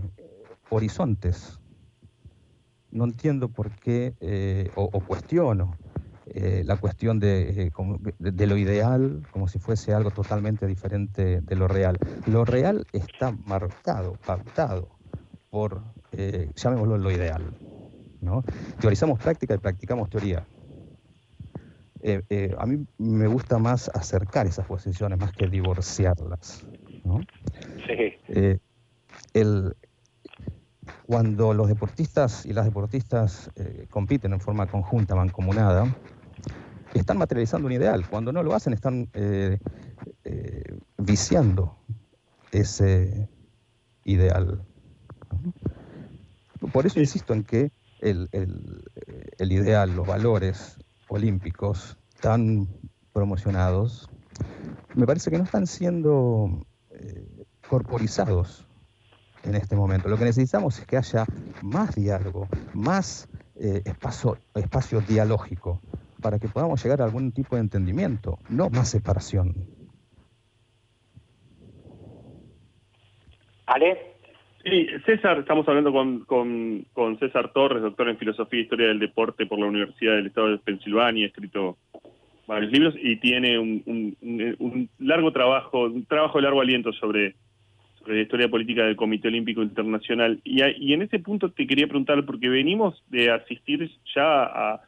[0.70, 1.60] horizontes.
[2.90, 5.76] No entiendo por qué, eh, o, cuestiono
[6.26, 7.70] eh, la cuestión de,
[8.18, 11.98] de, lo ideal como si fuese algo totalmente diferente de lo real.
[12.26, 14.97] Lo real está marcado, pautado
[15.50, 15.82] por,
[16.54, 17.42] llamémoslo lo ideal.
[18.20, 18.44] ¿no?
[18.80, 20.46] Teorizamos práctica y practicamos teoría.
[22.00, 26.64] Eh, eh, a mí me gusta más acercar esas posiciones más que divorciarlas.
[27.86, 28.14] Sí.
[28.28, 28.58] Eh,
[31.06, 33.50] cuando los deportistas y las deportistas
[33.90, 35.86] compiten en forma conjunta, mancomunada,
[36.94, 38.06] están materializando un ideal.
[38.08, 39.08] Cuando no lo hacen, están
[40.96, 41.76] viciando
[42.52, 43.28] ese
[44.04, 44.62] ideal.
[46.72, 50.76] Por eso insisto en que el, el ideal, los valores,
[51.08, 52.68] olímpicos tan
[53.12, 54.08] promocionados,
[54.94, 58.66] me parece que no están siendo eh, corporizados
[59.44, 60.08] en este momento.
[60.08, 61.24] Lo que necesitamos es que haya
[61.62, 65.80] más diálogo, más eh, espacio, espacio dialógico,
[66.20, 69.54] para que podamos llegar a algún tipo de entendimiento, no más separación.
[73.66, 74.07] Ale.
[74.68, 79.46] Sí, César, estamos hablando con, con, César Torres, doctor en Filosofía e Historia del Deporte
[79.46, 81.78] por la Universidad del Estado de Pensilvania, ha escrito
[82.46, 87.34] varios libros y tiene un, largo trabajo, un trabajo de largo aliento sobre,
[88.06, 90.40] la historia política del Comité Olímpico Internacional.
[90.44, 94.87] Y, y en ese punto te quería preguntar, porque venimos de asistir ya a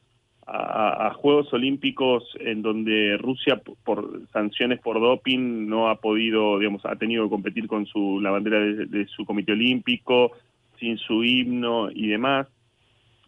[0.52, 6.96] a, Juegos Olímpicos en donde Rusia por sanciones por doping no ha podido, digamos, ha
[6.96, 10.32] tenido que competir con su la bandera de, su comité olímpico,
[10.78, 12.48] sin su himno y demás.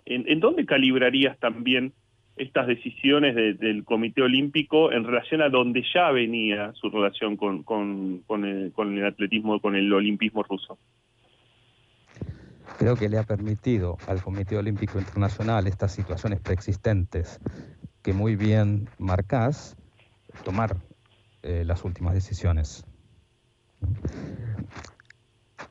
[0.04, 1.92] ¿En, dónde calibrarías también
[2.36, 7.64] estas decisiones del Comité Olímpico en relación a donde ya venía su relación con,
[8.44, 10.76] el, con el atletismo, con el olimpismo ruso?
[12.78, 17.38] Creo que le ha permitido al Comité Olímpico Internacional estas situaciones preexistentes
[18.02, 19.76] que muy bien marcás,
[20.44, 20.76] tomar
[21.42, 22.84] eh, las últimas decisiones.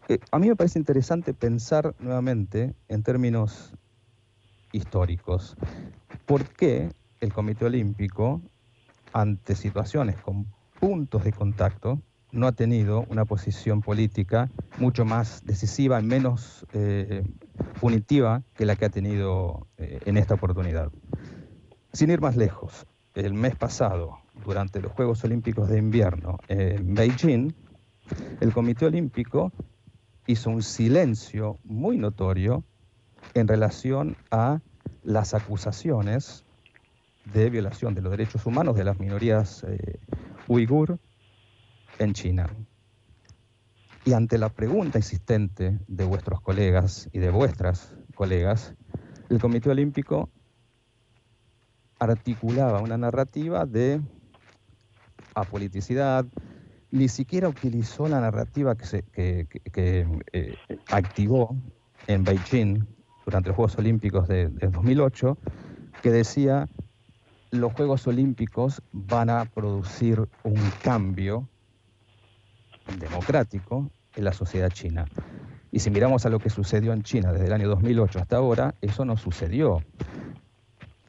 [0.07, 3.73] Eh, a mí me parece interesante pensar nuevamente en términos
[4.71, 5.57] históricos.
[6.25, 8.41] ¿Por qué el Comité Olímpico,
[9.13, 10.47] ante situaciones con
[10.79, 12.01] puntos de contacto,
[12.31, 17.23] no ha tenido una posición política mucho más decisiva menos eh,
[17.79, 20.91] punitiva que la que ha tenido eh, en esta oportunidad.
[21.93, 22.85] Sin ir más lejos,
[23.15, 27.53] el mes pasado, durante los Juegos Olímpicos de Invierno en Beijing,
[28.39, 29.51] el Comité Olímpico
[30.27, 32.63] hizo un silencio muy notorio
[33.33, 34.61] en relación a
[35.03, 36.45] las acusaciones
[37.33, 39.99] de violación de los derechos humanos de las minorías eh,
[40.47, 40.99] uigur
[42.03, 42.49] en China.
[44.03, 48.73] Y ante la pregunta insistente de vuestros colegas y de vuestras colegas,
[49.29, 50.29] el Comité Olímpico
[51.99, 54.01] articulaba una narrativa de
[55.35, 56.25] apoliticidad,
[56.89, 59.47] ni siquiera utilizó la narrativa que, se, que,
[60.33, 60.55] eh,
[60.89, 61.55] activó
[62.07, 62.83] en Beijing
[63.23, 65.37] durante los Juegos Olímpicos de, de 2008,
[66.01, 66.67] que decía
[67.51, 71.47] los Juegos Olímpicos van a producir un cambio
[72.99, 75.05] democrático en la sociedad china.
[75.71, 78.75] Y si miramos a lo que sucedió en China desde el año 2008 hasta ahora,
[78.81, 79.81] eso no sucedió.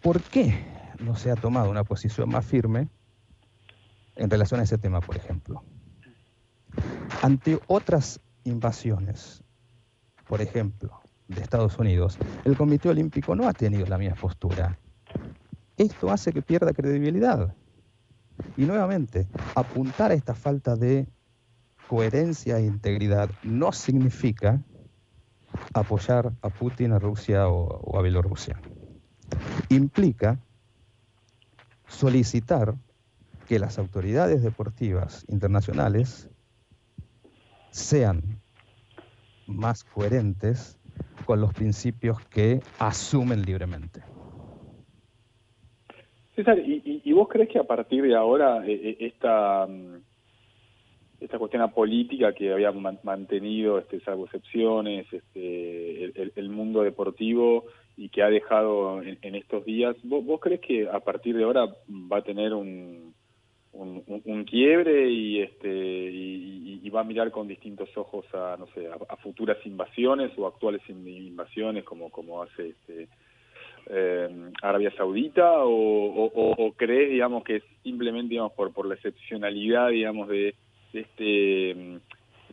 [0.00, 0.64] ¿Por qué
[1.00, 2.88] no se ha tomado una posición más firme
[4.16, 5.64] en relación a ese tema, por ejemplo?
[7.22, 9.42] Ante otras invasiones,
[10.28, 14.78] por ejemplo, de Estados Unidos, el Comité Olímpico no ha tenido la misma postura.
[15.76, 17.54] Esto hace que pierda credibilidad.
[18.56, 21.06] Y nuevamente, apuntar a esta falta de
[21.92, 24.64] coherencia e integridad no significa
[25.74, 28.58] apoyar a Putin, a Rusia o, a Bielorrusia.
[29.68, 30.38] Implica
[31.86, 32.76] solicitar
[33.46, 36.30] que las autoridades deportivas internacionales
[37.72, 38.40] sean
[39.46, 40.78] más coherentes
[41.26, 44.00] con los principios que asumen libremente.
[46.34, 50.11] César, ¿y, vos crees que a partir de ahora eh, eh, esta, mm,
[51.22, 56.04] esta cuestión política que había mantenido, este, salvo excepciones, este,
[56.36, 57.64] el, mundo deportivo
[57.96, 62.18] y que ha dejado en, estos días, ¿vos, crees que a partir de ahora va
[62.18, 63.14] a tener un,
[63.72, 69.16] un, quiebre y este y, va a mirar con distintos ojos a no sé a,
[69.16, 73.08] futuras invasiones o actuales invasiones como como hace este
[73.86, 74.28] eh,
[74.60, 80.54] Arabia Saudita o, crees digamos que simplemente digamos por por la excepcionalidad digamos de,
[80.92, 82.00] este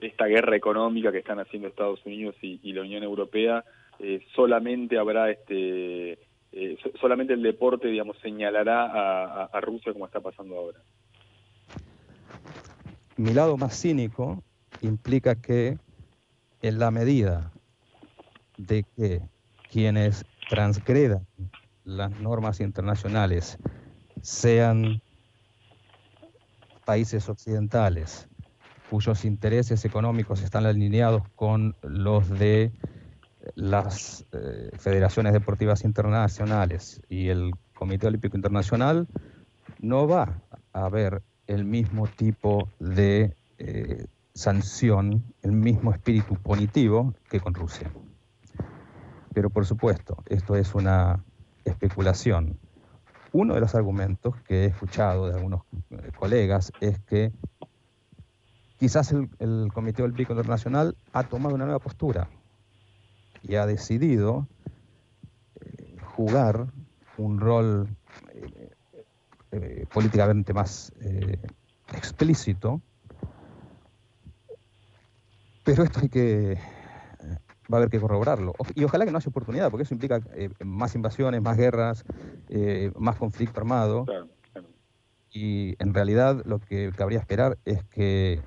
[0.01, 3.65] esta guerra económica que están haciendo Estados Unidos y, la Unión Europea
[3.99, 6.13] eh, solamente habrá este
[6.51, 10.79] eh, solamente el deporte digamos señalará a Rusia como está pasando ahora.
[13.17, 14.41] Mi lado más cínico
[14.81, 15.77] implica que
[16.61, 17.51] en la medida
[18.57, 19.21] de que
[19.71, 21.25] quienes transgredan
[21.83, 23.57] las normas internacionales
[24.21, 25.01] sean
[26.89, 28.27] países occidentales
[28.89, 32.71] cuyos intereses económicos están alineados con los de
[33.53, 39.07] las eh, federaciones deportivas internacionales y el Comité Olímpico Internacional,
[39.79, 40.41] no va
[40.73, 47.91] a haber el mismo tipo de eh, sanción, el mismo espíritu punitivo que con Rusia.
[49.35, 51.23] Pero por supuesto, esto es una
[51.65, 52.57] especulación.
[53.31, 55.61] Uno de los argumentos que he escuchado de algunos
[55.91, 57.31] eh, colegas es que
[58.77, 62.27] quizás el, Comité Olímpico Internacional ha tomado una nueva postura
[63.43, 64.47] y ha decidido
[65.61, 66.67] eh, jugar
[67.17, 67.87] un rol
[69.51, 70.93] eh, políticamente más
[71.93, 72.81] explícito,
[75.63, 76.57] pero esto hay que
[77.71, 78.53] va a haber que corroborarlo.
[78.75, 82.03] Y ojalá que no haya oportunidad, porque eso implica eh, más invasiones, más guerras,
[82.95, 84.05] más conflicto armado.
[85.31, 88.41] Y en realidad lo que cabría esperar es que,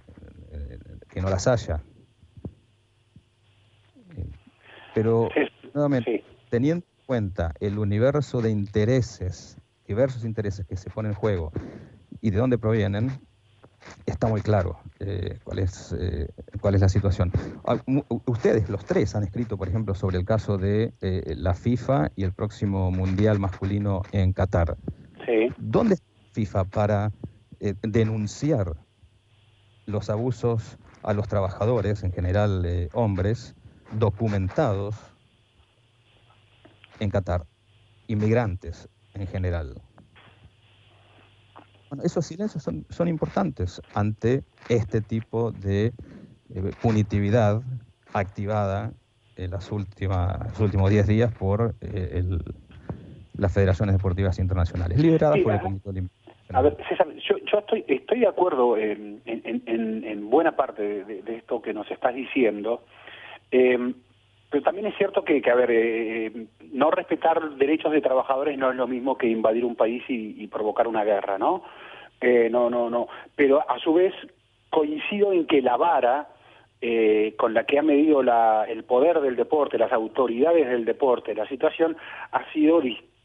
[1.08, 1.82] que no las haya.
[4.94, 5.28] Pero,
[5.72, 11.52] nuevamente, teniendo en cuenta el universo de intereses diversos intereses que se ponen en juego
[12.20, 13.10] y de dónde provienen,
[14.06, 16.28] está muy claro eh, cuál, es, eh,
[16.60, 17.32] cuál es la situación.
[17.64, 17.76] Ah,
[18.26, 22.24] ustedes, los tres, han escrito, por ejemplo, sobre el caso de eh, la FIFA y
[22.24, 24.76] el próximo Mundial masculino en Qatar.
[25.58, 27.12] ¿Dónde está FIFA para
[27.82, 28.76] denunciar
[29.86, 33.54] los abusos a los trabajadores, en general hombres,
[33.92, 34.96] documentados
[37.00, 37.46] en Qatar?
[38.08, 39.80] Inmigrantes, en general.
[41.92, 47.60] Bueno, esos silencios son, importantes ante este tipo de eh, punitividad
[48.14, 48.92] activada
[49.36, 52.24] en las últimas, los últimos 10 días por eh,
[53.36, 56.32] las federaciones deportivas internacionales, lideradas por el Comité Olímpico.
[56.54, 59.20] A ver, César, yo, estoy, estoy de acuerdo en,
[60.30, 62.84] buena parte de, esto que nos estás diciendo.
[63.50, 63.92] Eh,
[64.52, 66.30] pero también es cierto que, que a ver, eh,
[66.72, 70.86] no respetar derechos de trabajadores no es lo mismo que invadir un país y, provocar
[70.86, 71.62] una guerra, ¿no?
[72.20, 73.08] Eh, no, no, no.
[73.34, 74.12] Pero a su vez
[74.68, 76.28] coincido en que la vara
[76.82, 81.34] eh, con la que ha medido la, el poder del deporte, las autoridades del deporte,
[81.34, 81.96] la situación
[82.30, 82.82] ha sido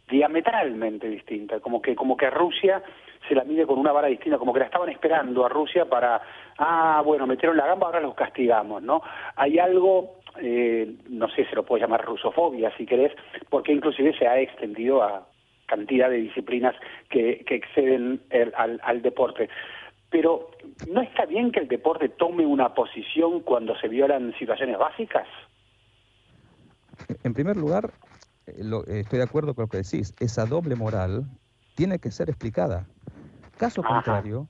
[0.10, 2.82] diametralmente distinta, como que, como que Rusia
[3.28, 6.22] se la mide con una vara distinta, como que la estaban esperando a Rusia para,
[6.58, 9.02] ah, bueno, metieron la gamba, ahora los castigamos, ¿no?
[9.36, 13.12] Hay algo, eh, no sé, se lo puede llamar rusofobia si querés,
[13.50, 15.28] porque inclusive se ha extendido a
[15.66, 16.76] cantidad de disciplinas
[17.10, 18.22] que, exceden
[18.56, 19.50] al deporte.
[20.10, 20.52] Pero,
[20.90, 25.28] ¿no está bien que el deporte tome una posición cuando se violan situaciones básicas?
[27.24, 27.92] En primer lugar,
[28.48, 31.28] eh, estoy de acuerdo con lo que decís, esa doble moral
[31.76, 32.88] tiene que ser explicada.
[33.58, 34.50] Caso contrario,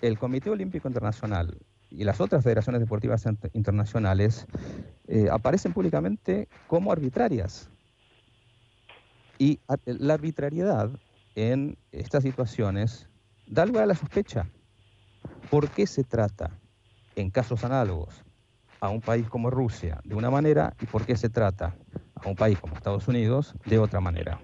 [0.00, 1.58] el Comité Olímpico Internacional
[1.90, 4.46] y las otras federaciones deportivas internacionales
[5.06, 7.70] eh, aparecen públicamente como arbitrarias.
[9.38, 10.90] Y la arbitrariedad
[11.34, 13.08] en estas situaciones
[13.46, 14.50] da lugar a la sospecha.
[15.50, 16.50] ¿Por qué se trata
[17.14, 18.24] en casos análogos
[18.80, 21.76] a un país como Rusia de una manera y por qué se trata
[22.22, 24.40] a un país como Estados Unidos de otra manera?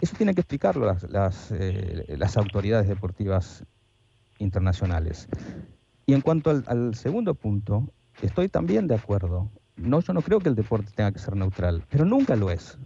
[0.00, 3.64] Eso tienen que explicarlo las, eh, las autoridades deportivas
[4.38, 5.28] internacionales.
[6.04, 9.50] Y en cuanto al, al, segundo punto, estoy también de acuerdo.
[9.76, 12.78] No, yo no creo que el deporte tenga que ser neutral, pero nunca lo es.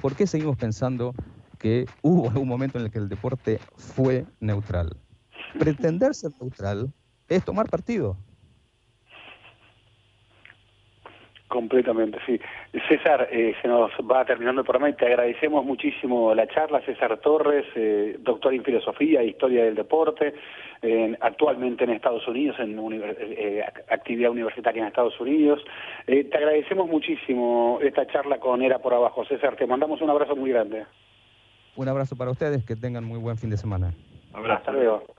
[0.00, 1.14] ¿Por qué seguimos pensando
[1.58, 4.96] que hubo algún momento en el que el deporte fue neutral.
[5.58, 6.92] Pretender ser neutral
[7.28, 8.16] es tomar partido.
[11.48, 12.40] Completamente, sí.
[12.88, 16.80] César, eh, se nos va terminando el programa y te agradecemos muchísimo la charla.
[16.80, 20.34] César Torres, eh, doctor en filosofía e historia del deporte,
[21.20, 25.64] actualmente en Estados Unidos, en eh, actividad universitaria en Estados Unidos.
[26.06, 29.24] te agradecemos muchísimo esta charla con Era por Abajo.
[29.24, 30.84] César, te mandamos un abrazo muy grande.
[31.76, 33.92] Un abrazo para ustedes, que tengan muy buen fin de semana.
[34.32, 34.58] Abrazo.
[34.58, 35.15] Hasta luego.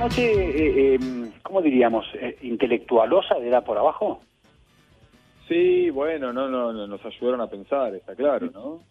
[0.00, 2.06] Noche, eh, em, ¿cómo diríamos?
[2.14, 4.22] Eh, ¿Intelectualosa de edad por abajo?
[5.46, 8.82] Sí, bueno, no, no, nos ayudaron a pensar, está claro, ¿no?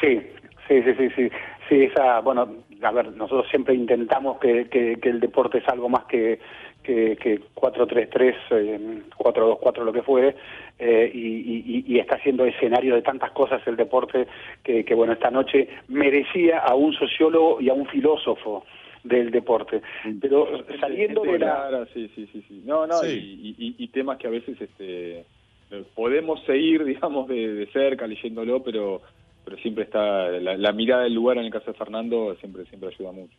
[0.00, 0.20] Sí,
[0.68, 1.30] sí, sí, sí, sí.
[1.68, 2.48] Sí, esa, bueno,
[2.82, 6.38] a ver, nosotros siempre intentamos que, que, el deporte es algo más que,
[6.82, 10.36] que, que 4-3-3, eh, 4-2-4, lo que fuere,
[10.78, 14.26] eh, y, y, está siendo escenario de tantas cosas el deporte
[14.62, 18.64] que, que, bueno, esta noche merecía a un sociólogo y a un filósofo
[19.04, 19.82] del deporte.
[20.20, 21.86] Pero saliendo de la...
[21.92, 22.62] Sí, sí, sí, sí.
[22.64, 25.24] No, no, Y, temas que a veces este,
[25.94, 29.02] podemos seguir, digamos, de, cerca leyéndolo, pero
[29.44, 33.12] pero siempre está la, mirada del lugar en el caso de Fernando siempre siempre ayuda
[33.12, 33.36] mucho.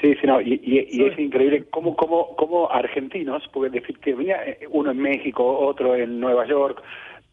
[0.00, 4.90] Sí, sí, no, y, y, es increíble cómo, cómo, cómo argentinos, porque que venía uno
[4.90, 6.82] en México, otro en Nueva York,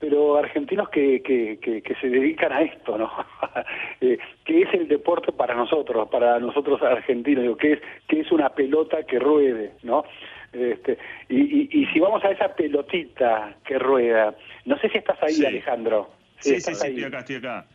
[0.04, 3.10] pero argentinos que, que, que, se dedican a esto, ¿no?
[4.02, 7.80] Eh, que es el deporte para nosotros, para nosotros argentinos, que es
[8.10, 10.04] que es una pelota que ruede, ¿no?
[10.52, 10.98] Este,
[11.30, 14.36] y, y, si vamos a esa pelotita que rueda,
[14.66, 16.10] no sé si estás ahí, Alejandro.
[16.44, 17.66] Sí, sí, sí, estoy acá, estoy acá.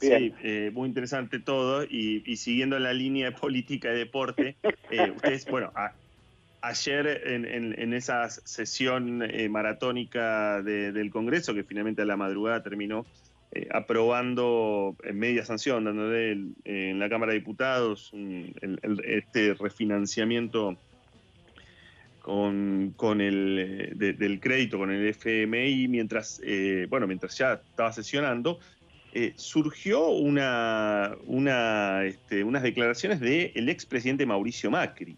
[0.00, 4.56] Sí, eh, muy interesante todo y, y, siguiendo la línea de política y deporte,
[4.90, 5.72] eh, ustedes, bueno,
[6.60, 13.06] ayer en, esa sesión eh, maratónica del Congreso, que finalmente a la madrugada terminó
[13.70, 16.32] aprobando en media sanción, dándole
[16.64, 18.10] en la Cámara de Diputados
[19.04, 20.78] este refinanciamiento
[22.22, 28.58] con, el del crédito con el FMI, mientras, eh, bueno, mientras ya estaba sesionando,
[29.36, 35.16] surgió una, una, este, unas declaraciones del expresidente Mauricio Macri.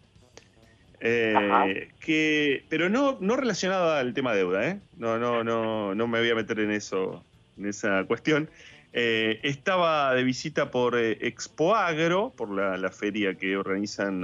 [1.07, 4.79] Eh, que, pero no, no relacionado al tema deuda, ¿eh?
[4.97, 7.23] No, no, no, no me voy a meter en eso,
[7.57, 8.49] en esa cuestión.
[8.91, 14.23] Eh, estaba de visita por eh, Expo Agro, por la, feria que organizan,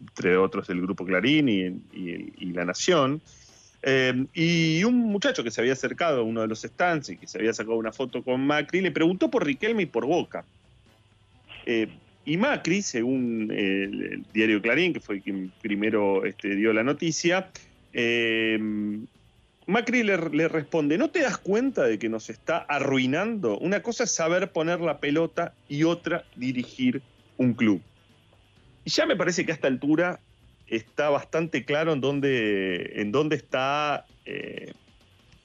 [0.00, 3.20] entre otros, el Grupo Clarín y, La Nación.
[4.34, 7.38] y un muchacho que se había acercado a uno de los stands y que se
[7.38, 10.44] había sacado una foto con Macri le preguntó por Riquelme y por Boca.
[12.28, 17.48] Y Macri, según el, diario Clarín, que fue quien primero este, dio la noticia,
[17.94, 18.58] eh,
[19.66, 23.58] Macri le, le, responde, ¿no te das cuenta de que nos está arruinando?
[23.58, 27.00] Una cosa es saber poner la pelota y otra dirigir
[27.38, 27.80] un club.
[28.88, 30.20] Ya me parece que a esta altura
[30.66, 34.72] está bastante claro en dónde, en dónde está, eh,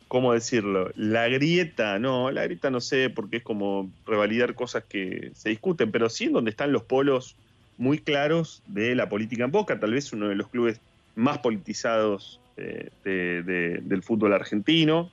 [0.08, 0.92] ¿cómo decirlo?
[0.96, 5.92] La grieta, no, la grieta no sé, porque es como revalidar cosas que se discuten,
[5.92, 7.36] pero sí en donde están los polos
[7.78, 10.80] muy claros de la política en Boca, tal vez uno de los clubes
[11.16, 15.12] más politizados eh, del fútbol argentino,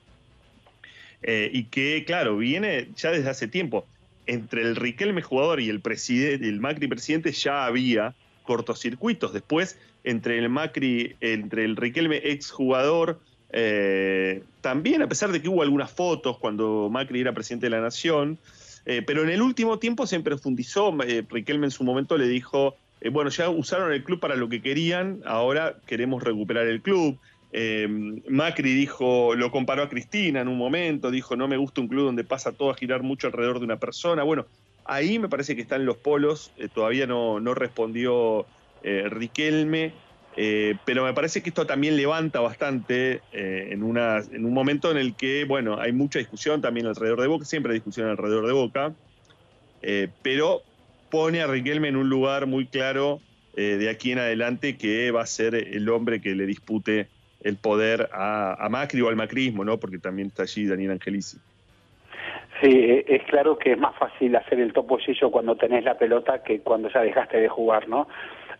[1.23, 3.85] eh, y que, claro, viene ya desde hace tiempo.
[4.25, 9.33] Entre el Riquelme jugador y el, el Macri presidente ya había cortocircuitos.
[9.33, 13.19] Después, entre el Macri, entre el Riquelme exjugador,
[13.53, 17.81] eh, también, a pesar de que hubo algunas fotos cuando Macri era presidente de la
[17.81, 18.37] Nación,
[18.85, 20.95] eh, pero en el último tiempo se profundizó.
[21.03, 22.75] Eh, Riquelme en su momento le dijo,
[23.11, 27.17] bueno, ya usaron el club para lo que querían, ahora queremos recuperar el club.
[28.29, 32.05] Macri dijo, lo comparó a Cristina en un momento, dijo, no me gusta un club
[32.05, 34.23] donde pasa todo a girar mucho alrededor de una persona.
[34.23, 34.45] Bueno,
[34.85, 38.45] Ahí me parece que están los polos, eh, todavía no, respondió
[38.83, 39.93] eh, Riquelme,
[40.35, 45.45] eh, pero me parece que esto también levanta bastante en un momento en el que,
[45.45, 48.93] bueno, hay mucha discusión también alrededor de Boca, siempre hay discusión alrededor de Boca,
[50.21, 50.61] pero
[51.09, 53.19] pone a Riquelme en un lugar muy claro
[53.53, 57.09] de aquí en adelante que va a ser el hombre que le dispute
[57.41, 59.79] el poder a, a Macri o al macrismo, ¿no?
[59.79, 61.37] Porque también está allí Daniel Angelici.
[62.61, 66.43] Sí, e, es claro que es más fácil hacer el topollillo cuando tenés la pelota
[66.43, 68.07] que cuando ya dejaste de jugar, ¿no?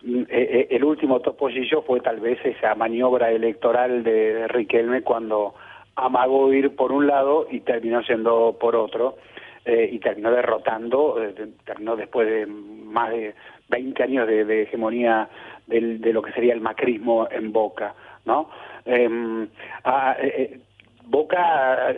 [0.02, 5.54] Mm, e, e, el último topollillo fue tal vez esa maniobra electoral de Riquelme cuando
[5.94, 9.16] amagó ir por un lado y terminó yendo por otro
[9.64, 11.34] eh, y terminó derrotando, eh,
[11.64, 13.34] terminó después de más de
[13.68, 15.28] 20 años de, hegemonía
[15.66, 18.50] de lo que sería el macrismo en Boca, ¿no?
[18.84, 19.48] Em,
[19.84, 20.58] ah, eh,
[21.04, 21.94] Boca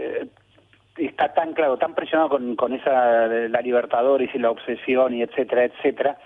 [0.96, 5.64] está tan claro, tan presionado con, con esa la Libertadores y la obsesión y etcétera,
[5.64, 6.18] etcétera,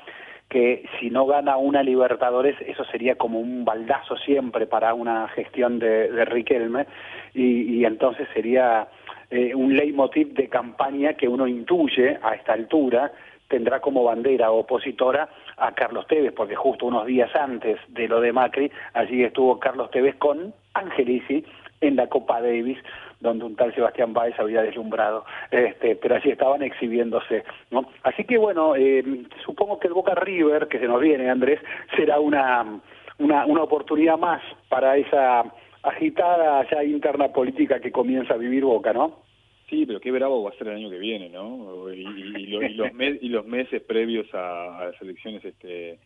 [0.48, 5.78] que si no gana una Libertadores, eso sería como un baldazo siempre para una gestión
[5.78, 6.86] de, de Riquelme,
[7.34, 8.88] y, y entonces sería
[9.30, 13.12] eh, un leitmotiv de campaña que uno intuye a esta altura
[13.48, 18.32] tendrá como bandera opositora a Carlos Tevez, porque justo unos días antes de lo de
[18.32, 21.44] Macri, allí estuvo Carlos Tevez con Angelici
[21.80, 22.78] en la Copa Davis
[23.20, 27.44] donde un tal Sebastián Báez había deslumbrado, este, pero así estaban exhibiéndose.
[27.70, 27.88] ¿no?
[28.02, 29.02] Así que bueno, eh,
[29.44, 31.60] supongo que el Boca River, que se nos viene, Andrés,
[31.96, 32.80] será una,
[33.18, 35.44] una, una oportunidad más para esa
[35.82, 39.26] agitada ya interna política que comienza a vivir Boca, ¿no?
[39.68, 41.92] Sí, pero qué bravo va a ser el año que viene, ¿no?
[41.92, 42.90] Y, y, los,
[43.20, 45.98] y los meses previos a, a las elecciones, este,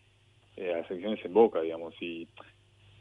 [0.57, 2.27] eh, a las elecciones en Boca, digamos, y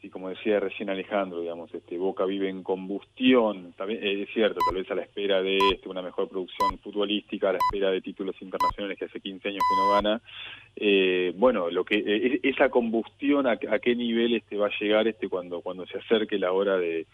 [0.02, 4.90] y como decía recién Alejandro, digamos, este, Boca vive en combustión, es cierto, tal vez
[4.90, 8.98] a la espera de este, una mejor producción futbolística, a la espera de títulos internacionales
[8.98, 10.20] que hace 15 años que no gana.
[10.74, 15.28] Eh, bueno, lo que eh, esa combustión, a, qué nivel este, va a llegar este
[15.28, 17.06] cuando, cuando se acerque la hora de,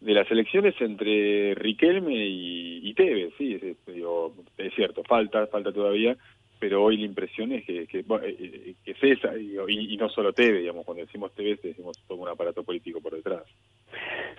[0.00, 5.72] de las elecciones entre Riquelme y, y Tevez, sí, es, digo, es cierto, falta, falta
[5.72, 6.16] todavía,
[6.64, 10.86] pero hoy la impresión es que, que, eh, es esa, y, no solo TV, digamos,
[10.86, 13.42] cuando decimos TV decimos todo un aparato político por detrás.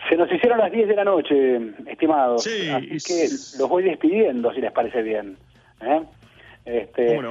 [0.09, 3.27] Se nos hicieron las 10 de la noche, estimados, así que
[3.59, 5.37] los voy despidiendo, si les parece bien.
[5.81, 6.01] ¿eh?
[6.65, 7.21] Este,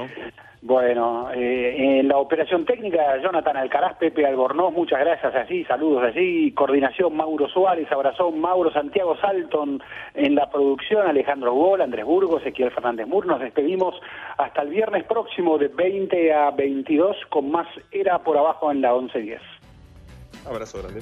[0.61, 6.51] bueno, eh, en la operación técnica, Jonathan Alcaraz, Pepe Albornoz, muchas gracias así, saludos allí,
[6.53, 9.83] coordinación Mauro Suárez, abrazón Mauro Santiago Salton
[10.15, 13.93] en la producción, Alejandro Gol, Andrés Burgos, Ezequiel Fernández Mur, nos despedimos
[14.37, 18.91] hasta el viernes próximo de 20 a 22 con más Era por abajo en la
[18.91, 19.39] 11.10.
[20.47, 21.01] Abrazo grande.